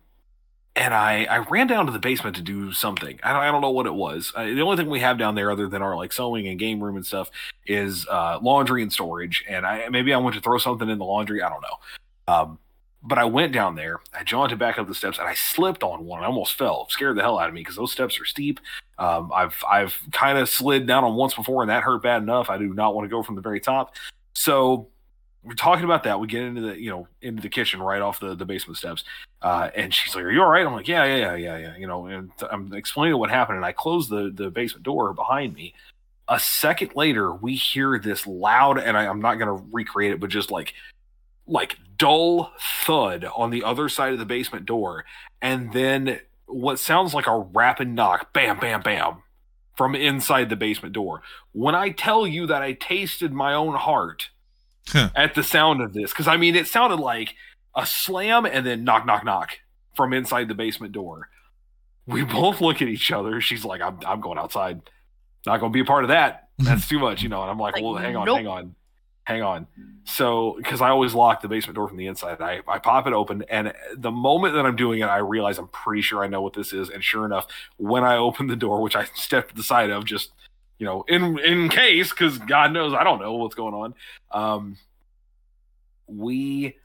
and 0.74 0.94
I 0.94 1.24
I 1.24 1.38
ran 1.38 1.66
down 1.66 1.86
to 1.86 1.92
the 1.92 1.98
basement 1.98 2.36
to 2.36 2.42
do 2.42 2.72
something. 2.72 3.18
I 3.22 3.32
don't, 3.32 3.42
I 3.42 3.50
don't 3.50 3.60
know 3.60 3.70
what 3.70 3.86
it 3.86 3.94
was. 3.94 4.32
Uh, 4.34 4.44
the 4.44 4.62
only 4.62 4.76
thing 4.76 4.90
we 4.90 5.00
have 5.00 5.18
down 5.18 5.34
there, 5.34 5.50
other 5.50 5.68
than 5.68 5.82
our 5.82 5.96
like 5.96 6.12
sewing 6.12 6.48
and 6.48 6.58
game 6.58 6.82
room 6.82 6.96
and 6.96 7.06
stuff, 7.06 7.30
is 7.66 8.06
uh, 8.08 8.38
laundry 8.42 8.82
and 8.82 8.92
storage. 8.92 9.44
And 9.48 9.66
I 9.66 9.88
maybe 9.88 10.12
I 10.12 10.18
went 10.18 10.34
to 10.36 10.42
throw 10.42 10.58
something 10.58 10.88
in 10.88 10.98
the 10.98 11.04
laundry. 11.04 11.42
I 11.42 11.48
don't 11.48 11.62
know. 11.62 12.34
Um, 12.34 12.58
but 13.02 13.18
I 13.18 13.24
went 13.24 13.52
down 13.52 13.74
there. 13.74 14.00
I 14.14 14.22
jaunted 14.22 14.58
back 14.58 14.78
up 14.78 14.86
the 14.86 14.94
steps, 14.94 15.18
and 15.18 15.26
I 15.26 15.34
slipped 15.34 15.82
on 15.82 16.04
one. 16.04 16.22
I 16.22 16.26
almost 16.26 16.54
fell. 16.54 16.88
Scared 16.88 17.16
the 17.16 17.22
hell 17.22 17.38
out 17.38 17.48
of 17.48 17.54
me 17.54 17.60
because 17.60 17.76
those 17.76 17.92
steps 17.92 18.20
are 18.20 18.24
steep. 18.24 18.60
Um, 18.98 19.30
I've 19.34 19.62
I've 19.68 19.98
kind 20.12 20.38
of 20.38 20.48
slid 20.48 20.86
down 20.86 21.04
on 21.04 21.14
once 21.14 21.34
before, 21.34 21.62
and 21.62 21.70
that 21.70 21.82
hurt 21.82 22.02
bad 22.02 22.22
enough. 22.22 22.48
I 22.48 22.58
do 22.58 22.72
not 22.72 22.94
want 22.94 23.04
to 23.04 23.08
go 23.08 23.22
from 23.22 23.34
the 23.34 23.40
very 23.40 23.60
top. 23.60 23.96
So 24.34 24.88
we're 25.42 25.54
talking 25.54 25.84
about 25.84 26.04
that. 26.04 26.20
We 26.20 26.28
get 26.28 26.42
into 26.42 26.60
the 26.60 26.80
you 26.80 26.90
know 26.90 27.08
into 27.20 27.42
the 27.42 27.48
kitchen 27.48 27.82
right 27.82 28.00
off 28.00 28.20
the, 28.20 28.36
the 28.36 28.44
basement 28.44 28.78
steps, 28.78 29.02
uh, 29.42 29.70
and 29.74 29.92
she's 29.92 30.14
like, 30.14 30.24
"Are 30.24 30.30
you 30.30 30.40
all 30.40 30.48
right?" 30.48 30.64
I'm 30.64 30.72
like, 30.72 30.86
"Yeah, 30.86 31.04
yeah, 31.04 31.16
yeah, 31.16 31.34
yeah, 31.34 31.56
yeah." 31.58 31.76
You 31.76 31.88
know, 31.88 32.06
and 32.06 32.30
I'm 32.50 32.72
explaining 32.72 33.18
what 33.18 33.30
happened, 33.30 33.56
and 33.56 33.66
I 33.66 33.72
close 33.72 34.08
the 34.08 34.30
the 34.32 34.50
basement 34.50 34.84
door 34.84 35.12
behind 35.12 35.54
me. 35.54 35.74
A 36.28 36.38
second 36.38 36.94
later, 36.94 37.34
we 37.34 37.56
hear 37.56 37.98
this 37.98 38.26
loud, 38.28 38.78
and 38.78 38.96
I, 38.96 39.06
I'm 39.06 39.20
not 39.20 39.34
going 39.34 39.48
to 39.48 39.64
recreate 39.72 40.12
it, 40.12 40.20
but 40.20 40.30
just 40.30 40.52
like 40.52 40.72
like 41.46 41.76
dull 41.98 42.52
thud 42.84 43.24
on 43.36 43.50
the 43.50 43.62
other 43.64 43.88
side 43.88 44.12
of 44.12 44.18
the 44.18 44.24
basement 44.24 44.66
door, 44.66 45.04
and 45.40 45.72
then 45.72 46.20
what 46.46 46.78
sounds 46.78 47.14
like 47.14 47.26
a 47.26 47.38
rapid 47.38 47.88
knock, 47.88 48.32
bam, 48.32 48.58
bam, 48.58 48.82
bam, 48.82 49.22
from 49.76 49.94
inside 49.94 50.48
the 50.50 50.56
basement 50.56 50.92
door. 50.94 51.22
When 51.52 51.74
I 51.74 51.90
tell 51.90 52.26
you 52.26 52.46
that 52.46 52.62
I 52.62 52.72
tasted 52.72 53.32
my 53.32 53.54
own 53.54 53.74
heart 53.74 54.30
Huh. 54.88 55.10
at 55.14 55.34
the 55.36 55.44
sound 55.44 55.80
of 55.80 55.92
this, 55.94 56.10
because 56.10 56.26
I 56.26 56.36
mean, 56.36 56.56
it 56.56 56.66
sounded 56.66 56.96
like 56.98 57.34
a 57.76 57.86
slam 57.86 58.44
and 58.44 58.66
then 58.66 58.82
knock, 58.84 59.06
knock, 59.06 59.24
knock 59.24 59.60
from 59.94 60.12
inside 60.12 60.48
the 60.48 60.54
basement 60.54 60.92
door. 60.92 61.28
We 62.06 62.24
both 62.24 62.60
look 62.60 62.82
at 62.82 62.88
each 62.88 63.12
other. 63.12 63.40
She's 63.40 63.64
like, 63.64 63.80
I'm, 63.80 64.00
I'm 64.06 64.20
going 64.20 64.38
outside. 64.38 64.80
Not 65.46 65.60
going 65.60 65.70
to 65.72 65.74
be 65.74 65.80
a 65.80 65.84
part 65.84 66.02
of 66.04 66.08
that. 66.08 66.48
That's 66.58 66.88
too 66.88 66.98
much, 66.98 67.22
you 67.22 67.28
know. 67.28 67.42
And 67.42 67.50
I'm 67.50 67.58
like, 67.58 67.74
Like, 67.76 67.84
well, 67.84 67.94
hang 67.94 68.16
on, 68.16 68.26
nope. 68.26 68.36
hang 68.38 68.46
on. 68.48 68.74
Hang 69.24 69.42
on. 69.42 69.66
So, 70.04 70.54
because 70.58 70.80
I 70.80 70.90
always 70.90 71.14
lock 71.14 71.42
the 71.42 71.48
basement 71.48 71.76
door 71.76 71.88
from 71.88 71.96
the 71.96 72.06
inside, 72.06 72.40
I, 72.40 72.60
I 72.66 72.78
pop 72.78 73.06
it 73.06 73.12
open, 73.12 73.44
and 73.48 73.72
the 73.96 74.10
moment 74.10 74.54
that 74.54 74.66
I'm 74.66 74.76
doing 74.76 75.00
it, 75.00 75.06
I 75.06 75.18
realize 75.18 75.58
I'm 75.58 75.68
pretty 75.68 76.02
sure 76.02 76.24
I 76.24 76.28
know 76.28 76.42
what 76.42 76.54
this 76.54 76.72
is. 76.72 76.90
And 76.90 77.02
sure 77.02 77.24
enough, 77.24 77.46
when 77.76 78.04
I 78.04 78.16
open 78.16 78.48
the 78.48 78.56
door, 78.56 78.80
which 78.80 78.96
I 78.96 79.04
stepped 79.14 79.50
to 79.50 79.54
the 79.54 79.62
side 79.62 79.90
of, 79.90 80.04
just 80.04 80.32
you 80.78 80.86
know, 80.86 81.04
in 81.06 81.38
in 81.38 81.68
case, 81.68 82.10
because 82.10 82.38
God 82.38 82.72
knows 82.72 82.92
I 82.92 83.04
don't 83.04 83.20
know 83.20 83.34
what's 83.34 83.54
going 83.54 83.74
on. 83.74 83.94
Um, 84.32 84.76
we 86.08 86.76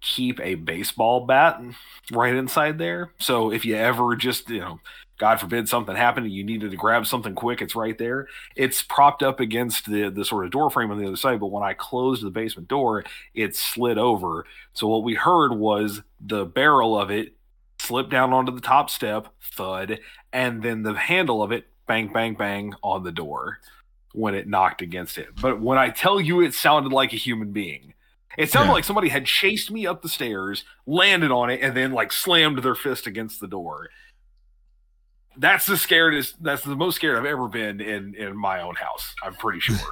keep 0.00 0.40
a 0.40 0.54
baseball 0.54 1.26
bat 1.26 1.60
right 2.10 2.34
inside 2.34 2.78
there. 2.78 3.12
So 3.18 3.52
if 3.52 3.64
you 3.64 3.76
ever 3.76 4.16
just, 4.16 4.48
you 4.48 4.60
know, 4.60 4.80
God 5.20 5.38
forbid 5.38 5.68
something 5.68 5.94
happened 5.94 6.24
and 6.26 6.34
you 6.34 6.42
needed 6.42 6.70
to 6.70 6.76
grab 6.78 7.06
something 7.06 7.34
quick, 7.34 7.60
it's 7.60 7.76
right 7.76 7.96
there. 7.98 8.26
It's 8.56 8.82
propped 8.82 9.22
up 9.22 9.38
against 9.38 9.84
the 9.88 10.08
the 10.08 10.24
sort 10.24 10.46
of 10.46 10.50
door 10.50 10.70
frame 10.70 10.90
on 10.90 10.98
the 10.98 11.06
other 11.06 11.16
side, 11.16 11.38
but 11.38 11.48
when 11.48 11.62
I 11.62 11.74
closed 11.74 12.22
the 12.24 12.30
basement 12.30 12.68
door, 12.68 13.04
it 13.34 13.54
slid 13.54 13.98
over. 13.98 14.46
So 14.72 14.88
what 14.88 15.04
we 15.04 15.14
heard 15.14 15.52
was 15.52 16.00
the 16.18 16.46
barrel 16.46 16.98
of 16.98 17.10
it 17.10 17.34
slip 17.78 18.08
down 18.10 18.32
onto 18.32 18.50
the 18.52 18.60
top 18.62 18.88
step, 18.88 19.28
thud, 19.52 20.00
and 20.32 20.62
then 20.62 20.82
the 20.82 20.94
handle 20.94 21.42
of 21.42 21.52
it 21.52 21.66
bang 21.86 22.10
bang 22.12 22.34
bang 22.34 22.72
on 22.82 23.02
the 23.02 23.12
door 23.12 23.58
when 24.12 24.34
it 24.34 24.48
knocked 24.48 24.80
against 24.82 25.18
it. 25.18 25.28
But 25.40 25.60
when 25.60 25.76
I 25.78 25.90
tell 25.90 26.18
you 26.20 26.40
it 26.40 26.54
sounded 26.54 26.92
like 26.92 27.12
a 27.12 27.16
human 27.16 27.52
being, 27.52 27.92
it 28.38 28.50
sounded 28.50 28.68
Yeah. 28.70 28.74
like 28.74 28.84
somebody 28.84 29.08
had 29.10 29.26
chased 29.26 29.70
me 29.70 29.86
up 29.86 30.00
the 30.02 30.08
stairs, 30.08 30.64
landed 30.86 31.30
on 31.30 31.50
it, 31.50 31.60
and 31.62 31.76
then 31.76 31.92
like 31.92 32.10
slammed 32.10 32.62
their 32.62 32.74
fist 32.74 33.06
against 33.06 33.38
the 33.40 33.48
door. 33.48 33.90
That's 35.36 35.66
the 35.66 35.74
scaredest. 35.74 36.34
That's 36.40 36.62
the 36.64 36.76
most 36.76 36.96
scared 36.96 37.16
I've 37.16 37.24
ever 37.24 37.48
been 37.48 37.80
in 37.80 38.14
in 38.14 38.36
my 38.36 38.60
own 38.62 38.74
house. 38.74 39.14
I'm 39.24 39.34
pretty 39.34 39.60
sure. 39.60 39.76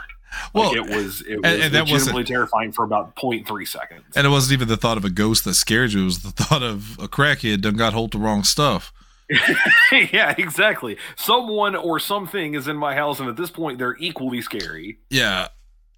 Well, 0.53 0.69
like 0.69 0.77
it 0.77 0.95
was 0.95 1.23
it 1.23 1.37
was 1.41 1.45
and- 1.45 1.63
and 1.63 1.75
that 1.75 1.85
wasn't- 1.89 2.15
legitimately 2.15 2.25
terrifying 2.25 2.71
for 2.73 2.85
about 2.85 3.17
0.3 3.17 3.67
seconds. 3.67 4.05
and 4.15 4.27
it 4.27 4.31
wasn't 4.31 4.53
even 4.53 4.69
the 4.69 4.77
thought 4.77 4.99
of 4.99 5.05
a 5.07 5.11
ghost 5.11 5.45
that 5.45 5.55
scared 5.55 5.95
you. 5.95 6.03
It 6.03 6.05
was 6.05 6.19
the 6.23 6.31
thought 6.33 6.63
of 6.63 6.99
a 6.99 7.09
crackhead 7.09 7.63
done 7.63 7.77
got 7.77 7.95
hold 7.95 8.15
of 8.15 8.21
the 8.21 8.27
wrong 8.27 8.45
stuff. 8.45 8.93
yeah, 10.13 10.35
exactly. 10.37 10.99
Someone 11.17 11.75
or 11.75 11.99
something 11.99 12.55
is 12.55 12.69
in 12.69 12.77
my 12.77 12.95
house, 12.95 13.21
and 13.21 13.29
at 13.31 13.37
this 13.37 13.51
point, 13.51 13.79
they're 13.79 13.97
equally 14.01 14.43
scary. 14.43 14.99
Yeah, 15.09 15.49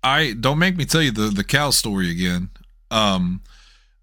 I 0.04 0.34
don't 0.38 0.60
make 0.60 0.76
me 0.76 0.84
tell 0.84 1.02
you 1.02 1.10
the 1.10 1.22
the 1.28 1.44
cow 1.44 1.70
story 1.70 2.08
again. 2.08 2.50
Um, 2.92 3.42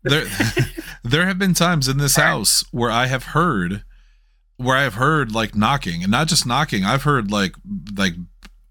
there 0.03 0.25
there 1.05 1.25
have 1.25 1.39
been 1.39 1.53
times 1.53 1.87
in 1.87 1.99
this 1.99 2.17
house 2.17 2.65
where 2.71 2.91
I 2.91 3.05
have 3.07 3.23
heard 3.27 3.83
where 4.57 4.75
I 4.75 4.83
have 4.83 4.95
heard 4.95 5.31
like 5.33 5.55
knocking, 5.55 6.03
and 6.03 6.11
not 6.11 6.27
just 6.27 6.45
knocking. 6.45 6.83
I've 6.83 7.03
heard 7.03 7.31
like 7.31 7.53
like 7.95 8.13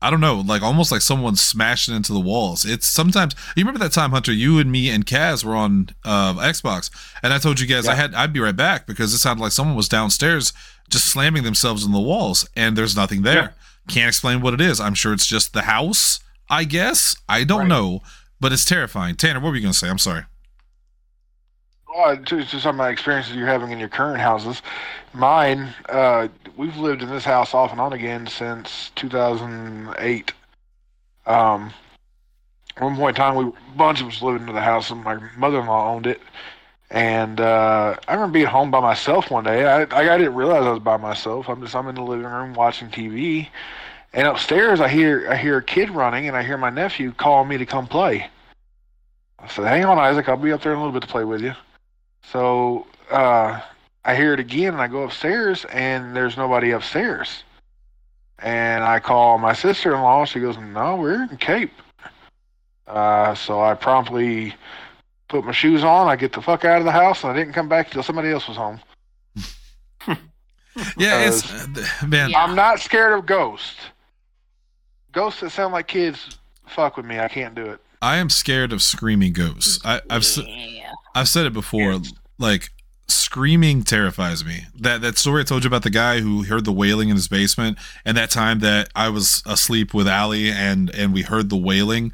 I 0.03 0.11
don't 0.11 0.20
know, 0.20 0.40
like 0.40 0.62
almost 0.62 0.92
like 0.92 1.01
someone 1.01 1.37
smashing 1.37 1.94
into 1.96 2.12
the 2.12 2.20
walls. 2.20 2.64
It's 2.64 2.87
sometimes 2.87 3.35
you 3.57 3.62
remember 3.62 3.81
that 3.81 3.92
time, 3.92 4.11
Hunter, 4.11 4.33
you 4.33 4.59
and 4.59 4.70
me 4.70 4.90
and 4.90 5.07
Kaz 5.07 5.42
were 5.44 5.55
on 5.57 5.88
uh, 6.05 6.35
Xbox, 6.35 6.90
and 7.22 7.33
I 7.33 7.38
told 7.38 7.61
you 7.61 7.66
guys 7.66 7.88
I 7.88 7.94
had 7.94 8.14
I'd 8.14 8.33
be 8.33 8.40
right 8.40 8.55
back 8.55 8.87
because 8.87 9.14
it 9.14 9.18
sounded 9.18 9.42
like 9.42 9.53
someone 9.53 9.75
was 9.77 9.88
downstairs 9.88 10.53
just 10.90 11.07
slamming 11.07 11.42
themselves 11.44 11.85
in 11.85 11.92
the 11.92 12.01
walls, 12.01 12.49
and 12.55 12.77
there's 12.77 12.94
nothing 12.94 13.22
there. 13.22 13.35
Yeah. 13.35 13.49
Can't 13.88 14.09
explain 14.09 14.40
what 14.40 14.55
it 14.55 14.61
is. 14.61 14.81
I'm 14.81 14.94
sure 14.94 15.12
it's 15.12 15.27
just 15.27 15.53
the 15.53 15.62
house. 15.62 16.20
I 16.51 16.64
guess 16.64 17.16
I 17.29 17.42
don't 17.44 17.61
Right. 17.61 17.68
know, 17.68 18.03
but 18.40 18.53
it's 18.53 18.64
terrifying. 18.64 19.16
Tanner, 19.16 19.40
what 19.40 19.51
were 19.51 19.57
you 19.57 19.62
gonna 19.62 19.72
say? 19.72 19.88
I'm 19.88 19.99
sorry. 19.99 20.25
Well, 21.88 22.16
to, 22.16 22.44
to 22.44 22.61
some 22.61 22.70
of 22.70 22.77
my 22.77 22.90
experiences 22.90 23.37
you're 23.37 23.46
having 23.46 23.70
in 23.70 23.79
your 23.79 23.88
current 23.88 24.20
houses, 24.20 24.61
mine, 25.12 25.72
uh, 25.88 26.29
we've 26.57 26.77
lived 26.77 27.03
in 27.03 27.09
this 27.09 27.25
house 27.25 27.55
off 27.55 27.70
and 27.70 27.81
on 27.81 27.92
again 27.92 28.27
since 28.27 28.90
2008. 28.96 30.33
Um, 31.27 31.72
at 32.77 32.83
one 32.83 32.96
point 32.96 33.16
in 33.16 33.22
time, 33.22 33.37
we 33.37 33.44
a 33.44 33.77
bunch 33.77 34.01
of 34.01 34.09
us 34.09 34.20
lived 34.20 34.46
in 34.46 34.55
the 34.55 34.61
house, 34.61 34.90
and 34.90 35.03
my 35.03 35.18
mother-in-law 35.37 35.94
owned 35.94 36.07
it. 36.07 36.20
And 36.90 37.40
uh, 37.40 37.96
I 38.07 38.14
remember 38.14 38.35
being 38.35 38.46
home 38.46 38.70
by 38.70 38.81
myself 38.81 39.31
one 39.31 39.44
day. 39.44 39.64
I, 39.64 39.83
I, 39.85 40.14
I 40.14 40.18
didn't 40.18 40.35
realize 40.35 40.64
I 40.64 40.70
was 40.70 40.81
by 40.81 40.96
myself. 40.96 41.49
I'm 41.49 41.61
just 41.62 41.75
I'm 41.75 41.88
in 41.88 41.94
the 41.94 42.03
living 42.03 42.27
room 42.27 42.55
watching 42.55 42.88
TV, 42.90 43.49
and 44.12 44.29
upstairs 44.29 44.81
I 44.81 44.88
hear 44.88 45.29
I 45.31 45.37
hear 45.37 45.57
a 45.57 45.62
kid 45.62 45.90
running, 45.90 46.29
and 46.29 46.37
I 46.37 46.42
hear 46.42 46.59
my 46.59 46.70
nephew 46.70 47.12
calling 47.12 47.49
me 47.49 47.59
to 47.59 47.66
come 47.66 47.87
play. 47.87 48.29
I 49.38 49.49
said, 49.49 49.66
"Hang 49.66 49.85
on, 49.85 49.99
Isaac. 49.99 50.29
I'll 50.29 50.37
be 50.37 50.53
up 50.53 50.62
there 50.62 50.72
in 50.72 50.79
a 50.79 50.81
little 50.81 50.92
bit 50.92 51.03
to 51.03 51.09
play 51.09 51.25
with 51.25 51.42
you." 51.42 51.55
So 52.33 52.87
uh, 53.11 53.61
I 54.05 54.15
hear 54.17 54.33
it 54.35 54.41
again, 54.41 54.73
and 54.75 54.83
I 54.83 54.89
go 54.89 55.05
upstairs, 55.05 55.65
and 55.67 56.15
there's 56.15 56.37
nobody 56.37 56.71
upstairs. 56.73 57.43
And 58.39 58.85
I 58.85 58.99
call 59.01 59.39
my 59.39 59.53
sister-in-law. 59.55 60.25
She 60.27 60.41
goes, 60.41 60.59
"No, 60.59 60.97
we're 60.97 61.23
in 61.23 61.37
Cape." 61.39 61.73
Uh, 62.87 63.35
so 63.35 63.61
I 63.62 63.75
promptly 63.75 64.55
put 65.29 65.45
my 65.45 65.53
shoes 65.53 65.83
on. 65.83 66.09
I 66.09 66.17
get 66.17 66.33
the 66.33 66.43
fuck 66.43 66.65
out 66.65 66.79
of 66.79 66.85
the 66.85 66.93
house, 66.93 67.23
and 67.25 67.33
I 67.33 67.37
didn't 67.37 67.55
come 67.55 67.69
back 67.69 67.87
until 67.87 68.03
somebody 68.03 68.31
else 68.31 68.47
was 68.49 68.57
home. 68.57 68.81
Yeah, 70.99 71.27
it's 71.27 71.51
uh, 71.51 72.07
man. 72.07 72.35
I'm 72.37 72.55
not 72.55 72.81
scared 72.81 73.19
of 73.19 73.25
ghosts. 73.25 73.81
Ghosts 75.11 75.41
that 75.41 75.49
sound 75.49 75.73
like 75.73 75.87
kids, 75.87 76.37
fuck 76.67 76.99
with 76.99 77.07
me. 77.07 77.19
I 77.19 77.29
can't 77.29 77.55
do 77.55 77.62
it. 77.65 77.81
I 78.03 78.19
am 78.19 78.29
scared 78.29 78.75
of 78.75 78.83
screaming 78.83 79.33
ghosts. 79.33 79.81
I, 79.87 80.03
I've 80.11 80.21
s- 80.21 80.37
Yeah. 80.37 80.86
I've 81.16 81.29
said 81.29 81.46
it 81.46 81.55
before. 81.55 82.00
Like 82.38 82.68
screaming 83.09 83.83
terrifies 83.83 84.44
me. 84.44 84.66
That 84.79 85.00
that 85.00 85.16
story 85.16 85.40
I 85.40 85.44
told 85.44 85.64
you 85.64 85.68
about 85.68 85.83
the 85.83 85.90
guy 85.90 86.20
who 86.20 86.44
heard 86.44 86.64
the 86.66 86.72
wailing 86.72 87.09
in 87.09 87.16
his 87.16 87.29
basement, 87.29 87.79
and 88.05 88.16
that 88.16 88.31
time 88.31 88.61
that 88.61 88.90
I 88.94 89.09
was 89.09 89.42
asleep 89.46 89.94
with 89.94 90.07
Ali 90.07 90.50
and 90.50 90.90
and 90.90 91.14
we 91.14 91.22
heard 91.22 91.48
the 91.48 91.57
wailing. 91.57 92.12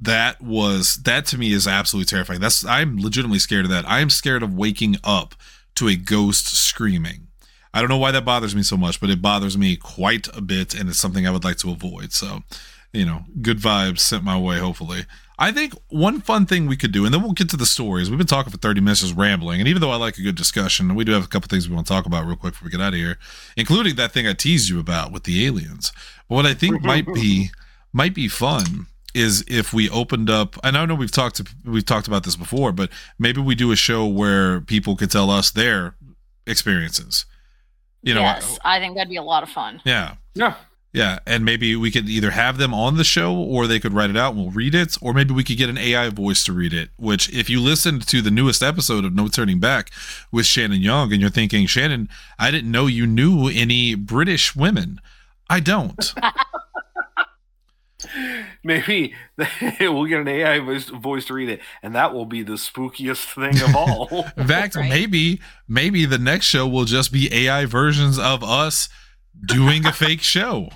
That 0.00 0.40
was 0.40 0.96
that 1.04 1.26
to 1.26 1.38
me 1.38 1.52
is 1.52 1.66
absolutely 1.66 2.06
terrifying. 2.06 2.40
That's 2.40 2.64
I'm 2.64 2.98
legitimately 2.98 3.40
scared 3.40 3.64
of 3.64 3.70
that. 3.72 3.88
I 3.88 4.00
am 4.00 4.10
scared 4.10 4.42
of 4.42 4.54
waking 4.54 4.96
up 5.02 5.34
to 5.74 5.88
a 5.88 5.96
ghost 5.96 6.46
screaming. 6.46 7.28
I 7.72 7.80
don't 7.80 7.88
know 7.88 7.98
why 7.98 8.12
that 8.12 8.24
bothers 8.24 8.54
me 8.54 8.62
so 8.62 8.76
much, 8.76 9.00
but 9.00 9.10
it 9.10 9.20
bothers 9.20 9.58
me 9.58 9.74
quite 9.74 10.28
a 10.36 10.40
bit, 10.40 10.74
and 10.74 10.88
it's 10.88 10.98
something 10.98 11.26
I 11.26 11.32
would 11.32 11.42
like 11.42 11.56
to 11.58 11.72
avoid. 11.72 12.12
So, 12.12 12.44
you 12.92 13.04
know, 13.04 13.24
good 13.42 13.58
vibes 13.58 13.98
sent 13.98 14.22
my 14.22 14.38
way, 14.38 14.60
hopefully. 14.60 15.06
I 15.38 15.50
think 15.50 15.74
one 15.88 16.20
fun 16.20 16.46
thing 16.46 16.66
we 16.66 16.76
could 16.76 16.92
do, 16.92 17.04
and 17.04 17.12
then 17.12 17.22
we'll 17.22 17.32
get 17.32 17.48
to 17.50 17.56
the 17.56 17.66
stories. 17.66 18.08
We've 18.08 18.18
been 18.18 18.26
talking 18.26 18.52
for 18.52 18.58
30 18.58 18.80
minutes 18.80 19.00
just 19.00 19.16
rambling, 19.16 19.60
and 19.60 19.68
even 19.68 19.80
though 19.80 19.90
I 19.90 19.96
like 19.96 20.16
a 20.16 20.22
good 20.22 20.36
discussion, 20.36 20.94
we 20.94 21.04
do 21.04 21.12
have 21.12 21.24
a 21.24 21.28
couple 21.28 21.48
things 21.48 21.68
we 21.68 21.74
want 21.74 21.86
to 21.88 21.92
talk 21.92 22.06
about 22.06 22.24
real 22.24 22.36
quick 22.36 22.52
before 22.52 22.66
we 22.66 22.70
get 22.70 22.80
out 22.80 22.92
of 22.92 22.98
here, 22.98 23.18
including 23.56 23.96
that 23.96 24.12
thing 24.12 24.28
I 24.28 24.32
teased 24.32 24.68
you 24.68 24.78
about 24.78 25.10
with 25.10 25.24
the 25.24 25.44
aliens. 25.46 25.92
But 26.28 26.36
what 26.36 26.46
I 26.46 26.54
think 26.54 26.82
might 26.82 27.06
be 27.12 27.50
might 27.92 28.14
be 28.14 28.28
fun 28.28 28.86
is 29.14 29.44
if 29.48 29.72
we 29.72 29.88
opened 29.90 30.28
up 30.28 30.56
and 30.64 30.76
I 30.76 30.84
know 30.86 30.94
we've 30.94 31.10
talked 31.10 31.36
to, 31.36 31.46
we've 31.64 31.86
talked 31.86 32.08
about 32.08 32.24
this 32.24 32.36
before, 32.36 32.72
but 32.72 32.90
maybe 33.18 33.40
we 33.40 33.54
do 33.54 33.72
a 33.72 33.76
show 33.76 34.06
where 34.06 34.60
people 34.60 34.96
could 34.96 35.10
tell 35.10 35.30
us 35.30 35.50
their 35.50 35.94
experiences. 36.46 37.24
You 38.02 38.14
know, 38.14 38.20
yes, 38.20 38.58
I 38.64 38.78
think 38.80 38.96
that'd 38.96 39.08
be 39.08 39.16
a 39.16 39.22
lot 39.22 39.42
of 39.42 39.48
fun. 39.48 39.80
yeah. 39.84 40.14
Yeah. 40.34 40.54
Yeah, 40.94 41.18
and 41.26 41.44
maybe 41.44 41.74
we 41.74 41.90
could 41.90 42.08
either 42.08 42.30
have 42.30 42.56
them 42.56 42.72
on 42.72 42.96
the 42.96 43.02
show 43.02 43.34
or 43.34 43.66
they 43.66 43.80
could 43.80 43.92
write 43.92 44.10
it 44.10 44.16
out 44.16 44.34
and 44.34 44.40
we'll 44.40 44.52
read 44.52 44.76
it, 44.76 44.96
or 45.02 45.12
maybe 45.12 45.34
we 45.34 45.42
could 45.42 45.56
get 45.56 45.68
an 45.68 45.76
AI 45.76 46.08
voice 46.08 46.44
to 46.44 46.52
read 46.52 46.72
it. 46.72 46.90
Which, 46.96 47.28
if 47.30 47.50
you 47.50 47.60
listened 47.60 48.06
to 48.06 48.22
the 48.22 48.30
newest 48.30 48.62
episode 48.62 49.04
of 49.04 49.12
No 49.12 49.26
Turning 49.26 49.58
Back 49.58 49.90
with 50.30 50.46
Shannon 50.46 50.80
Young 50.80 51.10
and 51.12 51.20
you're 51.20 51.30
thinking, 51.30 51.66
Shannon, 51.66 52.08
I 52.38 52.52
didn't 52.52 52.70
know 52.70 52.86
you 52.86 53.06
knew 53.08 53.48
any 53.48 53.96
British 53.96 54.54
women. 54.54 55.00
I 55.50 55.58
don't. 55.58 56.14
Maybe 58.62 59.14
we'll 59.80 60.04
get 60.04 60.20
an 60.20 60.28
AI 60.28 60.58
voice, 60.60 60.84
voice 60.88 61.24
to 61.26 61.34
read 61.34 61.48
it, 61.48 61.60
and 61.82 61.94
that 61.94 62.12
will 62.14 62.26
be 62.26 62.42
the 62.42 62.52
spookiest 62.54 63.34
thing 63.34 63.62
of 63.68 63.74
all. 63.74 64.26
In 64.36 64.46
fact, 64.46 64.76
Right. 64.76 64.88
maybe 64.88 65.40
maybe 65.66 66.04
the 66.04 66.18
next 66.18 66.46
show 66.46 66.66
will 66.68 66.84
just 66.84 67.12
be 67.12 67.32
AI 67.32 67.64
versions 67.66 68.18
of 68.18 68.44
us 68.44 68.88
doing 69.46 69.86
a 69.86 69.92
fake 69.92 70.20
show. 70.22 70.68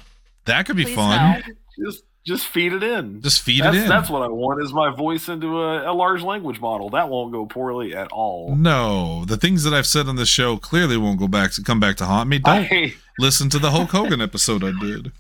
That 0.49 0.67
could 0.67 0.77
be 0.77 0.85
Please 0.85 0.97
fun. 0.97 1.43
no. 1.79 1.87
just 1.91 2.05
just 2.27 2.47
feed 2.47 2.75
it 2.75 2.83
in. 2.83 3.23
Just 3.23 3.41
feed 3.41 3.63
that's, 3.63 3.75
it 3.77 3.83
in. 3.85 3.89
that's 3.89 4.11
what 4.11 4.21
I 4.23 4.29
want 4.29 4.63
is 4.63 4.73
my 4.75 4.95
voice 4.95 5.31
into 5.31 5.61
a, 5.63 5.91
a 5.91 5.95
large 5.95 6.23
language 6.23 6.61
model. 6.61 6.91
That 6.91 7.09
won't 7.09 7.33
go 7.33 7.47
poorly 7.47 7.95
at 7.95 8.09
all. 8.13 8.55
no, 8.55 9.25
the 9.25 9.39
things 9.39 9.63
that 9.65 9.73
I've 9.73 9.87
said 9.87 10.09
on 10.09 10.17
the 10.17 10.27
show 10.27 10.59
clearly 10.59 10.99
won't 10.99 11.19
go 11.19 11.29
back 11.29 11.53
to 11.53 11.63
come 11.63 11.81
back 11.81 11.97
to 11.99 12.05
haunt 12.05 12.29
me. 12.29 12.39
Don't 12.41 12.71
I, 12.71 12.95
listen 13.19 13.49
to 13.51 13.59
the 13.59 13.71
Hulk 13.71 13.91
Hogan 13.91 14.21
episode 14.21 14.63
I 14.63 14.73
did. 14.79 15.13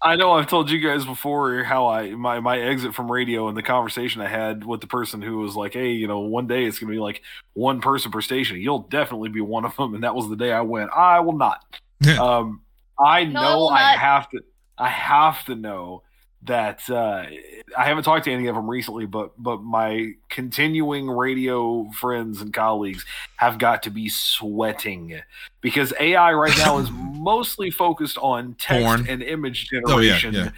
I 0.00 0.14
know 0.14 0.30
I've 0.32 0.46
told 0.46 0.70
you 0.70 0.78
guys 0.78 1.04
before 1.04 1.64
how 1.64 1.88
I 1.88 2.10
my, 2.12 2.38
my 2.38 2.56
exit 2.58 2.94
from 2.94 3.10
radio 3.10 3.48
and 3.48 3.56
the 3.56 3.64
conversation 3.64 4.20
I 4.22 4.28
had 4.28 4.64
with 4.64 4.80
the 4.80 4.86
person 4.86 5.20
who 5.20 5.38
was 5.40 5.56
like, 5.56 5.72
"Hey, 5.74 5.90
you 5.90 6.06
know, 6.06 6.20
one 6.20 6.46
day 6.46 6.64
it's 6.64 6.78
going 6.78 6.88
to 6.88 6.94
be 6.96 7.00
like 7.00 7.20
one 7.54 7.80
person 7.80 8.12
per 8.12 8.20
station. 8.20 8.60
You'll 8.60 8.78
definitely 8.88 9.28
be 9.30 9.40
one 9.40 9.64
of 9.64 9.74
them." 9.76 9.94
And 9.94 10.04
that 10.04 10.14
was 10.14 10.28
the 10.28 10.36
day 10.36 10.52
I 10.52 10.60
went. 10.60 10.90
I 10.96 11.18
will 11.20 11.36
not. 11.36 11.64
Yeah. 12.00 12.18
Um, 12.22 12.62
I 12.98 13.24
No, 13.24 13.40
know 13.42 13.58
will 13.58 13.68
I 13.70 13.96
have 13.96 14.30
to. 14.30 14.40
I 14.78 14.88
have 14.88 15.44
to 15.46 15.54
know 15.54 16.02
that 16.42 16.88
uh, 16.88 17.24
I 17.76 17.84
haven't 17.84 18.04
talked 18.04 18.26
to 18.26 18.32
any 18.32 18.46
of 18.46 18.54
them 18.54 18.70
recently, 18.70 19.06
but 19.06 19.32
but 19.42 19.62
my 19.62 20.12
continuing 20.28 21.08
radio 21.10 21.90
friends 21.98 22.40
and 22.40 22.54
colleagues 22.54 23.04
have 23.36 23.58
got 23.58 23.82
to 23.84 23.90
be 23.90 24.08
sweating 24.08 25.20
because 25.60 25.92
AI 25.98 26.32
right 26.32 26.56
now 26.58 26.78
is 26.78 26.88
mostly 26.92 27.70
focused 27.72 28.18
on 28.18 28.54
text 28.54 28.84
Porn. 28.84 29.06
and 29.08 29.22
image 29.22 29.68
Oh, 29.86 29.98
yeah, 29.98 30.16
generation. 30.16 30.34
yeah. 30.34 30.50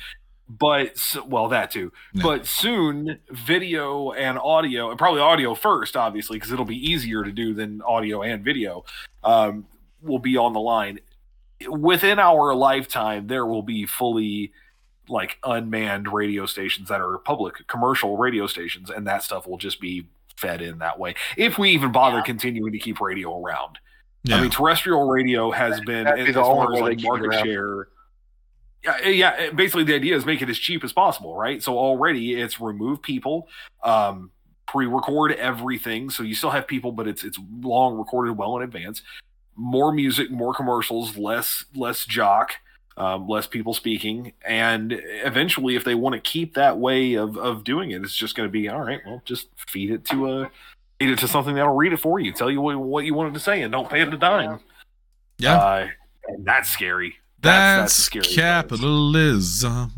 but 0.48 1.00
well, 1.26 1.48
that 1.48 1.70
too. 1.70 1.90
Yeah. 2.12 2.22
But 2.24 2.46
soon, 2.46 3.18
video 3.30 4.12
and 4.12 4.38
audio, 4.38 4.90
and 4.90 4.98
probably 4.98 5.22
audio 5.22 5.54
first, 5.54 5.96
obviously, 5.96 6.36
because 6.36 6.52
it'll 6.52 6.66
be 6.66 6.76
easier 6.90 7.24
to 7.24 7.32
do 7.32 7.54
than 7.54 7.80
audio 7.82 8.20
and 8.22 8.44
video, 8.44 8.84
um, 9.24 9.66
will 10.02 10.18
be 10.18 10.36
on 10.36 10.52
the 10.52 10.60
line. 10.60 11.00
Within 11.68 12.18
our 12.18 12.54
lifetime, 12.54 13.26
there 13.26 13.44
will 13.46 13.62
be 13.62 13.86
fully 13.86 14.52
like 15.08 15.38
unmanned 15.44 16.12
radio 16.12 16.46
stations 16.46 16.88
that 16.88 17.00
are 17.00 17.18
public 17.18 17.66
commercial 17.66 18.16
radio 18.16 18.46
stations, 18.46 18.90
and 18.90 19.06
that 19.06 19.22
stuff 19.22 19.46
will 19.46 19.58
just 19.58 19.80
be 19.80 20.06
fed 20.36 20.62
in 20.62 20.78
that 20.78 20.98
way. 20.98 21.14
If 21.36 21.58
we 21.58 21.70
even 21.70 21.92
bother 21.92 22.18
Yeah. 22.18 22.22
continuing 22.22 22.72
to 22.72 22.78
keep 22.78 23.00
radio 23.00 23.38
around. 23.42 23.78
Yeah. 24.24 24.36
I 24.36 24.40
mean, 24.42 24.50
terrestrial 24.50 25.08
radio 25.08 25.50
has 25.50 25.80
been 25.80 26.04
That'd 26.04 26.24
be 26.26 26.28
as 26.30 26.34
the 26.34 26.42
only 26.42 26.66
far 26.66 26.74
as 26.74 26.80
like 26.80 26.90
they 26.90 26.96
keep 26.96 27.04
it 27.04 27.08
market 27.08 27.26
around. 27.26 27.44
share. 27.44 27.88
Yeah, 28.82 29.08
yeah. 29.08 29.50
Basically, 29.50 29.84
the 29.84 29.94
idea 29.94 30.16
is 30.16 30.24
make 30.24 30.40
it 30.40 30.48
as 30.48 30.58
cheap 30.58 30.82
as 30.84 30.92
possible, 30.92 31.36
right? 31.36 31.62
So 31.62 31.76
already 31.76 32.40
it's 32.40 32.60
remove 32.60 33.02
people, 33.02 33.48
um, 33.82 34.30
pre-record 34.66 35.32
everything, 35.32 36.08
so 36.10 36.22
you 36.22 36.34
still 36.34 36.50
have 36.50 36.66
people, 36.66 36.92
but 36.92 37.06
it's 37.08 37.24
it's 37.24 37.38
long 37.60 37.98
recorded 37.98 38.32
well 38.38 38.56
in 38.56 38.62
advance. 38.62 39.02
More 39.56 39.92
music, 39.92 40.30
more 40.30 40.54
commercials, 40.54 41.16
less 41.16 41.64
less 41.74 42.04
jock, 42.06 42.52
um, 42.96 43.28
less 43.28 43.46
people 43.46 43.74
speaking, 43.74 44.32
and 44.46 45.00
eventually, 45.24 45.76
if 45.76 45.84
they 45.84 45.94
want 45.94 46.14
to 46.14 46.20
keep 46.20 46.54
that 46.54 46.78
way 46.78 47.14
of 47.14 47.36
of 47.36 47.64
doing 47.64 47.90
it, 47.90 48.02
it's 48.02 48.16
just 48.16 48.36
going 48.36 48.48
to 48.48 48.52
be 48.52 48.68
all 48.68 48.80
right. 48.80 49.00
Well, 49.06 49.22
just 49.24 49.48
feed 49.68 49.90
it 49.90 50.04
to 50.06 50.30
a 50.32 50.50
feed 50.98 51.10
it 51.10 51.18
to 51.20 51.28
something 51.28 51.54
that'll 51.54 51.74
read 51.74 51.92
it 51.92 51.98
for 51.98 52.20
you, 52.20 52.32
tell 52.32 52.50
you 52.50 52.60
what, 52.60 52.76
what 52.78 53.04
you 53.04 53.14
wanted 53.14 53.34
to 53.34 53.40
say, 53.40 53.62
and 53.62 53.72
don't 53.72 53.88
pay 53.88 54.02
it 54.02 54.12
a 54.12 54.16
dime. 54.16 54.60
yeah. 55.38 55.56
Uh, 55.56 55.88
and 56.28 56.44
that's 56.44 56.70
scary. 56.70 57.16
that's 57.40 57.96
the 57.96 58.02
scary 58.02 58.24
capitalism 58.34 59.90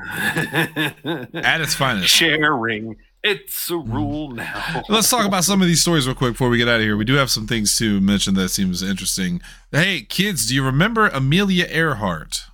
at 0.10 1.60
its 1.60 1.74
finest. 1.74 2.08
Sharing. 2.08 2.96
It's 3.24 3.68
a 3.70 3.76
rule 3.76 4.30
now. 4.30 4.82
Let's 4.88 5.10
talk 5.10 5.26
about 5.26 5.44
some 5.44 5.60
of 5.60 5.66
these 5.66 5.80
stories 5.82 6.06
real 6.06 6.14
quick 6.14 6.32
before 6.34 6.48
we 6.48 6.58
get 6.58 6.68
out 6.68 6.76
of 6.76 6.82
here. 6.82 6.96
We 6.96 7.04
do 7.04 7.14
have 7.14 7.30
some 7.30 7.46
things 7.46 7.76
to 7.78 8.00
mention 8.00 8.34
that 8.34 8.50
seems 8.50 8.82
interesting. 8.82 9.40
Hey, 9.72 10.02
kids, 10.02 10.46
do 10.46 10.54
you 10.54 10.64
remember 10.64 11.08
Amelia 11.08 11.66
Earhart? 11.68 12.44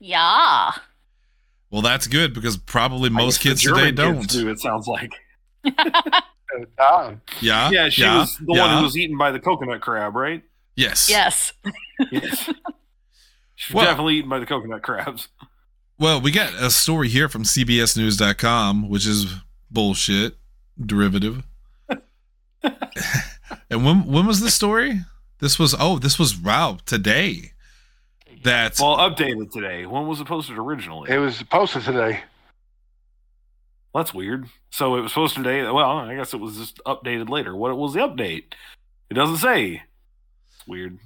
Yeah. 0.00 0.72
Well, 1.70 1.82
that's 1.82 2.06
good 2.06 2.34
because 2.34 2.56
probably 2.56 3.08
most 3.10 3.40
kids 3.40 3.62
today 3.62 3.92
German 3.92 3.94
don't. 3.94 4.20
kids 4.22 4.32
do, 4.34 4.48
it 4.48 4.58
sounds 4.58 4.86
like. 4.86 5.12
Uh, 5.64 7.14
Yeah. 7.40 7.70
Yeah, 7.70 7.88
she 7.90 8.02
yeah, 8.02 8.20
was 8.20 8.36
the 8.38 8.54
yeah. 8.54 8.66
one 8.66 8.78
who 8.78 8.82
was 8.84 8.96
eaten 8.96 9.16
by 9.18 9.30
the 9.30 9.38
coconut 9.38 9.80
crab, 9.82 10.16
right? 10.16 10.42
Yes. 10.76 11.08
Yes. 11.08 11.52
Yes. 12.10 12.50
She 13.60 13.74
Well- 13.74 13.84
definitely 13.86 14.14
eaten 14.14 14.30
by 14.30 14.38
the 14.38 14.46
coconut 14.46 14.82
crabs. 14.82 15.26
Well, 15.98 16.20
we 16.20 16.30
got 16.30 16.54
a 16.54 16.70
story 16.70 17.08
here 17.08 17.28
from 17.28 17.42
CBSNews.com, 17.42 18.88
which 18.88 19.04
is 19.04 19.34
bullshit 19.70 20.36
derivative. 20.80 21.44
and 23.70 23.84
when 23.84 24.06
when 24.06 24.26
was 24.26 24.40
this 24.40 24.54
story? 24.54 25.00
This 25.40 25.58
was 25.58 25.74
oh, 25.78 25.98
this 25.98 26.18
was 26.18 26.36
wow 26.36 26.78
today. 26.86 27.52
That's 28.42 28.80
Well, 28.80 28.98
updated 28.98 29.52
today. 29.52 29.86
When 29.86 30.06
was 30.06 30.20
it 30.20 30.26
posted 30.26 30.58
originally? 30.58 31.10
It 31.10 31.18
was 31.18 31.42
posted 31.44 31.82
today. 31.82 32.20
That's 33.94 34.14
weird. 34.14 34.46
So 34.70 34.96
it 34.96 35.00
was 35.00 35.12
posted 35.12 35.44
today. 35.44 35.62
Well, 35.62 35.98
I 35.98 36.14
guess 36.14 36.34
it 36.34 36.40
was 36.40 36.56
just 36.56 36.80
updated 36.84 37.28
later. 37.28 37.56
What 37.56 37.76
was 37.76 37.94
the 37.94 38.00
update? 38.00 38.44
It 39.10 39.14
doesn't 39.14 39.38
say. 39.38 39.82
It's 40.52 40.66
weird. 40.66 40.98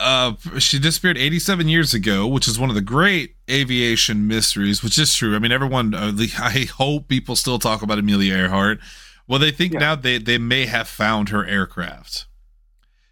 Uh 0.00 0.32
she 0.58 0.78
disappeared 0.78 1.16
87 1.16 1.68
years 1.68 1.94
ago, 1.94 2.26
which 2.26 2.48
is 2.48 2.58
one 2.58 2.68
of 2.68 2.74
the 2.74 2.80
great 2.82 3.36
aviation 3.50 4.26
mysteries, 4.26 4.82
which 4.82 4.98
is 4.98 5.14
true. 5.14 5.34
I 5.36 5.38
mean, 5.38 5.52
everyone. 5.52 5.94
Uh, 5.94 6.12
I 6.38 6.66
hope 6.76 7.08
people 7.08 7.36
still 7.36 7.58
talk 7.58 7.82
about 7.82 7.98
Amelia 7.98 8.34
Earhart. 8.34 8.80
Well, 9.26 9.38
they 9.38 9.50
think 9.52 9.72
Yeah. 9.74 9.78
now 9.80 9.94
they 9.94 10.18
they 10.18 10.38
may 10.38 10.66
have 10.66 10.88
found 10.88 11.28
her 11.30 11.46
aircraft. 11.46 12.26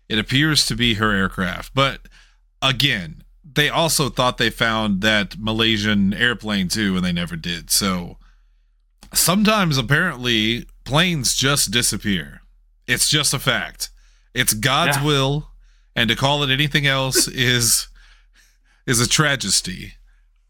It 0.09 0.19
appears 0.19 0.67
to 0.67 0.77
be 0.77 0.95
her 0.95 1.11
aircraft, 1.13 1.73
but 1.75 2.09
again, 2.61 3.25
they 3.45 3.69
also 3.71 4.09
thought 4.11 4.37
they 4.39 4.51
found 4.51 5.01
that 5.03 5.39
Malaysian 5.39 6.13
airplane 6.13 6.69
too, 6.69 6.97
and 6.97 7.05
they 7.05 7.13
never 7.13 7.37
did. 7.37 7.71
So 7.71 8.19
sometimes, 9.15 9.79
apparently, 9.79 10.67
planes 10.85 11.35
just 11.35 11.71
disappear. 11.71 12.43
It's 12.87 13.09
just 13.09 13.33
a 13.33 13.39
fact. 13.39 13.91
It's 14.35 14.53
God's 14.55 14.97
Yeah. 14.99 15.05
will, 15.05 15.51
and 15.95 16.09
to 16.09 16.17
call 16.17 16.43
it 16.43 16.51
anything 16.51 16.87
else 16.87 17.29
is 17.33 17.89
is 18.87 19.01
a 19.01 19.09
tragedy. 19.09 19.95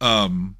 Um, 0.00 0.56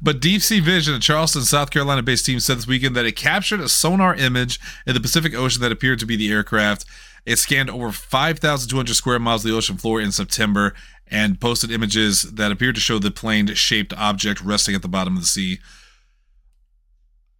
but 0.00 0.20
Deep 0.20 0.40
Sea 0.40 0.60
Vision, 0.60 0.94
a 0.94 1.00
Charleston, 1.00 1.42
South 1.42 1.70
Carolina 1.70 2.02
based 2.02 2.26
team, 2.26 2.40
said 2.40 2.58
this 2.58 2.66
weekend 2.66 2.94
that 2.96 3.06
it 3.06 3.16
captured 3.16 3.60
a 3.60 3.68
sonar 3.68 4.14
image 4.14 4.60
in 4.86 4.94
the 4.94 5.00
Pacific 5.00 5.34
Ocean 5.34 5.62
that 5.62 5.72
appeared 5.72 5.98
to 5.98 6.06
be 6.06 6.16
the 6.16 6.30
aircraft. 6.30 6.84
It 7.26 7.38
scanned 7.38 7.70
over 7.70 7.90
5,200 7.90 8.94
square 8.94 9.18
miles 9.18 9.44
of 9.44 9.50
the 9.50 9.56
ocean 9.56 9.76
floor 9.76 10.00
in 10.00 10.12
September 10.12 10.74
and 11.08 11.40
posted 11.40 11.70
images 11.70 12.22
that 12.22 12.52
appeared 12.52 12.74
to 12.74 12.80
show 12.80 12.98
the 12.98 13.10
plane 13.10 13.46
shaped 13.54 13.92
object 13.94 14.40
resting 14.40 14.74
at 14.74 14.82
the 14.82 14.88
bottom 14.88 15.16
of 15.16 15.22
the 15.22 15.28
sea. 15.28 15.58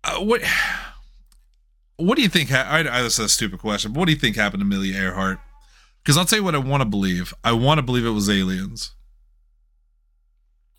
Uh, 0.02 0.20
what 0.20 0.42
what 1.96 2.16
do 2.16 2.22
you 2.22 2.28
think? 2.28 2.50
Ha- 2.50 2.66
I, 2.68 2.80
I, 2.80 3.02
this 3.02 3.18
is 3.18 3.24
a 3.24 3.28
stupid 3.28 3.60
question, 3.60 3.92
but 3.92 4.00
what 4.00 4.06
do 4.06 4.12
you 4.12 4.18
think 4.18 4.36
happened 4.36 4.60
to 4.60 4.66
Amelia 4.66 4.96
Earhart? 4.96 5.38
Because 6.02 6.16
I'll 6.16 6.24
tell 6.24 6.38
you 6.38 6.44
what 6.44 6.54
I 6.54 6.58
want 6.58 6.82
to 6.82 6.88
believe. 6.88 7.32
I 7.42 7.52
want 7.52 7.78
to 7.78 7.82
believe 7.82 8.04
it 8.04 8.10
was 8.10 8.28
aliens. 8.28 8.92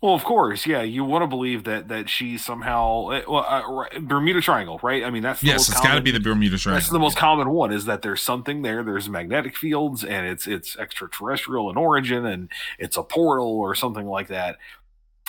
Well, 0.02 0.14
of 0.14 0.24
course, 0.24 0.66
yeah. 0.66 0.82
You 0.82 1.04
want 1.04 1.22
to 1.22 1.26
believe 1.26 1.64
that 1.64 1.88
that 1.88 2.08
she 2.10 2.36
somehow, 2.36 3.08
eh, 3.08 3.22
well, 3.26 3.44
uh, 3.48 3.98
Bermuda 3.98 4.40
Triangle, 4.42 4.78
right? 4.82 5.02
I 5.02 5.10
mean, 5.10 5.22
that's 5.22 5.40
the 5.40 5.48
Yes, 5.48 5.68
most 5.68 5.70
it's 5.70 5.80
got 5.80 5.94
to 5.94 6.02
be 6.02 6.10
the 6.10 6.20
Bermuda 6.20 6.58
Triangle. 6.58 6.78
That's 6.78 6.90
the 6.90 6.98
most 6.98 7.16
common 7.16 7.50
one 7.50 7.72
is 7.72 7.86
that 7.86 8.02
there's 8.02 8.22
something 8.22 8.62
there. 8.62 8.84
There's 8.84 9.08
magnetic 9.08 9.56
fields, 9.56 10.04
and 10.04 10.26
it's 10.26 10.46
it's 10.46 10.76
extraterrestrial 10.76 11.70
in 11.70 11.76
origin, 11.76 12.26
and 12.26 12.50
it's 12.78 12.96
a 12.98 13.02
portal 13.02 13.58
or 13.58 13.74
something 13.74 14.06
like 14.06 14.28
that. 14.28 14.58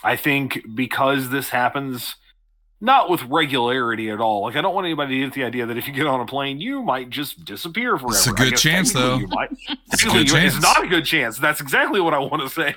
I 0.04 0.16
think 0.18 0.64
because 0.76 1.30
this 1.30 1.50
happens 1.50 2.18
not 2.80 3.10
with 3.10 3.24
regularity 3.24 4.10
at 4.12 4.20
all. 4.22 4.44
Like 4.44 4.56
I 4.56 4.62
don't 4.62 4.76
want 4.76 4.86
anybody 4.86 5.20
to 5.20 5.26
get 5.26 5.34
the 5.34 5.44
idea 5.44 5.66
that 5.66 5.78
if 5.78 5.88
you 5.88 5.94
get 5.94 6.06
on 6.06 6.20
a 6.22 6.26
plane, 6.26 6.62
you 6.62 6.84
might 6.84 7.10
just 7.10 7.44
disappear 7.44 7.98
forever. 7.98 8.16
It's 8.16 8.28
a 8.28 8.34
good 8.34 8.56
chance, 8.56 8.94
though. 8.94 9.18
You 9.18 9.28
might. 9.28 9.50
It's 9.92 10.04
a 10.04 10.10
good 10.10 10.28
you- 10.28 10.36
chance. 10.36 10.54
It's 10.54 10.62
not 10.64 10.84
a 10.84 10.88
good 10.88 11.06
chance. 11.06 11.38
That's 11.40 11.60
exactly 11.60 12.00
what 12.00 12.14
I 12.14 12.20
want 12.20 12.42
to 12.44 12.50
say. 12.62 12.76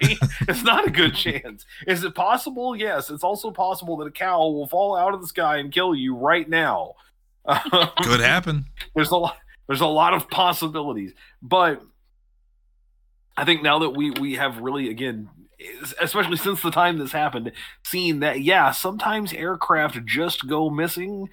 it's 0.48 0.62
not 0.62 0.86
a 0.86 0.90
good 0.90 1.14
chance. 1.14 1.66
Is 1.86 2.03
it 2.03 2.14
possible? 2.14 2.74
Yes. 2.74 3.11
It's 3.11 3.22
also 3.24 3.51
possible 3.51 3.96
that 3.98 4.07
a 4.07 4.11
cow 4.11 4.38
will 4.48 4.66
fall 4.66 4.96
out 4.96 5.12
of 5.12 5.20
the 5.20 5.26
sky 5.26 5.59
and 5.59 5.70
kill 5.70 5.94
you 5.94 6.16
right 6.16 6.48
now. 6.48 6.94
Could 8.03 8.20
happen. 8.20 8.66
there's 8.94 9.11
a 9.11 9.16
lot 9.16 9.36
there's 9.66 9.80
a 9.80 9.86
lot 9.86 10.12
of 10.14 10.28
possibilities 10.28 11.12
but 11.40 11.80
i 13.36 13.44
think 13.44 13.62
now 13.62 13.78
that 13.78 13.90
we 13.90 14.11
we 14.11 14.34
have 14.34 14.59
really 14.59 14.90
again 14.90 15.28
especially 16.01 16.37
since 16.37 16.63
the 16.63 16.71
time 16.71 16.99
this 16.99 17.13
happened 17.13 17.53
seeing 17.85 18.21
that 18.21 18.41
yeah 18.41 18.71
sometimes 18.71 19.33
aircraft 19.33 20.05
just 20.07 20.47
go 20.49 20.71
missing 20.71 21.29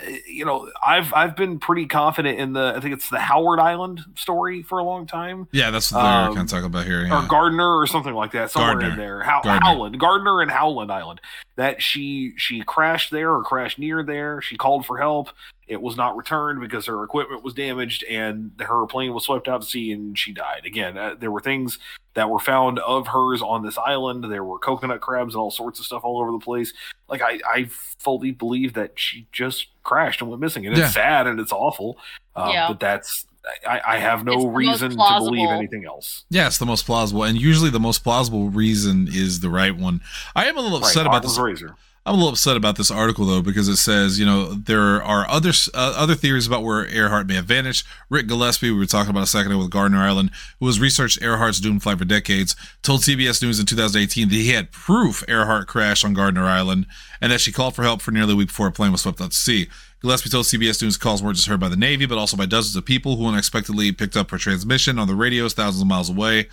Uh, 0.00 0.10
you 0.28 0.44
know 0.44 0.70
i've 0.86 1.12
i've 1.14 1.34
been 1.34 1.58
pretty 1.58 1.84
confident 1.86 2.38
in 2.38 2.52
the 2.52 2.72
i 2.76 2.80
think 2.80 2.94
it's 2.94 3.08
the 3.10 3.18
howland 3.18 3.60
island 3.60 4.00
story 4.14 4.62
for 4.62 4.78
a 4.78 4.84
long 4.84 5.06
time 5.06 5.48
Yeah, 5.52 5.70
that's 5.70 5.90
what 5.92 6.02
they're 6.02 6.10
Um, 6.28 6.34
kind 6.34 6.46
of 6.46 6.50
talking 6.50 6.66
about 6.66 6.86
here. 6.86 7.00
or 7.02 7.06
Yeah. 7.06 7.26
Gardner 7.28 7.76
or 7.78 7.86
something 7.86 8.14
like 8.14 8.32
that, 8.32 8.50
somewhere 8.50 8.72
Gardner. 8.74 8.90
in 8.90 8.96
there. 8.98 9.22
How- 9.22 9.40
Gardner. 9.42 9.66
Howland, 9.66 9.98
Gardner 10.00 10.40
and 10.42 10.50
Howland 10.50 10.92
Island. 10.92 11.20
That 11.56 11.82
she 11.82 12.32
she 12.36 12.62
crashed 12.62 13.10
there 13.10 13.32
or 13.34 13.42
crashed 13.42 13.78
near 13.78 14.02
there. 14.02 14.40
She 14.40 14.56
called 14.56 14.86
for 14.86 14.96
help. 14.98 15.28
It 15.66 15.80
was 15.82 15.96
not 15.96 16.16
returned 16.16 16.60
because 16.60 16.86
her 16.86 17.02
equipment 17.04 17.42
was 17.44 17.52
damaged 17.54 18.02
and 18.04 18.52
her 18.60 18.86
plane 18.86 19.12
was 19.12 19.24
swept 19.24 19.46
out 19.48 19.62
to 19.62 19.66
sea 19.66 19.92
and 19.92 20.16
she 20.18 20.32
died. 20.32 20.62
Again, 20.64 20.96
uh, 20.96 21.14
there 21.18 21.30
were 21.30 21.40
things 21.40 21.78
that 22.14 22.28
were 22.28 22.38
found 22.40 22.78
of 22.80 23.06
hers 23.08 23.40
on 23.42 23.62
this 23.62 23.78
island. 23.78 24.24
There 24.24 24.42
were 24.44 24.58
coconut 24.58 25.00
crabs 25.00 25.34
and 25.34 25.40
all 25.40 25.50
sorts 25.50 25.78
of 25.78 25.86
stuff 25.86 26.02
all 26.04 26.20
over 26.20 26.32
the 26.32 26.38
place. 26.40 26.72
Like 27.08 27.22
I, 27.22 27.40
I 27.48 27.64
fully 27.98 28.30
believe 28.32 28.72
that 28.74 28.92
she 28.96 29.26
just 29.32 29.68
crashed 29.84 30.20
and 30.20 30.30
went 30.30 30.40
missing, 30.40 30.66
and 30.66 30.76
Yeah. 30.76 30.84
it's 30.86 30.94
sad 30.94 31.26
and 31.26 31.38
it's 31.40 31.52
awful. 31.52 31.98
Uh, 32.34 32.50
Yeah. 32.52 32.68
But 32.68 32.80
that's 32.80 33.26
I, 33.66 33.80
I 33.86 33.98
have 33.98 34.22
no 34.24 34.48
reason 34.48 34.90
to 34.90 34.96
believe 35.18 35.48
anything 35.48 35.86
else. 35.86 36.24
Yeah, 36.28 36.46
it's 36.46 36.58
the 36.58 36.66
most 36.66 36.84
plausible, 36.84 37.24
and 37.24 37.40
usually 37.40 37.70
the 37.70 37.80
most 37.80 38.04
plausible 38.04 38.50
reason 38.50 39.08
is 39.10 39.40
the 39.40 39.48
right 39.48 39.74
one. 39.74 40.02
I 40.36 40.46
am 40.46 40.58
a 40.58 40.60
little 40.60 40.76
upset 40.78 41.06
about 41.06 41.22
this. 41.22 41.38
razor. 41.38 41.74
I'm 42.10 42.16
a 42.16 42.18
little 42.18 42.32
upset 42.32 42.56
about 42.56 42.74
this 42.74 42.90
article 42.90 43.24
though 43.24 43.40
because 43.40 43.68
it 43.68 43.76
says 43.76 44.18
you 44.18 44.26
know 44.26 44.52
there 44.52 45.00
are 45.00 45.30
other 45.30 45.50
uh, 45.72 45.94
other 45.96 46.16
theories 46.16 46.44
about 46.44 46.64
where 46.64 46.84
Earhart 46.88 47.28
may 47.28 47.34
have 47.34 47.44
vanished. 47.44 47.86
Rick 48.08 48.26
Gillespie, 48.26 48.72
we 48.72 48.76
were 48.76 48.86
talking 48.86 49.10
about 49.10 49.22
a 49.22 49.28
second 49.28 49.52
ago 49.52 49.60
with 49.60 49.70
Gardner 49.70 49.98
Island, 49.98 50.32
who 50.58 50.66
has 50.66 50.80
researched 50.80 51.22
Earhart's 51.22 51.60
doomed 51.60 51.84
flight 51.84 51.98
for 51.98 52.04
decades, 52.04 52.56
told 52.82 53.02
CBS 53.02 53.40
News 53.40 53.60
in 53.60 53.66
2018 53.66 54.28
that 54.28 54.34
he 54.34 54.48
had 54.48 54.72
proof 54.72 55.22
Earhart 55.28 55.68
crashed 55.68 56.04
on 56.04 56.12
Gardner 56.12 56.46
Island 56.46 56.86
and 57.20 57.30
that 57.30 57.40
she 57.40 57.52
called 57.52 57.76
for 57.76 57.84
help 57.84 58.02
for 58.02 58.10
nearly 58.10 58.32
a 58.32 58.36
week 58.36 58.48
before 58.48 58.66
a 58.66 58.72
plane 58.72 58.90
was 58.90 59.02
swept 59.02 59.20
out 59.20 59.30
to 59.30 59.36
sea. 59.36 59.68
Gillespie 60.02 60.30
told 60.30 60.46
CBS 60.46 60.82
News 60.82 60.96
calls 60.96 61.22
weren't 61.22 61.36
just 61.36 61.46
heard 61.46 61.60
by 61.60 61.68
the 61.68 61.76
Navy, 61.76 62.06
but 62.06 62.18
also 62.18 62.36
by 62.36 62.46
dozens 62.46 62.74
of 62.74 62.84
people 62.84 63.18
who 63.18 63.26
unexpectedly 63.26 63.92
picked 63.92 64.16
up 64.16 64.32
her 64.32 64.38
transmission 64.38 64.98
on 64.98 65.06
the 65.06 65.14
radios 65.14 65.54
thousands 65.54 65.82
of 65.82 65.86
miles 65.86 66.10
away. 66.10 66.48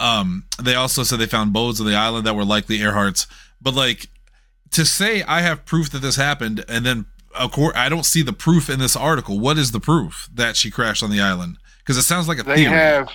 Um, 0.00 0.46
they 0.60 0.74
also 0.74 1.04
said 1.04 1.20
they 1.20 1.26
found 1.26 1.52
bones 1.52 1.80
on 1.80 1.86
the 1.86 1.94
island 1.94 2.26
that 2.26 2.34
were 2.34 2.44
likely 2.44 2.78
Earhart's. 2.78 3.28
But 3.62 3.74
like 3.74 4.08
to 4.72 4.84
say 4.84 5.22
I 5.22 5.40
have 5.42 5.64
proof 5.64 5.90
that 5.90 5.98
this 6.00 6.16
happened, 6.16 6.64
and 6.68 6.84
then 6.86 7.06
of 7.34 7.52
course 7.52 7.74
I 7.76 7.88
don't 7.88 8.06
see 8.06 8.22
the 8.22 8.32
proof 8.32 8.68
in 8.70 8.78
this 8.78 8.96
article. 8.96 9.38
What 9.38 9.58
is 9.58 9.72
the 9.72 9.80
proof 9.80 10.28
that 10.34 10.56
she 10.56 10.70
crashed 10.70 11.02
on 11.02 11.10
the 11.10 11.20
island? 11.20 11.56
Because 11.78 11.96
it 11.96 12.02
sounds 12.02 12.28
like 12.28 12.38
a 12.38 12.42
They 12.42 12.56
theory. 12.56 12.70
have 12.72 13.08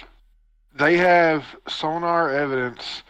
they 0.78 0.98
have 0.98 1.46
sonar 1.68 2.30
evidence 2.32 3.04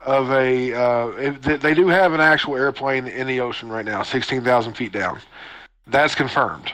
of 0.00 0.30
a 0.30 0.72
uh, 0.72 1.38
they, 1.40 1.74
do 1.74 1.88
have 1.88 2.12
an 2.12 2.20
actual 2.20 2.56
airplane 2.56 3.06
in 3.06 3.26
the 3.26 3.40
ocean 3.40 3.68
right 3.68 3.84
now, 3.84 4.02
sixteen 4.02 4.42
thousand 4.42 4.74
feet 4.74 4.92
down. 4.92 5.20
That's 5.86 6.14
confirmed. 6.14 6.72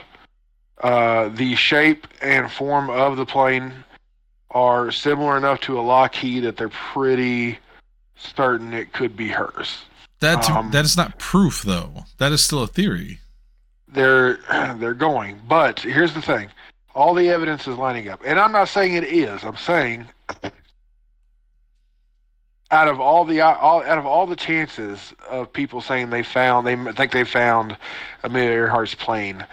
Uh, 0.81 1.29
the 1.29 1.55
shape 1.55 2.07
and 2.21 2.51
form 2.51 2.89
of 2.89 3.17
the 3.17 3.25
plane 3.25 3.71
are 4.51 4.91
similar 4.91 5.37
enough 5.37 5.61
to 5.61 5.79
a 5.79 5.81
Lockheed 5.81 6.43
that 6.43 6.57
they're 6.57 6.69
pretty 6.69 7.57
certain 8.15 8.73
it 8.73 8.93
could 8.93 9.15
be 9.15 9.29
hers. 9.29 9.85
That's 10.23 10.49
um, 10.49 10.71
that 10.71 10.85
is 10.85 10.95
not 10.95 11.19
proof 11.19 11.63
though. 11.63 12.05
That 12.17 12.31
is 12.31 12.43
still 12.43 12.63
a 12.63 12.67
theory. 12.67 13.19
they're 13.87 14.39
they're 14.77 14.93
going. 14.93 15.39
But 15.47 15.79
here's 15.79 16.13
the 16.13 16.21
thing: 16.21 16.49
all 16.95 17.13
the 17.13 17.29
evidence 17.29 17.67
is 17.67 17.77
lining 17.77 18.07
up, 18.09 18.21
and 18.25 18.39
I'm 18.39 18.51
not 18.51 18.69
saying 18.69 18.93
it 18.93 19.03
is. 19.03 19.43
I'm 19.43 19.57
saying 19.57 20.07
out 22.71 22.87
of 22.87 22.99
all 22.99 23.23
the 23.23 23.39
all, 23.41 23.83
out 23.83 23.97
of 23.97 24.05
all 24.05 24.25
the 24.25 24.35
chances 24.35 25.13
of 25.29 25.53
people 25.53 25.79
saying 25.79 26.09
they 26.09 26.23
found 26.23 26.65
they 26.65 26.75
think 26.93 27.11
they 27.11 27.23
found 27.23 27.77
Amelia 28.23 28.67
Earhart's 28.67 28.95
plane, 28.95 29.45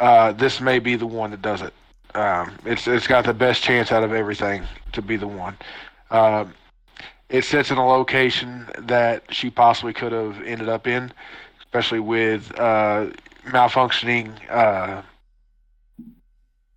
uh, 0.00 0.32
this 0.32 0.60
may 0.60 0.78
be 0.78 0.94
the 0.94 1.06
one 1.06 1.30
that 1.30 1.40
does 1.40 1.62
it. 1.62 1.72
Um, 2.14 2.52
it's 2.64 2.86
it's 2.86 3.06
got 3.06 3.24
the 3.24 3.34
best 3.34 3.62
chance 3.62 3.92
out 3.92 4.02
of 4.02 4.12
everything 4.12 4.64
to 4.92 5.02
be 5.02 5.16
the 5.16 5.26
one. 5.26 5.56
Um, 6.10 6.52
it 7.28 7.44
sits 7.44 7.70
in 7.70 7.78
a 7.78 7.86
location 7.86 8.66
that 8.78 9.22
she 9.30 9.50
possibly 9.50 9.92
could 9.92 10.12
have 10.12 10.40
ended 10.42 10.68
up 10.68 10.86
in, 10.86 11.12
especially 11.60 12.00
with 12.00 12.52
uh, 12.58 13.06
malfunctioning 13.46 14.32
uh 14.50 15.02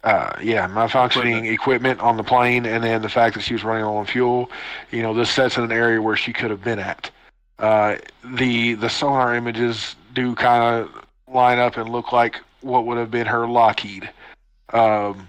uh 0.03 0.33
yeah 0.41 0.67
malfunctioning 0.67 1.51
equipment. 1.51 1.99
on 1.99 2.15
the 2.15 2.23
plane 2.23 2.65
and 2.65 2.83
then 2.83 3.01
the 3.01 3.09
fact 3.09 3.35
that 3.35 3.41
she 3.41 3.53
was 3.53 3.63
running 3.63 3.83
low 3.83 3.97
on 3.97 4.05
fuel. 4.05 4.49
You 4.91 5.01
know 5.01 5.13
this 5.13 5.29
sets 5.29 5.57
in 5.57 5.63
an 5.63 5.71
area 5.71 6.01
where 6.01 6.15
she 6.15 6.31
could 6.31 6.51
have 6.51 6.63
been 6.63 6.79
at. 6.79 7.11
Uh 7.57 7.97
the 8.23 8.75
the 8.75 8.89
sonar 8.89 9.35
images 9.35 9.95
do 10.13 10.35
kind 10.35 10.63
of 10.63 11.05
line 11.27 11.59
up 11.59 11.77
and 11.77 11.89
look 11.89 12.11
like 12.11 12.37
what 12.61 12.85
would 12.85 12.97
have 12.97 13.11
been 13.11 13.27
her 13.27 13.47
lockheed. 13.47 14.09
Um 14.71 15.27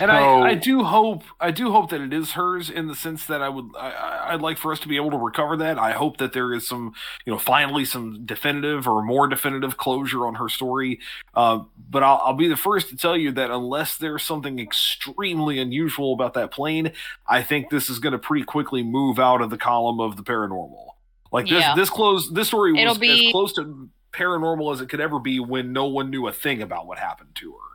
And 0.00 0.10
so- 0.10 0.14
I, 0.14 0.50
I 0.50 0.54
do 0.54 0.84
hope 0.84 1.22
I 1.40 1.50
do 1.50 1.70
hope 1.72 1.90
that 1.90 2.00
it 2.00 2.12
is 2.12 2.32
hers 2.32 2.70
in 2.70 2.86
the 2.88 2.94
sense 2.94 3.26
that 3.26 3.42
I 3.42 3.48
would 3.48 3.66
I, 3.78 3.90
I- 3.90 4.34
I'd 4.34 4.40
like 4.40 4.58
for 4.58 4.72
us 4.72 4.80
to 4.80 4.88
be 4.88 4.96
able 4.96 5.10
to 5.10 5.16
recover 5.16 5.56
that. 5.58 5.78
I 5.78 5.92
hope 5.92 6.16
that 6.18 6.32
there 6.32 6.52
is 6.52 6.66
some 6.68 6.94
you 7.24 7.32
know 7.32 7.38
finally 7.38 7.84
some 7.84 8.24
definitive 8.24 8.86
or 8.86 9.02
more 9.02 9.26
definitive 9.28 9.76
closure 9.76 10.26
on 10.26 10.34
her 10.36 10.48
story. 10.48 11.00
Uh, 11.34 11.60
but 11.90 12.02
I'll, 12.02 12.20
I'll 12.24 12.34
be 12.34 12.48
the 12.48 12.56
first 12.56 12.88
to 12.90 12.96
tell 12.96 13.16
you 13.16 13.32
that 13.32 13.50
unless 13.50 13.96
there's 13.96 14.22
something 14.22 14.58
extremely 14.58 15.58
unusual 15.58 16.12
about 16.12 16.34
that 16.34 16.50
plane, 16.50 16.92
I 17.28 17.42
think 17.42 17.70
this 17.70 17.88
is 17.90 17.98
going 17.98 18.12
to 18.12 18.18
pretty 18.18 18.44
quickly 18.44 18.82
move 18.82 19.18
out 19.18 19.40
of 19.42 19.50
the 19.50 19.58
column 19.58 20.00
of 20.00 20.16
the 20.16 20.22
paranormal. 20.22 20.86
Like 21.32 21.46
this 21.46 21.60
Yeah. 21.60 21.74
this 21.74 21.90
close 21.90 22.30
this 22.32 22.48
story 22.48 22.72
was 22.72 22.80
It'll 22.82 22.98
be- 22.98 23.26
as 23.28 23.32
close 23.32 23.52
to 23.54 23.88
paranormal 24.12 24.74
as 24.74 24.80
it 24.80 24.88
could 24.88 25.00
ever 25.00 25.20
be 25.20 25.38
when 25.38 25.72
no 25.72 25.86
one 25.86 26.10
knew 26.10 26.26
a 26.26 26.32
thing 26.32 26.62
about 26.62 26.86
what 26.86 26.98
happened 26.98 27.30
to 27.36 27.52
her. 27.52 27.69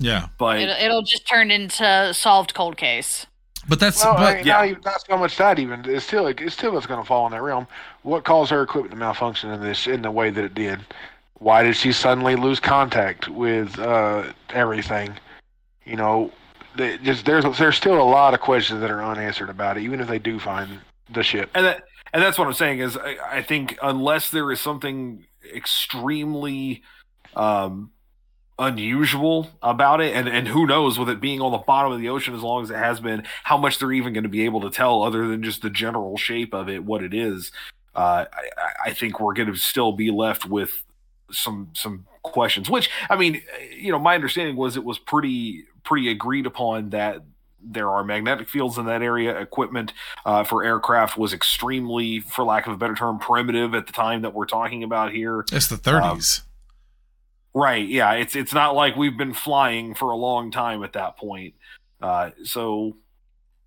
Yeah, 0.00 0.28
But 0.38 0.60
It'll, 0.60 0.76
it'll 0.76 1.02
just 1.02 1.28
turn 1.28 1.50
into 1.50 2.12
solved 2.14 2.54
cold 2.54 2.76
case. 2.78 3.26
but 3.68 3.78
that's 3.78 4.02
Well, 4.02 4.16
I 4.16 4.36
mean, 4.36 4.46
yeah. 4.46 4.70
not, 4.72 4.84
not 4.84 5.06
so 5.06 5.18
much 5.18 5.36
that 5.36 5.58
even. 5.58 5.84
It's 5.84 6.06
still 6.06 6.26
it's 6.26 6.54
still 6.54 6.76
it's 6.78 6.86
going 6.86 7.00
to 7.00 7.06
fall 7.06 7.26
in 7.26 7.32
that 7.32 7.42
realm. 7.42 7.66
What 8.02 8.24
caused 8.24 8.50
her 8.50 8.62
equipment 8.62 8.92
to 8.92 8.96
malfunction 8.96 9.50
in 9.50 9.60
this 9.60 9.86
in 9.86 10.00
the 10.02 10.10
way 10.10 10.30
that 10.30 10.42
it 10.42 10.54
did? 10.54 10.80
Why 11.34 11.62
did 11.62 11.76
she 11.76 11.92
suddenly 11.92 12.34
lose 12.34 12.60
contact 12.60 13.28
with 13.28 13.78
uh, 13.78 14.32
everything? 14.50 15.12
You 15.84 15.96
know, 15.96 16.32
they, 16.76 16.96
just 16.98 17.26
there's 17.26 17.44
there's 17.58 17.76
still 17.76 18.00
a 18.00 18.02
lot 18.02 18.32
of 18.32 18.40
questions 18.40 18.80
that 18.80 18.90
are 18.90 19.04
unanswered 19.04 19.50
about 19.50 19.76
it, 19.76 19.82
even 19.82 20.00
if 20.00 20.08
they 20.08 20.18
do 20.18 20.38
find 20.40 20.80
the 21.12 21.22
ship. 21.22 21.50
and 21.54 21.66
that 21.66 21.82
and 22.14 22.22
that's 22.22 22.38
what 22.38 22.46
I'm 22.46 22.54
saying 22.54 22.78
is 22.78 22.96
I, 22.96 23.16
I 23.38 23.42
think 23.42 23.78
unless 23.82 24.30
there 24.30 24.50
is 24.50 24.60
something 24.60 25.26
extremely 25.54 26.82
um 27.36 27.90
unusual 28.60 29.50
about 29.62 30.00
it 30.02 30.14
and 30.14 30.28
and 30.28 30.46
who 30.46 30.66
knows 30.66 30.98
with 30.98 31.08
it 31.08 31.18
being 31.20 31.40
on 31.40 31.50
the 31.50 31.58
bottom 31.58 31.90
of 31.90 31.98
the 31.98 32.10
ocean 32.10 32.34
as 32.34 32.42
long 32.42 32.62
as 32.62 32.70
it 32.70 32.76
has 32.76 33.00
been 33.00 33.24
how 33.42 33.56
much 33.56 33.78
they're 33.78 33.90
even 33.90 34.12
going 34.12 34.22
to 34.22 34.28
be 34.28 34.44
able 34.44 34.60
to 34.60 34.70
tell 34.70 35.02
other 35.02 35.26
than 35.26 35.42
just 35.42 35.62
the 35.62 35.70
general 35.70 36.16
shape 36.18 36.52
of 36.52 36.68
it 36.68 36.84
what 36.84 37.02
it 37.02 37.14
is 37.14 37.50
uh 37.94 38.26
i 38.86 38.90
I- 38.90 38.92
think 38.92 39.18
we're 39.18 39.32
going 39.32 39.50
to 39.50 39.56
still 39.56 39.92
be 39.92 40.10
left 40.10 40.44
with 40.44 40.84
some 41.32 41.70
some 41.72 42.06
questions 42.22 42.68
which 42.68 42.90
i 43.08 43.16
mean 43.16 43.40
you 43.74 43.90
know 43.90 43.98
my 43.98 44.14
understanding 44.14 44.56
was 44.56 44.76
it 44.76 44.84
was 44.84 44.98
pretty 44.98 45.64
pretty 45.82 46.10
agreed 46.10 46.44
upon 46.44 46.90
that 46.90 47.22
there 47.62 47.88
are 47.90 48.04
magnetic 48.04 48.48
fields 48.48 48.78
in 48.78 48.86
that 48.86 49.02
area 49.02 49.38
equipment 49.38 49.92
uh, 50.24 50.42
for 50.44 50.64
aircraft 50.64 51.18
was 51.18 51.34
extremely, 51.34 52.20
for 52.20 52.42
lack 52.42 52.66
of 52.66 52.72
a 52.72 52.76
better 52.78 52.94
term, 52.94 53.18
primitive 53.18 53.74
at 53.74 53.86
the 53.86 53.92
time 53.92 54.22
that 54.22 54.32
we're 54.32 54.46
talking 54.46 54.82
about 54.82 55.12
here. 55.12 55.44
it's 55.52 55.68
the 55.68 55.76
30s. 55.76 56.40
Right? 57.54 57.86
Yeah, 57.86 58.12
it's 58.12 58.36
it's 58.36 58.54
not 58.54 58.74
like 58.74 58.96
we've 58.96 59.16
been 59.18 59.34
flying 59.34 59.94
for 59.94 60.10
a 60.10 60.16
long 60.16 60.50
time 60.50 60.84
at 60.84 60.92
that 60.92 61.16
point. 61.16 61.54
Uh, 62.00 62.30
so, 62.44 62.96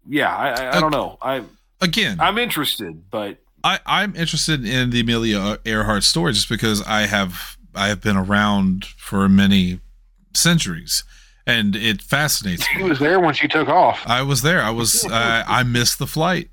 yeah, 0.08 0.36
I, 0.36 0.50
I, 0.50 0.78
I 0.78 0.80
don't 0.80 0.92
know. 0.92 1.18
I 1.22 1.44
Again, 1.82 2.20
I'm 2.22 2.38
interested, 2.38 3.10
but 3.12 3.38
I, 3.64 3.80
I'm 3.86 4.16
interested 4.16 4.66
in 4.66 4.90
the 4.92 5.02
Amelia 5.02 5.58
Earhart 5.66 6.04
story 6.04 6.32
just 6.34 6.48
because 6.50 6.82
I 6.84 7.02
have 7.08 7.58
I 7.76 7.90
have 7.90 8.02
been 8.02 8.16
around 8.18 8.86
for 8.86 9.28
many 9.28 9.82
centuries, 10.34 11.04
and 11.46 11.76
it 11.76 12.02
fascinates 12.02 12.66
She 12.66 12.78
me. 12.78 12.90
was 12.90 13.00
there 13.00 13.20
when 13.20 13.34
she 13.34 13.48
took 13.50 13.68
off. 13.68 14.02
I 14.06 14.22
was 14.22 14.42
there. 14.44 14.62
I 14.62 14.70
was. 14.70 15.06
I 15.12 15.44
I 15.46 15.64
missed 15.64 16.00
the 16.00 16.08
flight. 16.08 16.50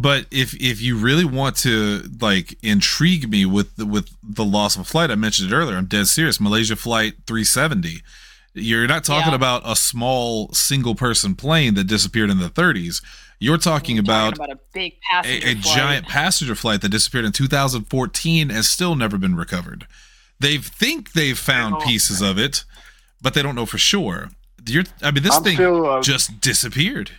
But 0.00 0.26
if 0.30 0.54
if 0.54 0.80
you 0.80 0.96
really 0.96 1.24
want 1.24 1.56
to 1.58 2.04
like 2.20 2.56
intrigue 2.62 3.28
me 3.28 3.44
with 3.44 3.74
the, 3.74 3.84
with 3.84 4.10
the 4.22 4.44
loss 4.44 4.76
of 4.76 4.82
a 4.82 4.84
flight, 4.84 5.10
I 5.10 5.16
mentioned 5.16 5.50
it 5.50 5.54
earlier. 5.56 5.76
I'm 5.76 5.86
dead 5.86 6.06
serious. 6.06 6.40
Malaysia 6.40 6.76
flight 6.76 7.14
370. 7.26 8.02
You're 8.54 8.86
not 8.86 9.02
talking 9.02 9.30
Yeah. 9.32 9.36
about 9.36 9.62
a 9.64 9.74
small 9.74 10.52
single 10.52 10.94
person 10.94 11.34
plane 11.34 11.74
that 11.74 11.88
disappeared 11.88 12.30
in 12.30 12.38
the 12.38 12.48
30s. 12.48 13.02
You're 13.40 13.58
talking 13.58 13.96
We're 13.96 14.02
about 14.02 14.36
talking 14.36 14.44
about 14.44 14.56
a 14.56 14.60
big 14.72 14.92
passenger 15.10 15.46
a, 15.48 15.50
a 15.50 15.54
giant 15.54 16.06
passenger 16.06 16.54
flight 16.54 16.80
that 16.82 16.90
disappeared 16.90 17.24
in 17.24 17.32
2014 17.32 18.50
and 18.52 18.64
still 18.64 18.94
never 18.94 19.18
been 19.18 19.34
recovered. 19.34 19.86
They 20.38 20.58
think 20.58 21.12
they've 21.12 21.38
found 21.38 21.74
Oh. 21.76 21.80
pieces 21.84 22.20
of 22.22 22.38
it, 22.38 22.64
but 23.20 23.34
they 23.34 23.42
don't 23.42 23.56
know 23.56 23.66
for 23.66 23.78
sure. 23.78 24.30
You're, 24.64 24.84
I 25.02 25.10
mean, 25.10 25.22
this 25.24 25.36
I'm 25.36 25.42
thing 25.44 25.56
still 25.56 25.86
uh, 25.90 26.02
just 26.02 26.40
disappeared. 26.40 27.10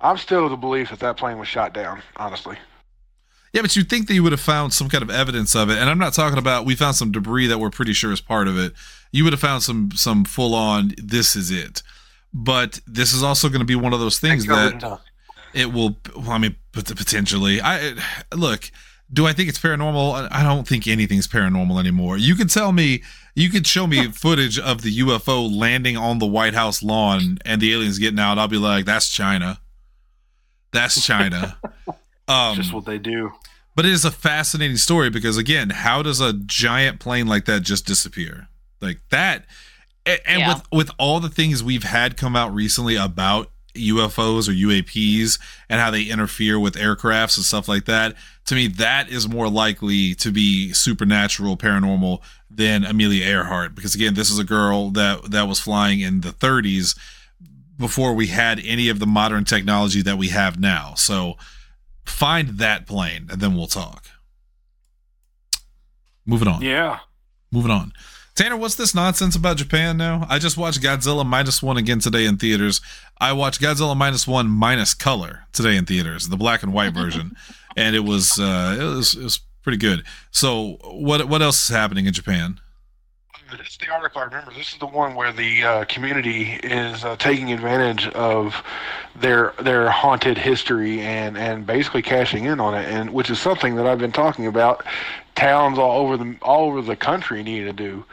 I'm 0.00 0.18
still 0.18 0.44
of 0.44 0.50
the 0.50 0.56
belief 0.56 0.90
that 0.90 1.00
that 1.00 1.16
plane 1.16 1.38
was 1.38 1.48
shot 1.48 1.72
down. 1.72 2.02
Honestly, 2.16 2.56
Yeah, 3.52 3.62
but 3.62 3.74
you'd 3.74 3.88
think 3.88 4.08
that 4.08 4.14
you 4.14 4.22
would 4.22 4.32
have 4.32 4.40
found 4.40 4.72
some 4.72 4.88
kind 4.88 5.02
of 5.02 5.10
evidence 5.10 5.54
of 5.54 5.70
it. 5.70 5.78
And 5.78 5.88
I'm 5.88 5.98
not 5.98 6.12
talking 6.12 6.38
about 6.38 6.64
we 6.64 6.74
found 6.74 6.96
some 6.96 7.12
debris 7.12 7.46
that 7.46 7.58
we're 7.58 7.70
pretty 7.70 7.92
sure 7.92 8.12
is 8.12 8.20
part 8.20 8.48
of 8.48 8.58
it. 8.58 8.72
You 9.12 9.24
would 9.24 9.32
have 9.32 9.40
found 9.40 9.62
some 9.62 9.90
some 9.94 10.24
full 10.24 10.54
on 10.54 10.92
this 10.98 11.36
is 11.36 11.50
it. 11.50 11.82
But 12.32 12.80
this 12.86 13.12
is 13.12 13.22
also 13.22 13.48
going 13.48 13.60
to 13.60 13.66
be 13.66 13.76
one 13.76 13.92
of 13.92 14.00
those 14.00 14.18
things 14.18 14.46
that 14.46 15.00
it 15.54 15.72
will 15.72 15.96
well, 16.16 16.32
i 16.32 16.38
mean 16.38 16.56
potentially 16.72 17.60
i 17.62 17.94
look 18.34 18.70
do 19.12 19.26
i 19.26 19.32
think 19.32 19.48
it's 19.48 19.58
paranormal 19.58 20.28
i 20.30 20.42
don't 20.42 20.66
think 20.66 20.86
anything's 20.86 21.28
paranormal 21.28 21.78
anymore 21.78 22.18
you 22.18 22.34
could 22.34 22.50
tell 22.50 22.72
me 22.72 23.02
you 23.34 23.48
could 23.48 23.66
show 23.66 23.86
me 23.86 24.08
footage 24.12 24.58
of 24.58 24.82
the 24.82 24.98
ufo 24.98 25.50
landing 25.50 25.96
on 25.96 26.18
the 26.18 26.26
white 26.26 26.54
house 26.54 26.82
lawn 26.82 27.38
and 27.44 27.60
the 27.60 27.72
aliens 27.72 27.98
getting 27.98 28.18
out 28.18 28.38
i'll 28.38 28.48
be 28.48 28.58
like 28.58 28.84
that's 28.84 29.08
china 29.08 29.58
that's 30.74 31.04
china 31.06 31.56
um 32.28 32.54
just 32.56 32.72
what 32.72 32.84
they 32.84 32.98
do. 32.98 33.32
but 33.74 33.84
it 33.86 33.92
is 33.92 34.04
a 34.04 34.10
fascinating 34.10 34.76
story 34.76 35.08
because 35.10 35.36
again 35.38 35.70
how 35.70 36.02
does 36.02 36.20
a 36.20 36.32
giant 36.32 37.00
plane 37.00 37.26
like 37.26 37.44
that 37.46 37.62
just 37.62 37.86
disappear 37.86 38.48
like 38.80 39.00
that 39.10 39.44
a- 40.06 40.28
and 40.28 40.40
Yeah. 40.40 40.54
with 40.54 40.62
with 40.72 40.90
all 40.98 41.20
the 41.20 41.28
things 41.30 41.62
we've 41.64 41.84
had 41.84 42.16
come 42.16 42.36
out 42.36 42.52
recently 42.54 42.96
about 42.96 43.50
UFOs 43.76 44.48
or 44.48 44.52
UAPs 44.52 45.40
and 45.68 45.80
how 45.80 45.90
they 45.90 46.02
interfere 46.04 46.60
with 46.60 46.74
aircrafts 46.76 47.36
and 47.36 47.44
stuff 47.44 47.66
like 47.68 47.86
that 47.86 48.14
to 48.46 48.54
me 48.54 48.68
that 48.68 49.08
is 49.08 49.28
more 49.28 49.48
likely 49.48 50.14
to 50.16 50.30
be 50.30 50.72
supernatural 50.72 51.56
paranormal 51.56 52.20
than 52.48 52.84
Amelia 52.84 53.24
Earhart 53.24 53.74
because 53.74 53.94
again 53.96 54.14
this 54.14 54.30
is 54.30 54.38
a 54.38 54.44
girl 54.44 54.90
that 54.90 55.30
that 55.30 55.48
was 55.48 55.58
flying 55.58 55.98
in 56.00 56.20
the 56.20 56.30
30s 56.30 56.96
before 57.78 58.14
we 58.14 58.28
had 58.28 58.60
any 58.64 58.88
of 58.88 58.98
the 58.98 59.06
modern 59.06 59.44
technology 59.44 60.02
that 60.02 60.16
we 60.18 60.28
have 60.28 60.58
now 60.58 60.94
so 60.94 61.34
find 62.04 62.50
that 62.58 62.86
plane 62.86 63.26
and 63.30 63.40
then 63.40 63.54
we'll 63.54 63.66
talk 63.66 64.06
moving 66.26 66.48
on 66.48 66.62
Yeah. 66.62 67.00
moving 67.50 67.70
on 67.70 67.92
Tanner, 68.36 68.56
what's 68.56 68.74
this 68.74 68.96
nonsense 68.96 69.36
about 69.36 69.58
Japan 69.58 69.96
now? 69.96 70.26
I 70.28 70.40
just 70.40 70.56
watched 70.56 70.82
Godzilla 70.82 71.24
minus 71.24 71.62
one 71.62 71.76
again 71.76 72.00
today 72.00 72.24
in 72.26 72.36
theaters. 72.36 72.80
I 73.20 73.32
watched 73.32 73.60
Godzilla 73.60 73.96
minus 73.96 74.26
one 74.26 74.48
minus 74.48 74.92
color 74.92 75.44
today 75.52 75.76
in 75.76 75.86
theaters, 75.86 76.28
the 76.30 76.36
black 76.36 76.64
and 76.64 76.72
white 76.72 76.92
version, 77.00 77.36
and 77.76 77.94
it 77.94 78.00
was 78.00 78.36
uh, 78.40 78.76
it 78.80 78.82
was 78.82 79.14
it 79.14 79.22
was 79.22 79.38
pretty 79.62 79.78
good. 79.78 80.02
So 80.32 80.78
what 80.82 81.28
what 81.28 81.42
else 81.42 81.62
is 81.70 81.76
happening 81.76 82.06
in 82.06 82.12
Japan? 82.12 82.58
This 83.50 83.68
is 83.68 83.76
the 83.76 83.90
article 83.90 84.20
I 84.22 84.24
remember. 84.24 84.52
This 84.52 84.72
is 84.72 84.78
the 84.78 84.86
one 84.86 85.14
where 85.14 85.32
the 85.32 85.62
uh, 85.62 85.84
community 85.84 86.58
is 86.62 87.04
uh, 87.04 87.16
taking 87.16 87.52
advantage 87.52 88.08
of 88.08 88.62
their 89.14 89.52
their 89.60 89.90
haunted 89.90 90.38
history 90.38 91.00
and 91.00 91.36
and 91.36 91.66
basically 91.66 92.02
cashing 92.02 92.44
in 92.46 92.58
on 92.58 92.74
it, 92.74 92.88
and 92.88 93.10
which 93.12 93.30
is 93.30 93.38
something 93.38 93.76
that 93.76 93.86
I've 93.86 93.98
been 93.98 94.12
talking 94.12 94.46
about. 94.46 94.84
Towns 95.34 95.78
all 95.78 96.00
over 96.00 96.16
the 96.16 96.36
all 96.42 96.68
over 96.68 96.80
the 96.80 96.96
country 96.96 97.42
need 97.42 97.64
to 97.64 97.72
do. 97.72 98.04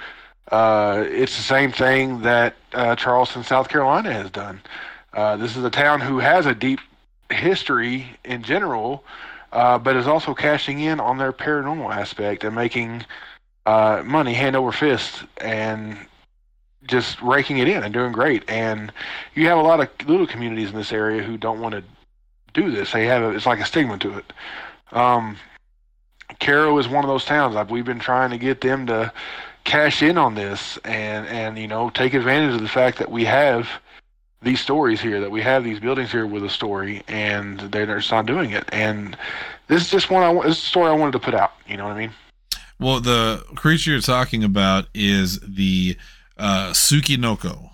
Uh, 0.51 1.05
it's 1.07 1.37
the 1.37 1.43
same 1.43 1.71
thing 1.71 2.21
that 2.23 2.55
uh, 2.73 2.95
Charleston, 2.95 3.43
South 3.43 3.69
Carolina, 3.69 4.11
has 4.11 4.29
done. 4.29 4.61
Uh, 5.13 5.37
this 5.37 5.55
is 5.55 5.63
a 5.63 5.69
town 5.69 6.01
who 6.01 6.19
has 6.19 6.45
a 6.45 6.53
deep 6.53 6.79
history 7.29 8.17
in 8.25 8.43
general, 8.43 9.05
uh, 9.53 9.77
but 9.77 9.95
is 9.95 10.07
also 10.07 10.33
cashing 10.33 10.79
in 10.79 10.99
on 10.99 11.17
their 11.17 11.31
paranormal 11.31 11.93
aspect 11.95 12.43
and 12.43 12.53
making 12.53 13.05
uh, 13.65 14.01
money 14.05 14.33
hand 14.33 14.55
over 14.55 14.71
fist 14.71 15.23
and 15.37 15.97
just 16.87 17.21
raking 17.21 17.59
it 17.59 17.67
in 17.67 17.83
and 17.83 17.93
doing 17.93 18.11
great. 18.11 18.49
And 18.49 18.91
you 19.35 19.47
have 19.47 19.57
a 19.57 19.61
lot 19.61 19.79
of 19.79 19.89
little 20.07 20.27
communities 20.27 20.69
in 20.69 20.75
this 20.75 20.91
area 20.91 21.21
who 21.21 21.37
don't 21.37 21.61
want 21.61 21.75
to 21.75 21.83
do 22.53 22.71
this. 22.71 22.91
They 22.91 23.05
have 23.05 23.23
a, 23.23 23.29
it's 23.29 23.45
like 23.45 23.59
a 23.59 23.65
stigma 23.65 23.97
to 23.99 24.17
it. 24.17 24.33
Um, 24.91 25.37
Cairo 26.39 26.77
is 26.77 26.87
one 26.87 27.03
of 27.03 27.09
those 27.09 27.25
towns. 27.25 27.55
Like 27.55 27.69
we've 27.69 27.85
been 27.85 27.99
trying 27.99 28.31
to 28.31 28.37
get 28.37 28.61
them 28.61 28.87
to 28.87 29.11
cash 29.63 30.01
in 30.01 30.17
on 30.17 30.33
this 30.33 30.77
and 30.85 31.27
and 31.27 31.55
you 31.57 31.67
know 31.67 31.91
take 31.91 32.15
advantage 32.15 32.55
of 32.55 32.61
the 32.61 32.67
fact 32.67 32.97
that 32.97 33.11
we 33.11 33.23
have 33.25 33.69
these 34.41 34.59
stories 34.59 34.99
here, 34.99 35.21
that 35.21 35.29
we 35.29 35.41
have 35.41 35.63
these 35.63 35.79
buildings 35.79 36.11
here 36.11 36.25
with 36.25 36.43
a 36.43 36.49
story, 36.49 37.03
and 37.07 37.59
they're 37.59 37.85
just 37.85 38.11
not 38.11 38.25
doing 38.25 38.51
it. 38.51 38.63
And 38.71 39.15
this 39.67 39.83
is 39.83 39.89
just 39.89 40.09
one 40.09 40.23
I. 40.23 40.33
This 40.47 40.57
is 40.57 40.63
a 40.63 40.67
story 40.67 40.89
I 40.89 40.93
wanted 40.93 41.13
to 41.13 41.19
put 41.19 41.35
out. 41.35 41.53
You 41.67 41.77
know 41.77 41.85
what 41.85 41.93
I 41.93 41.99
mean? 41.99 42.11
Well, 42.81 42.99
the 42.99 43.45
creature 43.53 43.91
you're 43.91 44.01
talking 44.01 44.43
about 44.43 44.87
is 44.95 45.39
the 45.41 45.97
uh, 46.35 46.71
Tsuchinoko, 46.71 47.69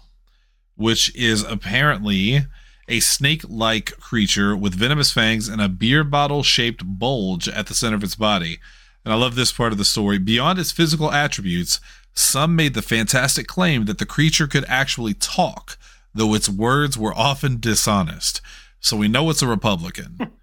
which 0.76 1.16
is 1.16 1.44
apparently 1.44 2.46
a 2.90 3.00
snake 3.00 3.44
like 3.48 3.98
creature 4.02 4.54
with 4.54 4.76
venomous 4.76 5.14
fangs 5.14 5.48
and 5.48 5.62
a 5.62 5.70
beer 5.70 6.04
bottle 6.04 6.44
shaped 6.44 6.84
bulge 6.86 7.48
at 7.48 7.68
the 7.68 7.74
center 7.74 7.96
of 7.96 8.04
its 8.04 8.16
body. 8.16 8.60
And 9.06 9.14
I 9.14 9.16
love 9.16 9.36
this 9.36 9.54
part 9.54 9.72
of 9.72 9.78
the 9.78 9.86
story. 9.86 10.18
Beyond 10.18 10.60
its 10.60 10.74
physical 10.74 11.10
attributes, 11.10 11.80
some 12.14 12.54
made 12.54 12.74
the 12.74 12.82
fantastic 12.82 13.48
claim 13.48 13.86
that 13.86 14.00
the 14.00 14.06
creature 14.06 14.46
could 14.46 14.66
actually 14.68 15.14
talk, 15.14 15.78
though 16.14 16.34
its 16.34 16.50
words 16.50 16.98
were 16.98 17.18
often 17.18 17.62
dishonest. 17.62 18.42
So 18.82 18.98
we 18.98 19.08
know 19.08 19.30
it's 19.30 19.42
a 19.42 19.48
Republican. 19.48 20.18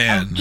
And 0.00 0.38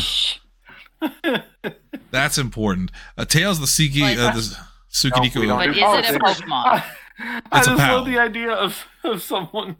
that's 2.12 2.38
important. 2.38 2.92
Uh, 3.18 3.26
Tails 3.26 3.60
the 3.60 3.66
Siki, 3.66 4.02
Like, 4.02 4.18
uh, 4.18 4.34
the 4.34 4.58
Tsuchinoko. 4.92 5.40
we 5.42 5.48
don't 5.48 5.58
But 5.58 5.70
is 5.70 5.78
it 5.78 6.16
a 6.16 6.20
politics. 6.20 6.42
Pokemon? 6.42 6.84
I, 7.20 7.42
I 7.52 7.58
It's 7.60 7.68
a 7.68 7.72
just 7.72 7.80
love 7.82 8.06
the 8.06 8.20
idea 8.20 8.52
of, 8.52 8.86
of 9.04 9.22
someone 9.24 9.78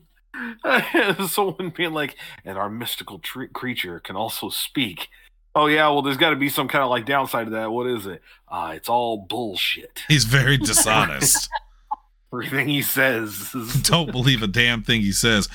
someone 1.30 1.70
being 1.76 1.94
like, 1.94 2.16
and 2.46 2.58
our 2.58 2.70
mystical 2.70 3.20
tr- 3.20 3.46
creature 3.46 4.00
can 4.00 4.16
also 4.16 4.50
speak. 4.50 5.08
Oh 5.56 5.66
yeah, 5.66 5.88
well, 5.90 6.02
there's 6.04 6.18
got 6.18 6.30
to 6.32 6.36
be 6.36 6.50
some 6.50 6.68
kind 6.68 6.84
of 6.84 6.90
like 6.92 7.06
downside 7.06 7.46
to 7.48 7.52
that. 7.52 7.72
What 7.72 7.88
is 7.88 8.06
it? 8.06 8.22
Uh, 8.48 8.74
it's 8.76 8.90
all 8.90 9.26
bullshit. 9.28 10.02
He's 10.08 10.26
very 10.26 10.58
dishonest. 10.58 11.50
Everything 12.32 12.68
he 12.68 12.82
says, 12.82 13.52
Don't 13.84 14.12
believe 14.12 14.44
a 14.44 14.48
damn 14.48 14.84
thing 14.84 15.02
he 15.02 15.12
says. 15.14 15.48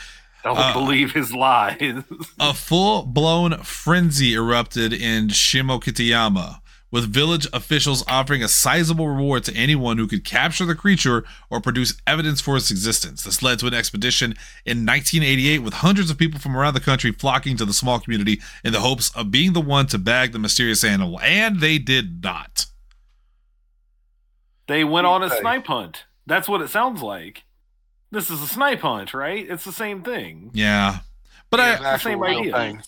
Don't 0.44 0.58
Uh, 0.58 0.72
believe 0.72 1.12
his 1.12 1.32
lies. 1.32 2.02
A 2.40 2.52
full 2.54 3.02
blown 3.04 3.58
frenzy 3.62 4.34
erupted 4.34 4.92
in 4.92 5.28
Shimokitayama, 5.28 6.60
with 6.90 7.12
village 7.12 7.46
officials 7.52 8.04
offering 8.06 8.42
a 8.42 8.48
sizable 8.48 9.08
reward 9.08 9.44
to 9.44 9.54
anyone 9.56 9.96
who 9.98 10.06
could 10.06 10.24
capture 10.24 10.66
the 10.66 10.74
creature 10.74 11.24
or 11.48 11.60
produce 11.60 11.94
evidence 12.06 12.40
for 12.40 12.56
its 12.56 12.70
existence. 12.70 13.22
This 13.24 13.42
led 13.42 13.58
to 13.60 13.66
an 13.66 13.72
expedition 13.74 14.32
in 14.66 14.84
1988 14.84 15.60
with 15.60 15.74
hundreds 15.74 16.10
of 16.10 16.18
people 16.18 16.38
from 16.38 16.54
around 16.56 16.74
the 16.74 16.80
country 16.80 17.12
flocking 17.12 17.56
to 17.56 17.64
the 17.64 17.72
small 17.72 17.98
community 17.98 18.40
in 18.62 18.72
the 18.72 18.80
hopes 18.80 19.10
of 19.16 19.30
being 19.30 19.52
the 19.54 19.60
one 19.60 19.86
to 19.86 19.98
bag 19.98 20.32
the 20.32 20.38
mysterious 20.38 20.84
animal. 20.84 21.18
And 21.22 21.60
they 21.60 21.78
did 21.78 22.22
not. 22.22 22.66
They 24.68 24.84
went 24.84 25.06
on 25.06 25.22
a 25.22 25.30
snipe 25.30 25.66
hunt. 25.66 26.04
That's 26.26 26.48
what 26.48 26.60
it 26.62 26.68
sounds 26.70 27.02
like. 27.02 27.42
This 28.12 28.30
is 28.30 28.40
a 28.42 28.46
snipe 28.46 28.80
hunt, 28.82 29.12
right? 29.14 29.44
It's 29.50 29.64
the 29.64 29.72
same 29.72 30.02
thing. 30.02 30.50
Yeah. 30.54 30.98
But 31.50 31.58
It's 31.60 31.66
I, 31.66 31.74
an 31.80 31.94
actual 31.94 32.10
same 32.12 32.22
idea. 32.22 32.52
thing. 32.56 32.82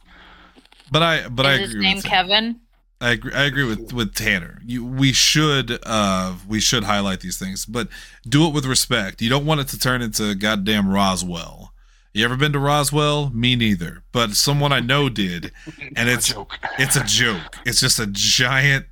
but 0.93 1.03
I, 1.03 1.29
but 1.29 1.47
I 1.47 1.55
is 1.55 1.61
his 1.61 1.71
agree 1.71 1.83
name 1.87 1.97
with. 1.97 2.05
Kevin? 2.05 2.61
I 3.01 3.11
agree, 3.11 3.33
I 3.33 3.43
agree 3.45 3.65
with 3.65 3.93
with 3.93 4.15
Tanner. 4.15 4.61
You, 4.65 4.85
we 4.85 5.13
should 5.13 5.79
uh 5.85 6.35
we 6.49 6.61
should 6.61 6.85
highlight 6.85 7.21
these 7.21 7.39
things, 7.39 7.67
but 7.67 7.89
do 8.27 8.47
it 8.47 8.55
with 8.55 8.65
respect. 8.65 9.21
You 9.21 9.29
don't 9.29 9.45
want 9.45 9.61
it 9.61 9.69
to 9.69 9.79
turn 9.79 10.01
into 10.01 10.35
goddamn 10.35 10.89
Roswell. 10.89 11.73
You 12.15 12.25
ever 12.25 12.37
been 12.37 12.53
to 12.53 12.59
Roswell? 12.61 13.31
Me 13.31 13.57
neither. 13.57 14.05
But 14.13 14.35
someone 14.35 14.73
I 14.73 14.81
know 14.81 15.09
did, 15.09 15.51
and 15.97 16.09
it's 16.09 16.31
a 16.31 16.35
joke. 16.35 16.59
it's 16.79 16.97
a 16.97 17.05
joke. 17.05 17.57
It's 17.67 17.81
just 17.81 17.99
a 17.99 18.07
giant. 18.07 18.87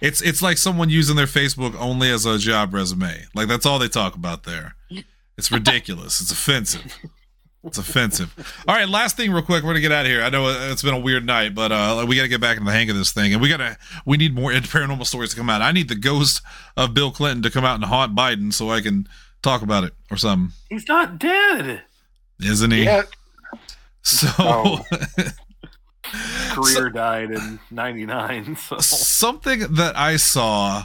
It's 0.00 0.20
it's 0.22 0.42
like 0.42 0.58
someone 0.58 0.90
using 0.90 1.16
their 1.16 1.26
Facebook 1.26 1.74
only 1.80 2.10
as 2.10 2.26
a 2.26 2.38
job 2.38 2.74
resume. 2.74 3.24
Like 3.34 3.48
that's 3.48 3.66
all 3.66 3.78
they 3.78 3.88
talk 3.88 4.14
about 4.14 4.44
there. 4.44 4.76
It's 5.42 5.50
ridiculous. 5.50 6.20
It's 6.20 6.30
offensive. 6.30 6.96
It's 7.64 7.76
offensive. 7.76 8.32
All 8.68 8.76
right, 8.76 8.88
last 8.88 9.16
thing, 9.16 9.32
real 9.32 9.42
quick. 9.42 9.64
We're 9.64 9.70
gonna 9.70 9.80
get 9.80 9.90
out 9.90 10.06
of 10.06 10.10
here. 10.10 10.22
I 10.22 10.30
know 10.30 10.48
it's 10.70 10.82
been 10.82 10.94
a 10.94 11.00
weird 11.00 11.26
night, 11.26 11.52
but 11.52 11.72
uh, 11.72 12.04
we 12.06 12.14
got 12.14 12.22
to 12.22 12.28
get 12.28 12.40
back 12.40 12.58
in 12.58 12.64
the 12.64 12.70
hang 12.70 12.88
of 12.90 12.96
this 12.96 13.10
thing, 13.10 13.32
and 13.32 13.42
we 13.42 13.48
gotta 13.48 13.76
we 14.06 14.16
need 14.16 14.36
more 14.36 14.52
paranormal 14.52 15.04
stories 15.04 15.30
to 15.30 15.36
come 15.36 15.50
out. 15.50 15.60
I 15.60 15.72
need 15.72 15.88
the 15.88 15.96
ghost 15.96 16.42
of 16.76 16.94
Bill 16.94 17.10
Clinton 17.10 17.42
to 17.42 17.50
come 17.50 17.64
out 17.64 17.74
and 17.74 17.84
haunt 17.84 18.14
Biden 18.14 18.52
so 18.52 18.70
I 18.70 18.80
can 18.80 19.08
talk 19.42 19.62
about 19.62 19.82
it 19.82 19.94
or 20.12 20.16
something. 20.16 20.54
He's 20.70 20.86
not 20.86 21.18
dead. 21.18 21.82
Isn't 22.40 22.70
he? 22.70 22.84
Yeah, 22.84 23.02
So. 24.02 24.28
Oh. 24.38 24.84
Career 26.50 26.88
died 26.88 27.32
in 27.32 27.58
'99. 27.72 28.54
So 28.56 28.78
something 28.78 29.74
that 29.74 29.96
I 29.96 30.16
saw 30.18 30.84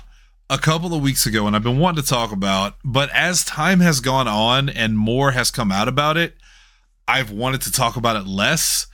a 0.49 0.57
couple 0.57 0.93
of 0.93 1.01
weeks 1.01 1.25
ago 1.25 1.45
and 1.45 1.55
I've 1.55 1.63
been 1.63 1.79
wanting 1.79 2.03
to 2.03 2.09
talk 2.09 2.31
about, 2.31 2.75
but 2.83 3.09
as 3.11 3.43
time 3.43 3.79
has 3.81 3.99
gone 3.99 4.27
on 4.27 4.69
and 4.69 4.97
more 4.97 5.31
has 5.31 5.51
come 5.51 5.71
out 5.71 5.87
about 5.87 6.17
it, 6.17 6.35
I've 7.07 7.31
wanted 7.31 7.61
to 7.61 7.71
talk 7.71 7.95
about 7.95 8.15
it 8.15 8.27
less 8.27 8.87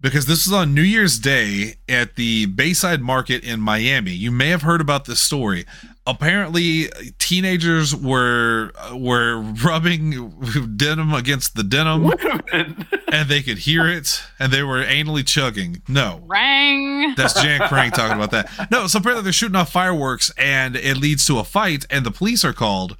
because 0.00 0.26
this 0.26 0.46
was 0.46 0.52
on 0.54 0.74
New 0.74 0.82
Year's 0.82 1.18
Day 1.18 1.74
at 1.88 2.16
the 2.16 2.46
Bayside 2.46 3.00
Market 3.00 3.44
in 3.44 3.60
Miami. 3.60 4.12
You 4.12 4.30
may 4.30 4.48
have 4.48 4.62
heard 4.62 4.80
about 4.80 5.04
this 5.04 5.20
story. 5.20 5.66
Apparently, 6.06 6.88
teenagers 7.18 7.94
were 7.94 8.72
uh, 8.76 8.96
were 8.96 9.40
rubbing 9.64 10.30
denim 10.76 11.12
against 11.12 11.54
the 11.54 11.62
denim, 11.62 12.04
wait 12.04 12.24
a 12.24 12.42
minute. 12.52 12.76
and 13.12 13.28
they 13.28 13.42
could 13.42 13.58
hear 13.58 13.86
it, 13.86 14.22
and 14.38 14.50
they 14.52 14.62
were 14.62 14.82
anally 14.82 15.24
chugging. 15.26 15.82
No, 15.86 16.22
Rang. 16.26 17.14
that's 17.14 17.40
Jan 17.40 17.60
Crank 17.68 17.94
talking 17.94 18.16
about 18.16 18.30
that. 18.32 18.70
No, 18.70 18.86
so 18.86 18.98
apparently 18.98 19.22
they're 19.24 19.32
shooting 19.32 19.56
off 19.56 19.70
fireworks 19.70 20.30
and 20.38 20.74
it 20.74 20.96
leads 20.96 21.24
to 21.26 21.38
a 21.38 21.44
fight 21.44 21.84
and 21.90 22.04
the 22.04 22.10
police 22.10 22.44
are 22.44 22.54
called. 22.54 22.96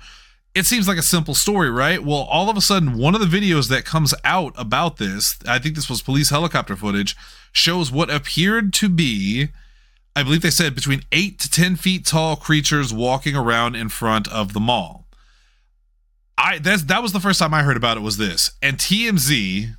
It 0.54 0.66
seems 0.66 0.88
like 0.88 0.98
a 0.98 1.02
simple 1.02 1.34
story, 1.34 1.70
right? 1.70 2.02
Well, 2.02 2.22
all 2.22 2.50
of 2.50 2.56
a 2.56 2.60
sudden, 2.60 2.98
one 2.98 3.14
of 3.14 3.20
the 3.20 3.38
videos 3.38 3.68
that 3.68 3.84
comes 3.84 4.12
out 4.24 4.52
about 4.56 4.96
this, 4.96 5.38
I 5.46 5.60
think 5.60 5.76
this 5.76 5.88
was 5.88 6.02
police 6.02 6.30
helicopter 6.30 6.74
footage, 6.74 7.16
shows 7.52 7.92
what 7.92 8.10
appeared 8.10 8.72
to 8.74 8.88
be, 8.88 9.50
I 10.16 10.24
believe 10.24 10.42
they 10.42 10.50
said, 10.50 10.74
between 10.74 11.02
eight 11.12 11.38
to 11.40 11.50
10 11.50 11.76
feet 11.76 12.04
tall 12.04 12.34
creatures 12.34 12.92
walking 12.92 13.36
around 13.36 13.76
in 13.76 13.88
front 13.88 14.26
of 14.26 14.52
the 14.52 14.60
mall. 14.60 15.06
I 16.36 16.58
that's 16.58 16.84
that 16.84 17.02
was 17.02 17.12
the 17.12 17.20
first 17.20 17.38
time 17.38 17.52
I 17.52 17.62
heard 17.62 17.76
about 17.76 17.98
it 17.98 18.00
was 18.00 18.16
this. 18.16 18.50
And 18.62 18.78
TMZ, 18.78 19.76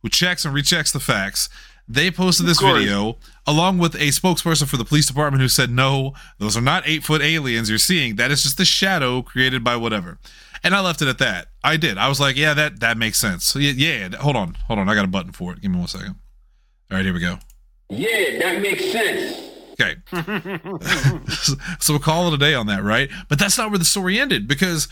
who 0.00 0.08
checks 0.08 0.44
and 0.44 0.54
rechecks 0.54 0.92
the 0.92 1.00
facts, 1.00 1.48
they 1.88 2.10
posted 2.10 2.46
this 2.46 2.60
video 2.60 3.18
along 3.46 3.78
with 3.78 3.94
a 3.96 4.08
spokesperson 4.08 4.68
for 4.68 4.76
the 4.76 4.84
police 4.84 5.06
department 5.06 5.42
who 5.42 5.48
said, 5.48 5.70
No, 5.70 6.14
those 6.38 6.56
are 6.56 6.62
not 6.62 6.84
eight 6.86 7.04
foot 7.04 7.22
aliens 7.22 7.68
you're 7.68 7.78
seeing. 7.78 8.16
That 8.16 8.30
is 8.30 8.42
just 8.42 8.60
a 8.60 8.64
shadow 8.64 9.22
created 9.22 9.64
by 9.64 9.76
whatever. 9.76 10.18
And 10.64 10.74
I 10.74 10.80
left 10.80 11.02
it 11.02 11.08
at 11.08 11.18
that. 11.18 11.48
I 11.64 11.76
did. 11.76 11.98
I 11.98 12.08
was 12.08 12.20
like, 12.20 12.36
Yeah, 12.36 12.54
that 12.54 12.80
that 12.80 12.96
makes 12.96 13.18
sense. 13.18 13.44
So, 13.44 13.58
yeah, 13.58 13.72
yeah, 13.72 14.16
hold 14.16 14.36
on, 14.36 14.54
hold 14.66 14.78
on. 14.78 14.88
I 14.88 14.94
got 14.94 15.04
a 15.04 15.08
button 15.08 15.32
for 15.32 15.52
it. 15.52 15.60
Give 15.60 15.70
me 15.70 15.78
one 15.78 15.88
second. 15.88 16.16
All 16.90 16.96
right, 16.96 17.04
here 17.04 17.14
we 17.14 17.20
go. 17.20 17.38
Yeah, 17.88 18.38
that 18.38 18.62
makes 18.62 18.90
sense. 18.90 19.38
Okay. 19.72 19.96
so 21.80 21.92
we'll 21.92 21.98
call 21.98 22.28
it 22.28 22.34
a 22.34 22.38
day 22.38 22.54
on 22.54 22.66
that, 22.66 22.82
right? 22.82 23.10
But 23.28 23.38
that's 23.38 23.58
not 23.58 23.70
where 23.70 23.78
the 23.78 23.84
story 23.84 24.18
ended 24.20 24.46
because 24.46 24.88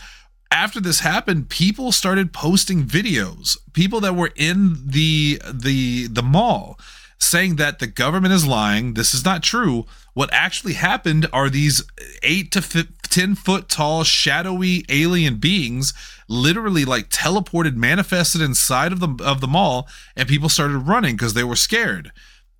after 0.51 0.79
this 0.79 0.99
happened, 0.99 1.49
people 1.49 1.91
started 1.91 2.33
posting 2.33 2.83
videos. 2.83 3.57
People 3.73 4.01
that 4.01 4.15
were 4.15 4.31
in 4.35 4.75
the 4.85 5.41
the 5.51 6.07
the 6.07 6.21
mall 6.21 6.77
saying 7.17 7.55
that 7.55 7.79
the 7.79 7.87
government 7.87 8.33
is 8.33 8.45
lying. 8.45 8.95
This 8.95 9.13
is 9.13 9.23
not 9.23 9.43
true. 9.43 9.85
What 10.13 10.29
actually 10.33 10.73
happened 10.73 11.27
are 11.31 11.49
these 11.49 11.83
eight 12.23 12.51
to 12.51 12.61
fi- 12.61 12.87
10 13.03 13.35
foot 13.35 13.69
tall, 13.69 14.03
shadowy 14.03 14.85
alien 14.89 15.35
beings 15.35 15.93
literally 16.27 16.85
like 16.85 17.09
teleported, 17.09 17.75
manifested 17.75 18.41
inside 18.41 18.91
of 18.91 18.99
the, 18.99 19.23
of 19.23 19.41
the 19.41 19.47
mall, 19.47 19.87
and 20.15 20.27
people 20.27 20.49
started 20.49 20.77
running 20.77 21.15
because 21.15 21.33
they 21.33 21.43
were 21.43 21.55
scared. 21.55 22.11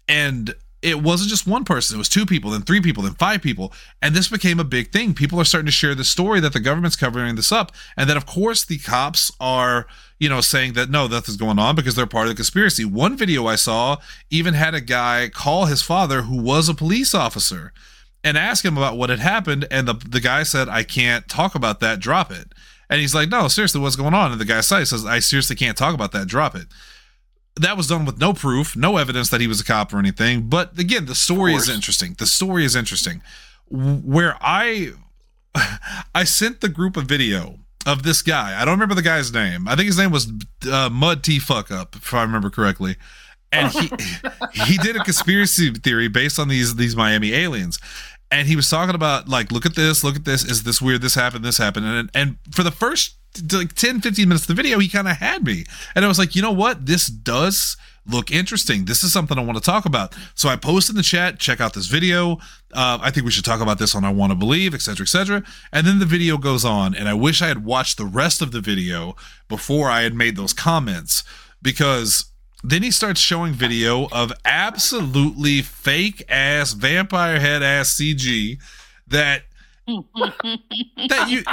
And 0.08 0.54
it 0.82 1.01
wasn't 1.01 1.29
just 1.29 1.45
one 1.45 1.63
person, 1.63 1.95
it 1.95 1.99
was 1.99 2.09
two 2.09 2.25
people, 2.25 2.51
then 2.51 2.61
three 2.61 2.82
people, 2.82 3.03
then 3.03 3.13
five 3.13 3.41
people. 3.41 3.71
And 4.01 4.15
this 4.15 4.27
became 4.27 4.59
a 4.59 4.63
big 4.63 4.91
thing. 4.91 5.13
People 5.13 5.39
are 5.39 5.45
starting 5.45 5.67
to 5.67 5.71
share 5.71 5.93
the 5.93 6.03
story 6.03 6.39
that 6.39 6.53
the 6.53 6.59
government's 6.59 6.95
covering 6.95 7.36
this 7.36 7.51
up. 7.51 7.71
And 7.95 8.09
then, 8.09 8.17
of 8.17 8.25
course, 8.25 8.65
the 8.65 8.79
cops 8.79 9.32
are, 9.39 9.86
you 10.19 10.27
know, 10.27 10.41
saying 10.41 10.73
that 10.73 10.89
no, 10.89 11.07
nothing's 11.07 11.38
going 11.38 11.59
on 11.59 11.75
because 11.75 11.95
they're 11.95 12.07
part 12.07 12.25
of 12.25 12.32
the 12.32 12.36
conspiracy. 12.36 12.84
One 12.84 13.15
video 13.15 13.45
I 13.45 13.55
saw 13.55 13.97
even 14.32 14.55
had 14.55 14.73
a 14.73 14.82
guy 14.82 15.29
call 15.29 15.65
his 15.65 15.84
father, 15.84 16.23
who 16.23 16.41
was 16.41 16.67
a 16.67 16.73
police 16.73 17.13
officer, 17.13 17.73
and 18.23 18.38
ask 18.38 18.65
him 18.65 18.77
about 18.77 18.97
what 18.97 19.11
had 19.11 19.19
happened. 19.19 19.67
And 19.69 19.88
the, 19.88 19.93
the 19.93 20.19
guy 20.19 20.43
said, 20.43 20.67
I 20.67 20.84
can't 20.84 21.27
talk 21.27 21.53
about 21.53 21.79
that, 21.82 21.99
drop 21.99 22.32
it. 22.32 22.53
And 22.89 22.99
he's 22.99 23.15
like, 23.15 23.29
no, 23.29 23.47
seriously, 23.47 23.79
what's 23.79 23.95
going 23.95 24.13
on? 24.13 24.32
And 24.32 24.41
the 24.41 24.45
guy 24.45 24.61
says, 24.61 25.05
I 25.05 25.19
seriously 25.19 25.55
can't 25.55 25.77
talk 25.77 25.93
about 25.93 26.11
that, 26.11 26.27
drop 26.27 26.55
it 26.55 26.67
that 27.56 27.78
was 27.78 27.88
done 27.88 28.06
with 28.06 28.20
no 28.20 28.34
proof, 28.34 28.76
no 28.76 28.97
evidence 28.97 29.30
that 29.30 29.41
he 29.41 29.47
was 29.47 29.60
a 29.60 29.64
cop 29.64 29.93
or 29.93 29.99
anything. 29.99 30.49
But 30.49 30.78
again, 30.80 31.06
the 31.06 31.16
story 31.16 31.54
is 31.54 31.70
interesting. 31.70 32.16
The 32.18 32.26
story 32.26 32.66
is 32.66 32.76
interesting. 32.76 33.22
Where 33.70 34.38
I 34.41 34.91
I 36.16 36.24
sent 36.24 36.62
the 36.62 36.70
group 36.70 36.97
a 36.97 37.02
video 37.02 37.60
of 37.86 38.04
this 38.04 38.22
guy. 38.22 38.60
I 38.60 38.66
don't 38.66 38.76
remember 38.76 38.95
the 38.95 39.02
guy's 39.02 39.34
name. 39.34 39.68
I 39.68 39.76
think 39.76 39.88
his 39.88 39.97
name 39.97 40.12
was 40.12 40.32
uh, 40.72 40.89
Mud 40.89 41.24
T 41.24 41.39
Fuck 41.39 41.72
Up, 41.72 41.95
if 41.95 42.14
I 42.14 42.22
remember 42.22 42.49
correctly. 42.49 42.95
And 43.52 43.72
he 43.72 43.91
he 44.54 44.78
did 44.78 44.95
a 44.95 45.04
conspiracy 45.04 45.72
theory 45.74 46.08
based 46.08 46.39
on 46.39 46.47
these 46.47 46.76
these 46.76 46.95
Miami 46.95 47.34
aliens. 47.34 47.80
And 48.34 48.47
he 48.47 48.56
was 48.56 48.70
talking 48.70 48.95
about 48.95 49.28
like, 49.28 49.52
look 49.52 49.66
at 49.66 49.76
this, 49.76 50.06
look 50.06 50.16
at 50.16 50.24
this. 50.24 50.45
Is 50.45 50.64
this 50.64 50.82
weird? 50.82 51.02
This 51.02 51.16
happened. 51.16 51.43
This 51.43 51.58
happened. 51.58 51.86
And 51.86 52.10
and 52.14 52.38
for 52.52 52.64
the 52.64 52.72
first 52.72 53.16
like 53.51 53.73
10 53.73 54.01
15 54.01 54.27
minutes 54.27 54.43
of 54.43 54.47
the 54.55 54.61
video 54.61 54.79
he 54.79 54.88
kind 54.89 55.07
of 55.07 55.17
had 55.17 55.45
me. 55.45 55.65
And 55.95 56.05
i 56.05 56.07
was 56.07 56.19
like 56.19 56.36
you 56.36 56.41
know 56.41 56.51
what? 56.51 56.86
This 56.86 57.07
does 57.07 57.77
look 58.07 58.32
interesting. 58.32 58.86
This 58.86 59.03
is 59.03 59.13
something 59.13 59.38
i 59.38 59.43
want 59.43 59.57
to 59.57 59.63
talk 59.63 59.86
about. 59.86 60.15
So 60.36 60.49
i 60.49 60.55
posted 60.55 60.95
in 60.95 60.97
the 60.97 61.03
chat 61.03 61.39
check 61.39 61.61
out 61.61 61.73
this 61.73 61.88
video. 61.88 62.34
Uh, 62.73 62.99
i 63.01 63.11
think 63.11 63.25
we 63.25 63.32
should 63.32 63.45
talk 63.45 63.61
about 63.61 63.79
this 63.79 63.95
on 63.95 64.05
i 64.05 64.11
want 64.11 64.32
to 64.32 64.36
believe 64.36 64.73
etc 64.73 65.03
etc 65.03 65.43
and 65.73 65.86
then 65.86 65.99
the 65.99 66.05
video 66.05 66.38
goes 66.38 66.63
on 66.63 66.95
and 66.95 67.09
i 67.09 67.13
wish 67.13 67.41
i 67.41 67.47
had 67.47 67.65
watched 67.65 67.97
the 67.97 68.05
rest 68.05 68.41
of 68.41 68.53
the 68.53 68.61
video 68.61 69.13
before 69.49 69.89
i 69.89 70.01
had 70.01 70.13
made 70.13 70.36
those 70.36 70.53
comments. 70.53 71.23
Because 71.61 72.25
then 72.63 72.84
he 72.84 72.91
starts 72.91 73.19
showing 73.19 73.53
video 73.53 74.07
of 74.11 74.32
absolutely 74.45 75.61
fake 75.61 76.23
ass 76.29 76.73
vampire 76.73 77.39
head 77.39 77.63
ass 77.63 77.95
cg 77.95 78.57
that 79.07 79.43
that 79.88 81.25
you 81.27 81.43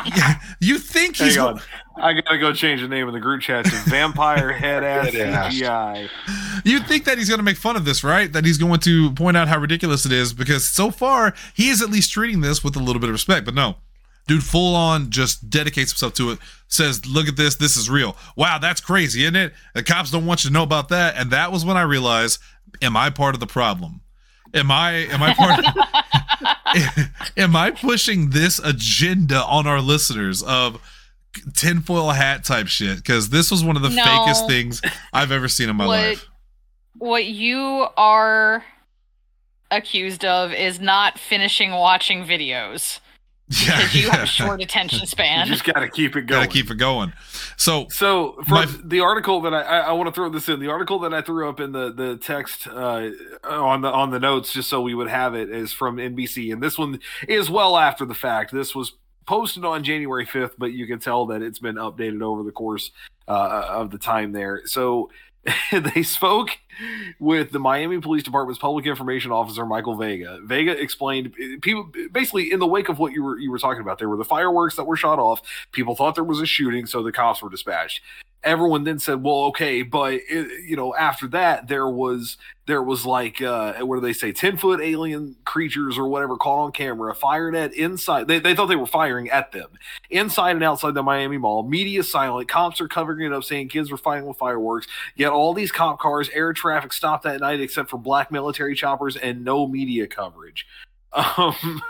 you 0.60 0.78
think 0.78 1.16
he's 1.16 1.36
Hang 1.36 1.46
on. 1.46 1.60
I 1.96 2.12
gotta 2.12 2.38
go 2.38 2.52
change 2.52 2.80
the 2.80 2.88
name 2.88 3.06
of 3.08 3.14
the 3.14 3.20
group 3.20 3.40
chat 3.40 3.64
to 3.64 3.70
Vampire 3.88 4.52
Head 4.52 4.84
Ass 4.84 5.08
CGI. 5.08 6.08
You 6.64 6.80
think 6.80 7.04
that 7.04 7.18
he's 7.18 7.28
gonna 7.28 7.42
make 7.42 7.56
fun 7.56 7.76
of 7.76 7.84
this, 7.84 8.04
right? 8.04 8.32
That 8.32 8.44
he's 8.44 8.58
going 8.58 8.80
to 8.80 9.12
point 9.12 9.36
out 9.36 9.48
how 9.48 9.58
ridiculous 9.58 10.04
it 10.06 10.12
is 10.12 10.32
because 10.32 10.64
so 10.66 10.90
far 10.90 11.34
he 11.54 11.68
is 11.68 11.82
at 11.82 11.90
least 11.90 12.12
treating 12.12 12.40
this 12.40 12.62
with 12.62 12.76
a 12.76 12.80
little 12.80 13.00
bit 13.00 13.08
of 13.08 13.14
respect. 13.14 13.44
But 13.44 13.54
no, 13.54 13.76
dude, 14.26 14.44
full 14.44 14.76
on 14.76 15.10
just 15.10 15.50
dedicates 15.50 15.90
himself 15.92 16.14
to 16.14 16.30
it. 16.30 16.38
Says, 16.68 17.06
"Look 17.06 17.28
at 17.28 17.36
this. 17.36 17.56
This 17.56 17.76
is 17.76 17.88
real. 17.90 18.16
Wow, 18.36 18.58
that's 18.58 18.80
crazy, 18.80 19.22
isn't 19.22 19.36
it? 19.36 19.54
The 19.74 19.82
cops 19.82 20.10
don't 20.10 20.26
want 20.26 20.44
you 20.44 20.50
to 20.50 20.54
know 20.54 20.62
about 20.62 20.90
that." 20.90 21.16
And 21.16 21.30
that 21.30 21.50
was 21.50 21.64
when 21.64 21.76
I 21.76 21.82
realized, 21.82 22.38
am 22.82 22.96
I 22.96 23.10
part 23.10 23.34
of 23.34 23.40
the 23.40 23.46
problem? 23.46 24.02
Am 24.54 24.70
I 24.70 24.92
am 25.10 25.22
I 25.22 25.34
part 25.34 25.58
of, 25.58 25.64
am 27.36 27.56
I 27.56 27.70
pushing 27.70 28.30
this 28.30 28.58
agenda 28.58 29.42
on 29.44 29.66
our 29.66 29.80
listeners 29.80 30.42
of 30.42 30.80
tinfoil 31.54 32.10
hat 32.10 32.44
type 32.44 32.66
shit? 32.68 32.96
Because 32.96 33.30
this 33.30 33.50
was 33.50 33.64
one 33.64 33.76
of 33.76 33.82
the 33.82 33.90
No. 33.90 34.02
fakest 34.04 34.46
things 34.48 34.82
I've 35.12 35.32
ever 35.32 35.48
seen 35.48 35.68
in 35.68 35.76
my 35.76 35.86
What- 35.86 35.98
life. 35.98 36.26
What 36.94 37.26
you 37.26 37.86
are 37.96 38.64
accused 39.70 40.24
of 40.24 40.52
is 40.52 40.80
not 40.80 41.16
finishing 41.18 41.70
watching 41.70 42.24
videos 42.24 42.98
Yeah, 43.48 43.76
because 43.76 43.94
you 43.94 44.02
yeah. 44.06 44.10
have 44.16 44.22
a 44.24 44.26
short 44.26 44.60
attention 44.60 45.06
span. 45.06 45.38
You 45.40 45.44
span. 45.44 45.46
just 45.46 45.64
gotta 45.64 45.88
keep 45.88 46.16
it 46.16 46.22
going. 46.22 46.42
Gotta 46.42 46.48
keep 46.48 46.70
it 46.70 46.74
going. 46.76 47.12
So 47.58 47.86
So 47.90 48.36
for 48.46 48.54
My- 48.54 48.66
the 48.84 49.00
article 49.00 49.40
that 49.42 49.52
I, 49.52 49.62
I, 49.62 49.78
I 49.78 49.92
want 49.92 50.06
to 50.08 50.12
throw 50.12 50.30
this 50.30 50.48
in, 50.48 50.60
the 50.60 50.68
article 50.68 51.00
that 51.00 51.12
I 51.12 51.20
threw 51.22 51.48
up 51.48 51.60
in 51.60 51.72
the 51.72 51.92
the 51.92 52.16
text 52.16 52.66
uh, 52.68 53.10
on 53.44 53.82
the 53.82 53.90
on 53.92 54.10
the 54.10 54.20
notes, 54.20 54.52
just 54.52 54.70
so 54.70 54.80
we 54.80 54.94
would 54.94 55.08
have 55.08 55.34
it, 55.34 55.50
is 55.50 55.72
from 55.72 55.96
NBC, 55.96 56.52
and 56.52 56.62
this 56.62 56.78
one 56.78 57.00
is 57.28 57.50
well 57.50 57.76
after 57.76 58.04
the 58.06 58.14
fact. 58.14 58.52
This 58.52 58.74
was 58.74 58.92
posted 59.26 59.64
on 59.64 59.84
January 59.84 60.24
fifth, 60.24 60.54
but 60.56 60.72
you 60.72 60.86
can 60.86 60.98
tell 61.00 61.26
that 61.26 61.42
it's 61.42 61.58
been 61.58 61.74
updated 61.76 62.22
over 62.22 62.42
the 62.44 62.52
course 62.52 62.92
uh, 63.26 63.66
of 63.68 63.90
the 63.90 63.98
time 63.98 64.32
there. 64.32 64.62
So 64.64 65.10
they 65.72 66.02
spoke 66.02 66.50
with 67.18 67.50
the 67.50 67.58
Miami 67.58 68.00
Police 68.00 68.22
Department's 68.22 68.60
public 68.60 68.86
information 68.86 69.32
officer 69.32 69.64
Michael 69.66 69.96
Vega. 69.96 70.40
Vega 70.44 70.80
explained 70.80 71.34
people 71.62 71.90
basically 72.12 72.52
in 72.52 72.60
the 72.60 72.66
wake 72.66 72.88
of 72.88 72.98
what 72.98 73.12
you 73.12 73.22
were 73.22 73.38
you 73.38 73.50
were 73.50 73.58
talking 73.58 73.80
about. 73.80 73.98
There 73.98 74.08
were 74.08 74.16
the 74.16 74.24
fireworks 74.24 74.76
that 74.76 74.84
were 74.84 74.96
shot 74.96 75.18
off. 75.18 75.42
People 75.72 75.94
thought 75.94 76.14
there 76.14 76.24
was 76.24 76.40
a 76.40 76.46
shooting, 76.46 76.86
so 76.86 77.02
the 77.02 77.12
cops 77.12 77.42
were 77.42 77.50
dispatched. 77.50 78.02
Everyone 78.44 78.84
then 78.84 78.98
said, 78.98 79.22
"Well, 79.22 79.44
okay, 79.46 79.82
but 79.82 80.14
it, 80.14 80.64
you 80.64 80.76
know, 80.76 80.94
after 80.94 81.26
that, 81.28 81.68
there 81.68 81.88
was 81.88 82.36
there 82.68 82.82
was 82.82 83.06
like 83.06 83.40
uh, 83.40 83.72
what 83.80 83.96
do 83.96 84.00
they 84.02 84.12
say, 84.12 84.30
ten 84.30 84.58
foot 84.58 84.80
alien 84.80 85.34
creatures 85.44 85.96
or 85.96 86.06
whatever 86.06 86.36
caught 86.36 86.64
on 86.64 86.70
camera, 86.70 87.14
fired 87.14 87.56
at 87.56 87.72
inside. 87.72 88.28
They, 88.28 88.38
they 88.38 88.54
thought 88.54 88.66
they 88.66 88.76
were 88.76 88.86
firing 88.86 89.30
at 89.30 89.50
them 89.52 89.70
inside 90.10 90.52
and 90.52 90.62
outside 90.62 90.92
the 90.92 91.02
Miami 91.02 91.38
Mall. 91.38 91.62
Media 91.62 92.02
silent. 92.02 92.48
Cops 92.48 92.80
are 92.80 92.86
covering 92.86 93.26
it 93.26 93.32
up, 93.32 93.42
saying 93.42 93.70
kids 93.70 93.90
were 93.90 93.96
fighting 93.96 94.28
with 94.28 94.36
fireworks. 94.36 94.86
Yet 95.16 95.30
all 95.30 95.54
these 95.54 95.72
cop 95.72 95.98
cars, 95.98 96.28
air 96.28 96.52
traffic 96.52 96.92
stopped 96.92 97.24
that 97.24 97.40
night, 97.40 97.60
except 97.60 97.88
for 97.88 97.96
black 97.96 98.30
military 98.30 98.74
choppers 98.74 99.16
and 99.16 99.44
no 99.44 99.66
media 99.66 100.06
coverage. 100.06 100.66
Um, 101.38 101.80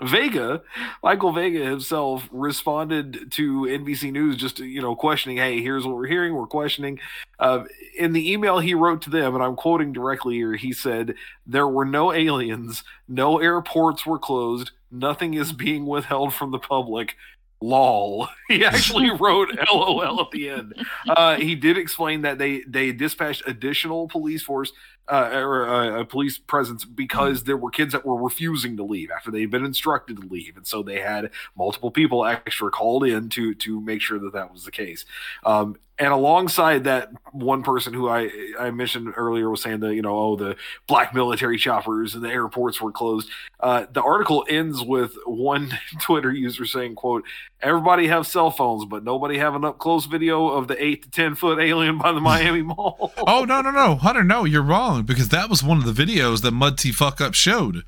Vega, 0.00 0.62
Michael 1.02 1.32
Vega 1.32 1.64
himself 1.64 2.26
responded 2.32 3.30
to 3.32 3.62
NBC 3.62 4.10
News 4.10 4.36
just 4.36 4.58
you 4.58 4.80
know 4.80 4.96
questioning, 4.96 5.36
hey, 5.36 5.60
here's 5.60 5.84
what 5.84 5.96
we're 5.96 6.06
hearing, 6.06 6.34
we're 6.34 6.46
questioning. 6.46 6.98
Uh, 7.38 7.64
in 7.98 8.12
the 8.12 8.32
email 8.32 8.58
he 8.58 8.74
wrote 8.74 9.02
to 9.02 9.10
them, 9.10 9.34
and 9.34 9.44
I'm 9.44 9.56
quoting 9.56 9.92
directly 9.92 10.36
here, 10.36 10.54
he 10.54 10.72
said, 10.72 11.14
"There 11.46 11.68
were 11.68 11.84
no 11.84 12.12
aliens, 12.12 12.84
no 13.06 13.38
airports 13.38 14.06
were 14.06 14.18
closed, 14.18 14.70
nothing 14.90 15.34
is 15.34 15.52
being 15.52 15.84
withheld 15.86 16.32
from 16.32 16.52
the 16.52 16.58
public." 16.58 17.16
Lol. 17.62 18.28
He 18.48 18.66
actually 18.66 19.10
wrote 19.20 19.48
LOL 19.72 20.20
at 20.20 20.30
the 20.30 20.50
end. 20.50 20.74
Uh, 21.08 21.36
he 21.36 21.54
did 21.54 21.78
explain 21.78 22.22
that 22.22 22.36
they 22.36 22.62
they 22.66 22.92
dispatched 22.92 23.44
additional 23.46 24.08
police 24.08 24.42
force 24.42 24.72
uh, 25.08 25.30
or 25.32 25.68
uh, 25.68 26.00
a 26.00 26.04
police 26.04 26.38
presence 26.38 26.84
because 26.84 27.44
there 27.44 27.56
were 27.56 27.70
kids 27.70 27.92
that 27.92 28.06
were 28.06 28.20
refusing 28.20 28.76
to 28.76 28.84
leave 28.84 29.10
after 29.10 29.30
they'd 29.30 29.50
been 29.50 29.64
instructed 29.64 30.20
to 30.20 30.26
leave, 30.28 30.56
and 30.56 30.66
so 30.66 30.82
they 30.82 31.00
had 31.00 31.30
multiple 31.56 31.90
people 31.90 32.24
extra 32.24 32.70
called 32.70 33.04
in 33.04 33.28
to 33.30 33.54
to 33.54 33.80
make 33.80 34.00
sure 34.00 34.18
that 34.18 34.32
that 34.32 34.52
was 34.52 34.64
the 34.64 34.70
case. 34.70 35.04
Um, 35.44 35.76
and 35.98 36.08
alongside 36.12 36.84
that, 36.84 37.10
one 37.32 37.62
person 37.62 37.92
who 37.92 38.08
I 38.08 38.30
I 38.58 38.70
mentioned 38.70 39.12
earlier 39.16 39.48
was 39.50 39.62
saying 39.62 39.80
that 39.80 39.94
you 39.94 40.02
know 40.02 40.16
oh 40.18 40.36
the 40.36 40.56
black 40.86 41.14
military 41.14 41.58
choppers 41.58 42.14
and 42.14 42.24
the 42.24 42.28
airports 42.30 42.80
were 42.80 42.92
closed. 42.92 43.28
Uh, 43.60 43.86
the 43.92 44.02
article 44.02 44.44
ends 44.48 44.82
with 44.82 45.14
one 45.26 45.78
Twitter 46.00 46.32
user 46.32 46.64
saying, 46.64 46.94
"quote 46.94 47.24
Everybody 47.60 48.08
have 48.08 48.26
cell 48.26 48.50
phones, 48.50 48.84
but 48.86 49.04
nobody 49.04 49.38
have 49.38 49.54
an 49.54 49.64
up 49.64 49.78
close 49.78 50.06
video 50.06 50.48
of 50.48 50.66
the 50.68 50.82
eight 50.82 51.02
to 51.04 51.10
ten 51.10 51.34
foot 51.34 51.60
alien 51.60 51.98
by 51.98 52.12
the 52.12 52.20
Miami 52.30 52.62
Mall." 52.62 53.12
Oh 53.26 53.44
no 53.44 53.60
no 53.60 53.70
no 53.70 53.94
Hunter 53.96 54.24
no 54.24 54.44
you're 54.44 54.62
wrong 54.62 55.02
because 55.04 55.28
that 55.28 55.48
was 55.50 55.62
one 55.62 55.78
of 55.78 55.84
the 55.84 55.92
videos 56.06 56.42
that 56.42 56.52
Mud 56.52 56.78
T 56.78 56.90
Fuck 56.90 57.20
Up 57.20 57.34
showed 57.34 57.82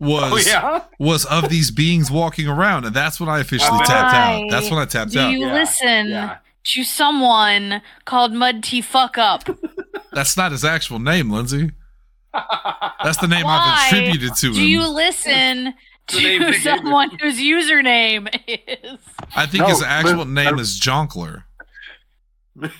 was 0.00 0.46
Oh 0.46 0.50
yeah. 0.50 0.84
was 1.00 1.24
of 1.24 1.48
these 1.48 1.72
beings 1.72 2.08
walking 2.08 2.46
around 2.46 2.84
and 2.84 2.94
that's 2.94 3.18
when 3.18 3.28
I 3.28 3.40
officially 3.40 3.80
tapped 3.80 4.14
out. 4.14 4.48
That's 4.48 4.70
when 4.70 4.78
I 4.78 4.84
tapped 4.84 5.10
Do 5.10 5.18
out. 5.20 5.32
you 5.32 5.40
Yeah, 5.40 5.52
listen 5.54 6.06
yeah. 6.06 6.36
To 6.74 6.84
someone 6.84 7.82
called 8.04 8.32
Mud 8.32 8.62
T 8.62 8.80
Fuck 8.80 9.18
Up? 9.18 9.48
That's 10.12 10.36
not 10.36 10.52
his 10.52 10.64
actual 10.64 10.98
name, 10.98 11.30
Lindsay. 11.30 11.70
That's 12.32 13.18
the 13.18 13.26
name 13.28 13.44
Why 13.44 13.58
I've 13.90 13.92
attributed 13.92 14.34
to 14.36 14.46
him. 14.48 14.52
Do 14.54 14.66
you 14.66 14.86
listen 14.88 15.74
The 16.08 16.20
name 16.20 16.42
they 16.42 16.52
to 16.52 16.60
someone 16.60 17.10
whose 17.20 17.38
username 17.38 18.28
is? 18.46 19.00
I 19.34 19.46
think 19.46 19.62
No, 19.62 19.68
his 19.68 19.82
actual 19.82 20.18
but- 20.18 20.28
name 20.28 20.58
is 20.58 20.78
Jonkler. 20.80 21.44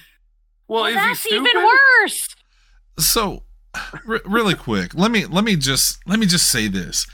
Well, 0.71 0.85
is 0.85 0.95
That's 0.97 1.25
he 1.25 1.35
even 1.35 1.65
worse. 1.65 2.29
So, 2.99 3.45
re- 4.05 4.21
really 4.27 4.55
quick, 4.55 4.93
let 4.95 5.11
me 5.11 5.25
let 5.25 5.43
me 5.43 5.57
just 5.57 5.99
let 6.07 6.19
me 6.19 6.27
just 6.27 6.49
say 6.49 6.69
this. 6.69 7.07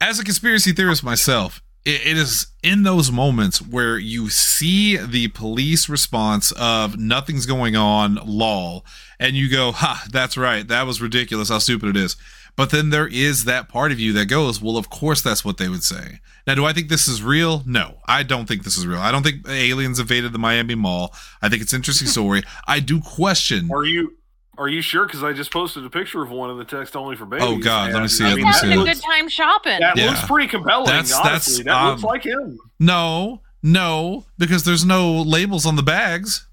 As 0.00 0.18
a 0.18 0.24
conspiracy 0.24 0.72
theorist 0.72 1.04
myself, 1.04 1.62
it, 1.88 2.06
it 2.06 2.18
is 2.18 2.48
in 2.62 2.82
those 2.82 3.10
moments 3.10 3.62
where 3.62 3.96
you 3.96 4.28
see 4.28 4.98
the 4.98 5.28
police 5.28 5.88
response 5.88 6.52
of 6.52 6.98
nothing's 6.98 7.46
going 7.46 7.76
on, 7.76 8.16
lol, 8.26 8.84
and 9.18 9.34
you 9.36 9.50
go, 9.50 9.72
"Ha, 9.72 10.04
that's 10.10 10.36
right. 10.36 10.68
That 10.68 10.86
was 10.86 11.00
ridiculous. 11.00 11.48
How 11.48 11.58
stupid 11.58 11.88
it 11.88 11.96
is." 11.96 12.16
But 12.56 12.70
then 12.70 12.90
there 12.90 13.06
is 13.06 13.44
that 13.44 13.68
part 13.68 13.92
of 13.92 14.00
you 14.00 14.12
that 14.14 14.26
goes, 14.26 14.60
well, 14.60 14.76
of 14.76 14.90
course 14.90 15.22
that's 15.22 15.44
what 15.44 15.58
they 15.58 15.68
would 15.68 15.84
say. 15.84 16.18
Now, 16.44 16.56
do 16.56 16.64
I 16.64 16.72
think 16.72 16.88
this 16.88 17.06
is 17.06 17.22
real? 17.22 17.62
No, 17.64 17.98
I 18.06 18.24
don't 18.24 18.46
think 18.46 18.64
this 18.64 18.76
is 18.76 18.84
real. 18.84 18.98
I 18.98 19.12
don't 19.12 19.22
think 19.22 19.48
aliens 19.48 20.00
invaded 20.00 20.32
the 20.32 20.40
Miami 20.40 20.74
Mall. 20.74 21.14
I 21.40 21.48
think 21.48 21.62
it's 21.62 21.72
interesting 21.72 22.08
story. 22.08 22.42
I 22.66 22.80
do 22.80 23.00
question. 23.00 23.70
Are 23.72 23.84
you 23.84 24.16
are 24.58 24.68
you 24.68 24.82
sure? 24.82 25.06
Because 25.06 25.22
I 25.22 25.32
just 25.32 25.50
posted 25.52 25.84
a 25.84 25.90
picture 25.90 26.22
of 26.22 26.30
one 26.30 26.50
in 26.50 26.58
the 26.58 26.64
text 26.64 26.96
only 26.96 27.16
for 27.16 27.24
babies. 27.26 27.46
Oh, 27.48 27.58
God, 27.58 27.92
let 27.92 28.02
me 28.02 28.08
see 28.08 28.24
I 28.24 28.32
it, 28.32 28.36
mean, 28.36 28.44
let 28.44 28.48
me 28.48 28.52
He's 28.52 28.60
see 28.60 28.66
having 28.68 28.78
a 28.80 28.90
it. 28.90 28.94
good 28.94 29.02
time 29.02 29.28
shopping. 29.28 29.80
That 29.80 29.96
Yeah. 29.96 30.06
looks 30.10 30.24
pretty 30.26 30.48
compelling. 30.48 30.86
That's- 30.86 31.12
honestly, 31.12 31.62
that's, 31.62 31.64
that 31.64 31.84
looks 31.90 32.02
um, 32.04 32.08
like 32.08 32.24
him. 32.24 32.58
No, 32.80 33.40
no, 33.62 34.26
because 34.38 34.64
there's 34.64 34.84
no 34.84 35.12
labels 35.22 35.64
on 35.66 35.76
the 35.76 35.82
bags. 35.82 36.46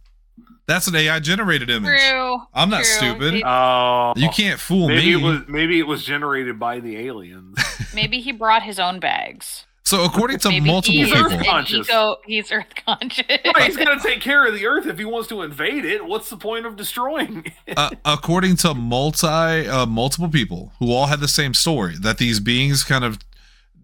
That's 0.68 0.88
an 0.88 0.96
AI 0.96 1.20
generated 1.20 1.70
image. 1.70 2.00
True. 2.10 2.38
I'm 2.54 2.70
not 2.72 2.78
true. 2.84 2.86
stupid. 2.86 3.34
He- 3.36 3.44
Oh, 3.46 4.14
You 4.16 4.30
can't 4.30 4.60
fool 4.60 4.88
maybe 4.88 5.14
me. 5.16 5.22
it 5.22 5.24
was 5.24 5.42
maybe 5.48 5.78
it 5.80 5.86
was 5.88 6.04
generated 6.04 6.60
by 6.60 6.80
the 6.80 6.98
aliens. 6.98 7.58
maybe 7.94 8.20
he 8.20 8.32
brought 8.32 8.64
his 8.64 8.80
own 8.80 9.00
bags. 9.00 9.66
So 9.86 10.04
according 10.04 10.40
to 10.40 10.50
Maybe 10.50 10.66
multiple 10.68 10.96
he's 11.00 11.14
people, 11.14 11.32
Earth 11.34 11.46
conscious. 11.46 11.88
eco. 11.90 12.18
He's 12.26 12.52
earth 12.52 12.74
conscious. 12.86 13.26
Right, 13.30 13.66
he's 13.66 13.78
got 13.78 13.94
to 14.02 14.08
take 14.08 14.20
care 14.20 14.46
of 14.46 14.54
the 14.54 14.66
Earth 14.66 14.88
if 14.88 14.98
he 14.98 15.06
wants 15.06 15.30
to 15.30 15.42
invade 15.44 15.86
it. 15.86 16.06
What's 16.06 16.30
the 16.30 16.38
point 16.38 16.66
of 16.66 16.76
destroying 16.76 17.46
it? 17.68 17.78
uh, 17.78 17.92
according 18.04 18.56
to 18.58 18.74
multi 18.74 19.28
uh, 19.28 19.86
multiple 19.86 20.30
people 20.30 20.74
who 20.80 20.92
all 20.92 21.06
had 21.06 21.20
the 21.20 21.28
same 21.28 21.54
story 21.54 21.96
that 22.02 22.18
these 22.18 22.40
beings 22.40 22.84
kind 22.84 23.04
of 23.04 23.20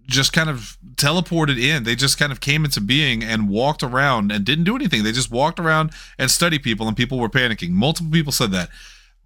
just 0.08 0.34
kind 0.34 0.50
of 0.50 0.78
teleported 0.96 1.58
in 1.62 1.84
they 1.84 1.96
just 1.96 2.18
kind 2.18 2.32
of 2.32 2.42
came 2.42 2.66
into 2.66 2.82
being 2.82 3.24
and 3.24 3.48
walked 3.48 3.82
around 3.82 4.32
and 4.32 4.44
didn't 4.44 4.66
do 4.66 4.76
anything 4.76 5.04
they 5.04 5.12
just 5.12 5.32
walked 5.32 5.58
around 5.60 5.92
and 6.18 6.30
studied 6.30 6.62
people 6.64 6.88
and 6.88 6.98
people 6.98 7.18
were 7.18 7.30
panicking 7.30 7.70
multiple 7.70 8.12
people 8.12 8.32
said 8.32 8.52
that 8.52 8.68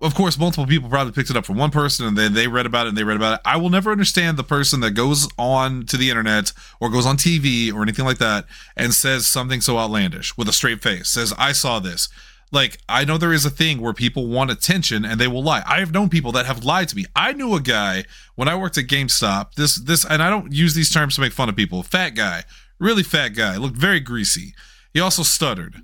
of 0.01 0.13
course 0.13 0.37
multiple 0.37 0.67
people 0.67 0.89
probably 0.89 1.13
picked 1.13 1.29
it 1.29 1.37
up 1.37 1.45
from 1.45 1.57
one 1.57 1.71
person 1.71 2.05
and 2.05 2.17
then 2.17 2.33
they 2.33 2.47
read 2.47 2.65
about 2.65 2.85
it 2.85 2.89
and 2.89 2.97
they 2.97 3.03
read 3.03 3.17
about 3.17 3.35
it 3.35 3.41
i 3.45 3.55
will 3.57 3.69
never 3.69 3.91
understand 3.91 4.37
the 4.37 4.43
person 4.43 4.81
that 4.81 4.91
goes 4.91 5.27
on 5.37 5.85
to 5.85 5.97
the 5.97 6.09
internet 6.09 6.51
or 6.79 6.89
goes 6.89 7.05
on 7.05 7.17
tv 7.17 7.73
or 7.73 7.81
anything 7.81 8.05
like 8.05 8.17
that 8.17 8.45
and 8.75 8.93
says 8.93 9.25
something 9.25 9.61
so 9.61 9.77
outlandish 9.77 10.35
with 10.37 10.49
a 10.49 10.53
straight 10.53 10.81
face 10.81 11.09
says 11.09 11.33
i 11.37 11.51
saw 11.51 11.79
this 11.79 12.09
like 12.51 12.79
I 12.87 13.05
know 13.05 13.17
there 13.17 13.33
is 13.33 13.45
a 13.45 13.49
thing 13.49 13.81
where 13.81 13.93
people 13.93 14.27
want 14.27 14.51
attention 14.51 15.03
and 15.03 15.19
they 15.19 15.27
will 15.27 15.43
lie. 15.43 15.63
I 15.65 15.79
have 15.79 15.91
known 15.91 16.09
people 16.09 16.31
that 16.33 16.45
have 16.45 16.63
lied 16.63 16.89
to 16.89 16.95
me. 16.95 17.05
I 17.15 17.33
knew 17.33 17.55
a 17.55 17.61
guy 17.61 18.05
when 18.35 18.47
I 18.47 18.55
worked 18.55 18.77
at 18.77 18.85
GameStop. 18.85 19.55
This 19.55 19.75
this 19.75 20.05
and 20.05 20.21
I 20.21 20.29
don't 20.29 20.53
use 20.53 20.73
these 20.73 20.91
terms 20.91 21.15
to 21.15 21.21
make 21.21 21.33
fun 21.33 21.49
of 21.49 21.55
people. 21.55 21.83
Fat 21.83 22.11
guy, 22.11 22.43
really 22.79 23.03
fat 23.03 23.29
guy, 23.29 23.57
looked 23.57 23.77
very 23.77 23.99
greasy. 23.99 24.53
He 24.93 24.99
also 24.99 25.23
stuttered. 25.23 25.81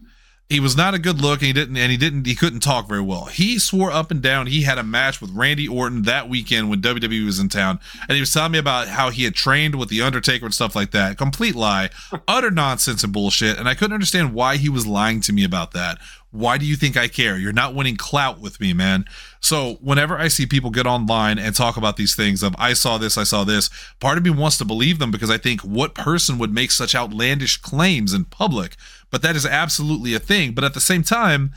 He 0.51 0.59
was 0.59 0.75
not 0.75 0.93
a 0.93 0.99
good 0.99 1.21
look 1.21 1.39
and 1.39 1.47
he 1.47 1.53
didn't 1.53 1.77
and 1.77 1.89
he 1.89 1.97
didn't 1.97 2.25
he 2.25 2.35
couldn't 2.35 2.59
talk 2.59 2.89
very 2.89 2.99
well. 2.99 3.25
He 3.25 3.57
swore 3.57 3.89
up 3.89 4.11
and 4.11 4.21
down 4.21 4.47
he 4.47 4.63
had 4.63 4.77
a 4.77 4.83
match 4.83 5.21
with 5.21 5.31
Randy 5.31 5.65
Orton 5.65 6.01
that 6.01 6.27
weekend 6.27 6.69
when 6.69 6.81
WWE 6.81 7.25
was 7.25 7.39
in 7.39 7.47
town 7.47 7.79
and 8.01 8.15
he 8.15 8.19
was 8.19 8.33
telling 8.33 8.51
me 8.51 8.57
about 8.57 8.89
how 8.89 9.11
he 9.11 9.23
had 9.23 9.33
trained 9.33 9.75
with 9.75 9.87
the 9.87 10.01
Undertaker 10.01 10.43
and 10.43 10.53
stuff 10.53 10.75
like 10.75 10.91
that. 10.91 11.17
Complete 11.17 11.55
lie, 11.55 11.89
utter 12.27 12.51
nonsense 12.51 13.01
and 13.01 13.13
bullshit 13.13 13.57
and 13.57 13.69
I 13.69 13.75
couldn't 13.75 13.93
understand 13.93 14.33
why 14.33 14.57
he 14.57 14.67
was 14.67 14.85
lying 14.85 15.21
to 15.21 15.31
me 15.31 15.45
about 15.45 15.71
that. 15.71 15.99
Why 16.32 16.57
do 16.57 16.65
you 16.65 16.77
think 16.77 16.95
I 16.95 17.09
care? 17.09 17.38
You're 17.38 17.51
not 17.51 17.75
winning 17.75 17.97
clout 17.97 18.39
with 18.39 18.59
me, 18.61 18.73
man. 18.73 19.05
So 19.41 19.77
whenever 19.82 20.17
I 20.17 20.29
see 20.29 20.45
people 20.45 20.69
get 20.69 20.88
online 20.88 21.38
and 21.38 21.53
talk 21.53 21.75
about 21.75 21.97
these 21.97 22.15
things 22.15 22.41
of 22.41 22.55
I 22.57 22.71
saw 22.73 22.97
this, 22.97 23.17
I 23.17 23.23
saw 23.23 23.43
this, 23.43 23.69
part 23.99 24.17
of 24.17 24.23
me 24.23 24.29
wants 24.29 24.57
to 24.59 24.65
believe 24.65 24.97
them 24.97 25.11
because 25.11 25.29
I 25.29 25.38
think 25.38 25.61
what 25.61 25.93
person 25.93 26.38
would 26.38 26.53
make 26.53 26.71
such 26.71 26.95
outlandish 26.95 27.57
claims 27.57 28.13
in 28.13 28.25
public? 28.25 28.77
But 29.09 29.21
that 29.23 29.36
is 29.36 29.45
absolutely 29.45 30.13
a 30.13 30.19
thing. 30.19 30.53
But 30.53 30.63
at 30.63 30.73
the 30.73 30.79
same 30.79 31.03
time, 31.03 31.53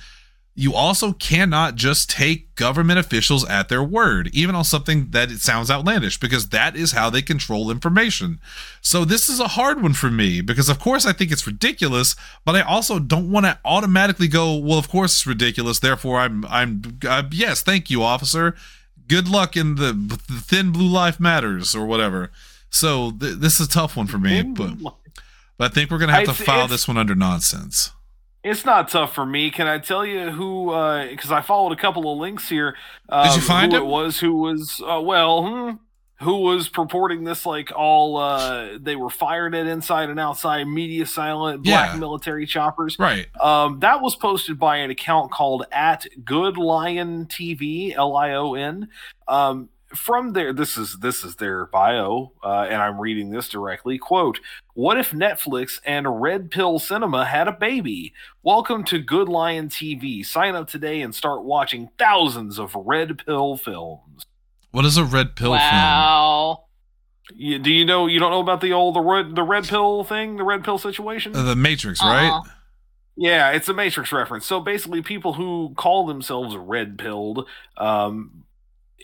you 0.56 0.72
also 0.72 1.12
cannot 1.12 1.74
just 1.74 2.08
take 2.08 2.54
government 2.54 2.98
officials 3.00 3.44
at 3.48 3.68
their 3.68 3.82
word, 3.82 4.30
even 4.32 4.54
on 4.54 4.62
something 4.62 5.10
that 5.10 5.30
it 5.30 5.40
sounds 5.40 5.68
outlandish, 5.68 6.20
because 6.20 6.50
that 6.50 6.76
is 6.76 6.92
how 6.92 7.10
they 7.10 7.22
control 7.22 7.72
information. 7.72 8.38
So 8.80 9.04
this 9.04 9.28
is 9.28 9.40
a 9.40 9.48
hard 9.48 9.82
one 9.82 9.94
for 9.94 10.12
me 10.12 10.40
because, 10.40 10.68
of 10.68 10.78
course, 10.78 11.06
I 11.06 11.12
think 11.12 11.32
it's 11.32 11.46
ridiculous, 11.46 12.14
but 12.44 12.54
I 12.54 12.60
also 12.60 13.00
don't 13.00 13.32
want 13.32 13.46
to 13.46 13.58
automatically 13.64 14.28
go, 14.28 14.56
well, 14.56 14.78
of 14.78 14.88
course 14.88 15.14
it's 15.14 15.26
ridiculous. 15.26 15.80
Therefore, 15.80 16.20
I'm, 16.20 16.44
I'm, 16.44 17.00
uh, 17.04 17.24
yes, 17.32 17.60
thank 17.62 17.90
you, 17.90 18.04
officer. 18.04 18.54
Good 19.08 19.28
luck 19.28 19.56
in 19.56 19.74
the, 19.74 19.92
the 19.92 20.40
thin 20.40 20.70
blue 20.70 20.86
life 20.88 21.18
matters 21.18 21.74
or 21.74 21.84
whatever. 21.84 22.30
So 22.70 23.10
th- 23.10 23.38
this 23.38 23.58
is 23.58 23.66
a 23.66 23.70
tough 23.70 23.96
one 23.96 24.06
for 24.06 24.18
me, 24.18 24.42
but, 24.42 24.74
but 25.58 25.72
I 25.72 25.74
think 25.74 25.90
we're 25.90 25.98
gonna 25.98 26.12
have 26.12 26.24
to 26.26 26.44
file 26.44 26.68
this 26.68 26.86
one 26.86 26.96
under 26.96 27.16
nonsense. 27.16 27.90
It's 28.44 28.64
not 28.66 28.90
tough 28.90 29.14
for 29.14 29.24
me. 29.24 29.50
Can 29.50 29.66
I 29.66 29.78
tell 29.78 30.04
you 30.04 30.30
who? 30.30 30.66
Because 31.08 31.32
I 31.32 31.40
followed 31.40 31.72
a 31.72 31.76
couple 31.80 32.12
of 32.12 32.18
links 32.18 32.48
here. 32.48 32.76
Um, 33.08 33.26
Did 33.26 33.36
you 33.36 33.40
find 33.42 33.72
who 33.72 33.78
him? 33.78 33.84
it 33.84 33.86
was? 33.86 34.20
Who 34.20 34.34
was? 34.36 34.82
Uh, 34.86 35.00
well, 35.00 35.46
hmm, 35.46 35.70
who 36.22 36.42
was 36.42 36.68
purporting 36.68 37.24
this? 37.24 37.46
Like 37.46 37.72
all 37.74 38.18
uh, 38.18 38.76
they 38.78 38.96
were 38.96 39.08
fired 39.08 39.54
at 39.54 39.66
inside 39.66 40.10
and 40.10 40.20
outside, 40.20 40.64
media 40.68 41.06
silent, 41.06 41.62
black 41.62 41.94
Yeah. 41.94 41.98
military 41.98 42.44
choppers. 42.46 42.98
Right. 42.98 43.26
Um, 43.40 43.80
that 43.80 44.02
was 44.02 44.14
posted 44.14 44.58
by 44.58 44.76
an 44.76 44.90
account 44.90 45.32
called 45.32 45.64
at 45.72 46.06
Good 46.22 46.58
Lion 46.58 47.24
TV, 47.26 47.94
L 47.94 48.14
I 48.14 48.34
O 48.34 48.54
N. 48.54 48.88
Um, 49.26 49.70
from 49.94 50.32
there, 50.32 50.52
this 50.52 50.76
is 50.76 50.98
this 50.98 51.24
is 51.24 51.36
their 51.36 51.66
bio, 51.66 52.32
uh, 52.42 52.66
and 52.68 52.80
I'm 52.82 53.00
reading 53.00 53.30
this 53.30 53.48
directly. 53.48 53.98
Quote: 53.98 54.40
What 54.74 54.98
if 54.98 55.10
Netflix 55.10 55.80
and 55.84 56.20
Red 56.20 56.50
Pill 56.50 56.78
Cinema 56.78 57.24
had 57.24 57.48
a 57.48 57.52
baby? 57.52 58.12
Welcome 58.42 58.84
to 58.84 58.98
Good 58.98 59.28
Lion 59.28 59.68
TV. 59.68 60.24
Sign 60.24 60.54
up 60.54 60.68
today 60.68 61.00
and 61.00 61.14
start 61.14 61.44
watching 61.44 61.90
thousands 61.98 62.58
of 62.58 62.74
Red 62.74 63.24
Pill 63.24 63.56
films. 63.56 64.26
What 64.70 64.84
is 64.84 64.96
a 64.96 65.04
red 65.04 65.36
pill 65.36 65.52
film? 65.52 65.60
wow. 65.60 66.64
You, 67.32 67.58
do 67.58 67.72
you 67.72 67.84
know? 67.84 68.06
You 68.06 68.18
don't 68.18 68.32
know 68.32 68.40
about 68.40 68.60
the 68.60 68.72
old 68.72 68.96
the 68.96 69.00
red 69.00 69.34
the 69.34 69.42
red 69.42 69.64
pill 69.68 70.04
thing, 70.04 70.36
the 70.36 70.44
red 70.44 70.64
pill 70.64 70.78
situation? 70.78 71.34
Uh, 71.34 71.42
the 71.42 71.56
Matrix, 71.56 72.02
right? 72.02 72.28
Uh-uh. 72.28 72.42
Yeah, 73.16 73.52
it's 73.52 73.68
a 73.68 73.74
Matrix 73.74 74.12
reference. 74.12 74.44
So 74.44 74.60
basically, 74.60 75.00
people 75.00 75.34
who 75.34 75.72
call 75.76 76.06
themselves 76.06 76.56
red 76.56 76.98
pilled, 76.98 77.46
um, 77.76 78.44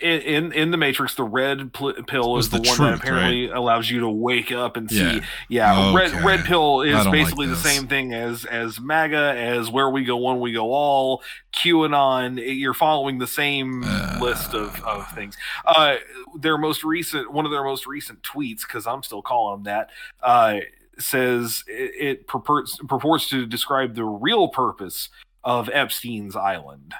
in, 0.03 0.53
in 0.53 0.71
the 0.71 0.77
Matrix, 0.77 1.15
the 1.15 1.25
red 1.25 1.73
pl- 1.73 1.93
pill 2.07 2.39
is 2.39 2.49
the, 2.49 2.59
the 2.59 2.69
one 2.69 2.77
truth, 2.77 2.91
that 2.91 2.99
apparently 3.01 3.51
allows 3.51 3.91
you 3.91 4.01
to 4.01 4.09
wake 4.09 4.51
up 4.51 4.77
and 4.77 4.91
see. 4.91 5.21
Yeah, 5.49 5.95
red 5.95 6.13
Okay. 6.15 6.25
red 6.25 6.45
pill 6.45 6.81
is 6.83 6.93
don't 6.95 7.05
like 7.07 7.13
basically 7.13 7.47
the 7.49 7.57
same 7.57 7.87
thing 7.87 8.15
as 8.15 8.45
as 8.45 8.81
MAGA, 8.81 9.35
as 9.37 9.71
where 9.71 9.91
we 9.91 10.05
go 10.05 10.17
one, 10.17 10.41
we 10.41 10.53
go 10.53 10.73
all. 10.73 11.23
QAnon, 11.53 12.41
you're 12.59 12.73
following 12.75 13.19
the 13.19 13.27
same 13.27 13.83
Uh. 13.85 14.19
list 14.21 14.55
of 14.55 14.83
of 14.85 15.11
things. 15.13 15.37
Uh, 15.67 15.97
their 16.39 16.57
most 16.57 16.83
recent, 16.85 17.31
one 17.33 17.45
of 17.45 17.51
their 17.51 17.65
most 17.65 17.87
recent 17.87 18.23
tweets, 18.23 18.63
because 18.63 18.87
I'm 18.87 19.03
still 19.03 19.23
calling 19.23 19.57
them 19.57 19.65
that. 19.65 19.91
Uh, 20.23 20.61
says 20.99 21.65
it, 21.67 21.93
it 21.99 22.27
purports, 22.27 22.79
purports 22.87 23.27
to 23.31 23.47
describe 23.47 23.95
the 23.95 24.05
real 24.05 24.49
purpose 24.49 25.09
of 25.43 25.71
Epstein's 25.71 26.37
Island. 26.37 26.93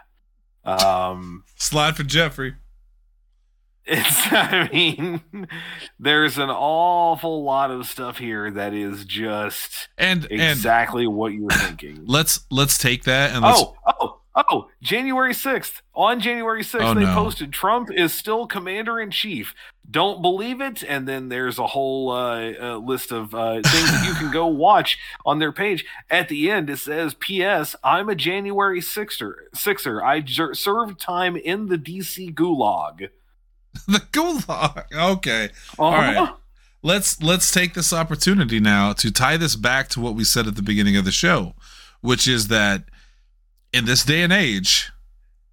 Um, 0.65 1.45
Slide 1.57 1.97
for 1.97 2.03
Jeffrey. 2.03 2.55
It's, 3.91 4.21
I 4.33 4.69
mean, 4.73 5.21
there's 5.99 6.39
an 6.39 6.51
awful 6.51 7.43
lot 7.45 7.71
of 7.71 7.87
stuff 7.87 8.19
here 8.19 8.51
that 8.53 8.73
is 8.75 9.05
just 9.05 9.89
And 9.99 10.25
and 10.31 10.41
exactly 10.41 11.07
what 11.07 11.33
you're 11.33 11.51
thinking. 11.51 12.03
let's 12.07 12.41
let's 12.51 12.79
take 12.79 13.05
that 13.05 13.33
and 13.33 13.43
let's 13.43 13.61
Oh, 13.61 13.77
oh, 14.01 14.21
oh, 14.51 14.69
January 14.83 15.33
6th. 15.35 15.83
On 15.95 16.21
January 16.21 16.63
6th, 16.63 16.81
Oh, 16.83 16.95
they 16.95 17.05
no. 17.05 17.15
posted 17.15 17.53
Trump 17.53 17.91
is 17.93 18.15
still 18.15 18.47
commander 18.47 18.99
in 19.01 19.11
chief. 19.11 19.55
Don't 19.91 20.23
believe 20.23 20.61
it. 20.61 20.85
And 20.85 21.09
then 21.09 21.29
there's 21.31 21.59
a 21.59 21.67
whole 21.67 22.11
uh, 22.13 22.53
uh, 22.53 22.77
list 22.77 23.11
of 23.11 23.35
uh, 23.35 23.55
things 23.65 23.91
that 23.91 24.05
you 24.07 24.15
can 24.15 24.31
go 24.31 24.47
watch 24.47 24.99
on 25.27 25.41
their 25.41 25.51
page. 25.51 25.85
At 26.09 26.29
the 26.29 26.49
end, 26.51 26.71
it 26.71 26.77
says, 26.79 27.15
P.S. 27.15 27.75
I'm 27.83 28.09
a 28.09 28.15
January 28.15 28.81
6er. 28.81 29.35
Sixer. 29.53 30.01
I 30.03 30.21
jer- 30.21 30.55
served 30.55 31.01
time 31.01 31.35
in 31.35 31.67
the 31.67 31.77
D.C. 31.77 32.31
gulag. 32.33 33.09
the 33.89 33.99
gulag. 34.13 34.85
Okay. 34.93 35.45
Uh-huh. 35.79 35.83
All 35.83 35.93
right. 35.93 36.29
Let's 36.83 37.23
let's 37.23 37.51
take 37.53 37.75
this 37.75 37.93
opportunity 37.93 38.59
now 38.59 38.93
to 38.95 39.11
tie 39.11 39.37
this 39.37 39.55
back 39.55 39.89
to 39.91 40.01
what 40.01 40.15
we 40.15 40.25
said 40.25 40.47
at 40.47 40.57
the 40.57 40.63
beginning 40.63 40.97
of 40.97 41.05
the 41.05 41.13
show, 41.13 41.55
which 42.01 42.27
is 42.27 42.49
that 42.49 42.85
in 43.73 43.85
this 43.85 44.03
day 44.05 44.23
and 44.23 44.33
age 44.33 44.91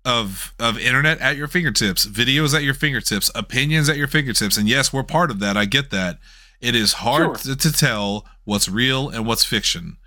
of 0.06 0.54
of 0.58 0.80
internet 0.80 1.20
at 1.20 1.36
your 1.36 1.50
fingertips, 1.50 2.06
videos 2.06 2.54
at 2.56 2.64
your 2.64 2.74
fingertips, 2.74 3.30
opinions 3.36 3.90
at 3.90 3.98
your 3.98 4.08
fingertips, 4.08 4.56
and 4.56 4.70
yes, 4.70 4.94
we're 4.94 5.04
part 5.04 5.30
of 5.30 5.40
that. 5.40 5.58
I 5.58 5.66
get 5.66 5.90
that. 5.92 6.18
It 6.62 6.76
is 6.76 6.94
hard 6.94 7.42
Sure. 7.42 7.56
to, 7.56 7.58
to 7.58 7.72
tell 7.74 8.26
what's 8.46 8.70
real 8.70 9.10
and 9.10 9.26
what's 9.28 9.44
fiction. 9.44 9.98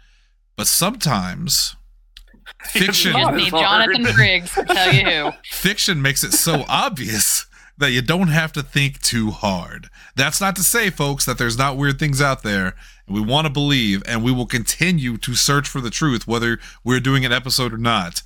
But 0.56 0.66
sometimes 0.68 1.76
fiction 2.64 3.14
You 3.14 3.24
just 3.24 3.36
need. 3.36 3.50
Jonathan 3.50 4.02
Briggs 4.14 4.54
to 4.54 4.64
tell 4.64 4.92
you 4.94 5.04
who. 5.04 5.30
fiction 5.50 6.00
makes 6.00 6.24
it 6.24 6.32
so 6.32 6.64
obvious 6.66 7.44
that 7.80 7.90
you 7.92 8.00
don't 8.02 8.28
have 8.28 8.52
to 8.52 8.62
think 8.62 9.00
too 9.02 9.30
hard. 9.30 9.88
That's 10.16 10.40
not 10.40 10.54
to 10.56 10.62
say, 10.62 10.90
folks, 10.90 11.24
that 11.26 11.36
there's 11.38 11.58
not 11.58 11.76
weird 11.76 11.98
things 11.98 12.20
out 12.22 12.42
there, 12.42 12.74
and 13.06 13.14
we 13.16 13.20
want 13.20 13.46
to 13.46 13.52
believe, 13.52 14.02
and 14.06 14.22
we 14.22 14.32
will 14.32 14.46
continue 14.46 15.16
to 15.18 15.34
search 15.34 15.68
for 15.68 15.80
the 15.80 15.90
truth, 15.90 16.26
whether 16.26 16.58
we're 16.84 17.00
doing 17.00 17.24
an 17.24 17.32
episode 17.32 17.72
or 17.74 17.78
not. 17.78 18.22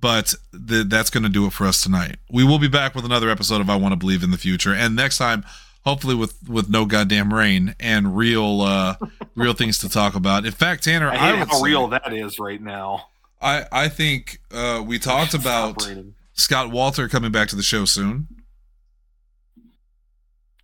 but 0.00 0.34
th- 0.68 0.86
that's 0.88 1.10
going 1.10 1.22
to 1.22 1.28
do 1.28 1.46
it 1.46 1.52
for 1.52 1.64
us 1.66 1.80
tonight. 1.82 2.16
We 2.30 2.42
will 2.44 2.58
be 2.58 2.66
back 2.68 2.94
with 2.94 3.04
another 3.04 3.30
episode 3.30 3.60
of 3.60 3.70
I 3.70 3.76
Want 3.76 3.92
to 3.92 3.96
Believe 3.96 4.22
in 4.24 4.30
the 4.32 4.36
future, 4.38 4.74
and 4.74 4.96
next 4.96 5.18
time, 5.18 5.44
hopefully 5.84 6.14
with 6.16 6.34
with 6.48 6.68
no 6.68 6.84
goddamn 6.86 7.32
rain 7.32 7.74
and 7.80 8.16
real 8.16 8.60
uh 8.62 8.96
real 9.36 9.52
things 9.54 9.78
to 9.78 9.88
talk 9.88 10.14
about. 10.16 10.44
In 10.44 10.52
fact, 10.52 10.82
Tanner, 10.84 11.08
I 11.08 11.16
I, 11.16 11.32
would 11.38 11.48
how 11.48 11.54
say- 11.58 11.62
real 11.64 11.86
that 11.88 12.12
is 12.12 12.38
right 12.40 12.60
now. 12.60 13.06
I 13.40 13.64
I 13.70 13.88
think 13.88 14.38
uh 14.52 14.82
we 14.84 14.98
talked 14.98 15.34
about 15.42 15.88
Scott 16.34 16.70
Walter 16.70 17.08
coming 17.08 17.30
back 17.30 17.48
to 17.50 17.56
the 17.56 17.62
show 17.62 17.84
soon. 17.84 18.26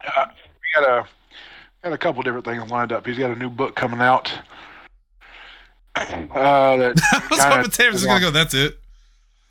Uh, 0.04 0.26
we 0.28 0.82
got 0.82 0.88
a 0.88 1.06
got 1.82 1.92
a 1.92 1.98
couple 1.98 2.22
different 2.22 2.44
things 2.44 2.70
lined 2.70 2.92
up. 2.92 3.06
He's 3.06 3.18
got 3.18 3.30
a 3.30 3.36
new 3.36 3.50
book 3.50 3.74
coming 3.74 4.00
out. 4.00 4.32
Uh, 5.98 6.76
that 6.76 7.00
I 7.12 7.26
was 7.28 7.40
hoping 7.40 7.70
Tanner 7.72 7.90
was 7.90 8.04
going 8.04 8.20
to 8.20 8.26
go. 8.26 8.30
That's 8.30 8.54
it. 8.54 8.78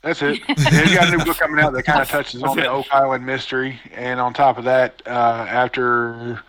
That's 0.01 0.21
it. 0.21 0.41
He's 0.47 0.95
got 0.95 1.09
a 1.13 1.17
new 1.17 1.25
book 1.25 1.35
coming 1.35 1.61
out 1.61 1.73
that 1.73 1.83
kind 1.83 2.01
of 2.01 2.07
touches 2.09 2.41
on 2.41 2.55
the 2.55 2.69
Oak 2.69 2.85
Island 2.89 3.25
mystery, 3.25 3.77
and 3.93 4.21
on 4.21 4.33
top 4.33 4.57
of 4.57 4.63
that, 4.63 5.01
uh, 5.05 5.09
after 5.09 6.41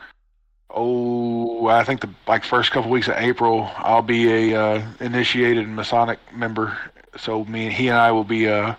oh, 0.70 1.66
I 1.66 1.82
think 1.82 2.00
the 2.00 2.10
like 2.28 2.44
first 2.44 2.70
couple 2.70 2.90
weeks 2.90 3.08
of 3.08 3.16
April, 3.16 3.70
I'll 3.78 4.02
be 4.02 4.52
a 4.52 4.60
uh, 4.60 4.86
initiated 5.00 5.68
Masonic 5.68 6.20
member. 6.32 6.78
So 7.16 7.44
me 7.46 7.66
and 7.66 7.72
he 7.72 7.88
and 7.88 7.98
I 7.98 8.12
will 8.12 8.24
be 8.24 8.48
uh, 8.48 8.74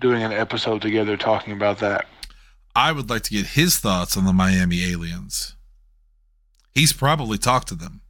doing 0.00 0.22
an 0.22 0.32
episode 0.32 0.82
together 0.82 1.16
talking 1.16 1.52
about 1.52 1.78
that. 1.78 2.06
I 2.80 2.92
would 2.92 3.10
like 3.10 3.24
to 3.24 3.30
get 3.30 3.48
his 3.48 3.76
thoughts 3.78 4.16
on 4.16 4.24
the 4.24 4.32
Miami 4.32 4.90
aliens. 4.90 5.54
He's 6.72 6.94
probably 6.94 7.36
talked 7.36 7.68
to 7.68 7.74
them. 7.74 8.00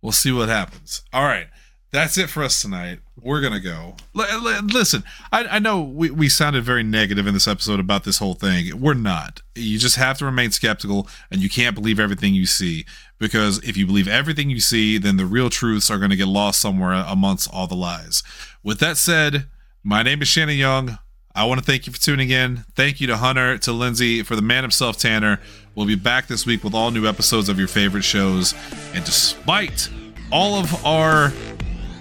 We'll 0.00 0.12
see 0.12 0.30
what 0.30 0.48
happens. 0.48 1.02
All 1.12 1.24
right. 1.24 1.48
That's 1.90 2.16
it 2.16 2.30
for 2.30 2.44
us 2.44 2.62
tonight. 2.62 3.00
We're 3.20 3.40
going 3.40 3.54
to 3.54 3.60
go. 3.60 3.96
L- 4.16 4.46
l- 4.46 4.62
listen, 4.66 5.02
I, 5.32 5.46
I 5.46 5.58
know 5.58 5.80
we, 5.82 6.12
we 6.12 6.28
sounded 6.28 6.62
very 6.62 6.84
negative 6.84 7.26
in 7.26 7.34
this 7.34 7.48
episode 7.48 7.80
about 7.80 8.04
this 8.04 8.18
whole 8.18 8.34
thing. 8.34 8.80
We're 8.80 8.94
not. 8.94 9.40
You 9.56 9.80
just 9.80 9.96
have 9.96 10.16
to 10.18 10.26
remain 10.26 10.52
skeptical 10.52 11.08
and 11.32 11.40
you 11.40 11.50
can't 11.50 11.74
believe 11.74 11.98
everything 11.98 12.34
you 12.34 12.46
see. 12.46 12.86
Because 13.18 13.58
if 13.64 13.76
you 13.76 13.84
believe 13.84 14.06
everything 14.06 14.48
you 14.48 14.60
see, 14.60 14.96
then 14.96 15.16
the 15.16 15.26
real 15.26 15.50
truths 15.50 15.90
are 15.90 15.98
going 15.98 16.10
to 16.10 16.16
get 16.16 16.28
lost 16.28 16.60
somewhere 16.60 16.92
amongst 16.92 17.52
all 17.52 17.66
the 17.66 17.74
lies. 17.74 18.22
With 18.62 18.78
that 18.78 18.96
said, 18.96 19.48
my 19.82 20.04
name 20.04 20.22
is 20.22 20.28
Shannon 20.28 20.56
Young. 20.56 20.98
I 21.34 21.44
want 21.44 21.60
to 21.60 21.64
thank 21.64 21.86
you 21.86 21.92
for 21.92 22.00
tuning 22.00 22.30
in. 22.30 22.58
Thank 22.74 23.00
you 23.00 23.06
to 23.06 23.16
Hunter, 23.16 23.56
to 23.58 23.72
Lindsay, 23.72 24.22
for 24.22 24.36
the 24.36 24.42
man 24.42 24.64
himself, 24.64 24.98
Tanner. 24.98 25.40
We'll 25.74 25.86
be 25.86 25.94
back 25.94 26.26
this 26.26 26.44
week 26.44 26.62
with 26.62 26.74
all 26.74 26.90
new 26.90 27.06
episodes 27.06 27.48
of 27.48 27.58
your 27.58 27.68
favorite 27.68 28.04
shows. 28.04 28.54
And 28.92 29.02
despite 29.04 29.88
all 30.30 30.56
of 30.56 30.84
our 30.84 31.32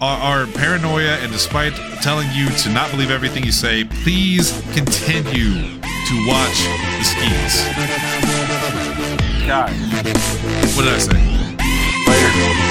our, 0.02 0.42
our 0.42 0.48
paranoia 0.48 1.18
and 1.22 1.32
despite 1.32 1.74
telling 2.02 2.28
you 2.34 2.50
to 2.50 2.70
not 2.70 2.90
believe 2.92 3.12
everything 3.12 3.44
you 3.44 3.52
say, 3.52 3.84
please 3.84 4.52
continue 4.74 5.80
to 5.80 6.28
watch 6.28 6.66
the 6.98 7.04
skis. 7.04 7.64
Guys. 9.48 10.76
What 10.76 10.84
did 10.84 10.94
I 10.94 10.98
say? 10.98 11.42
Later. 12.08 12.71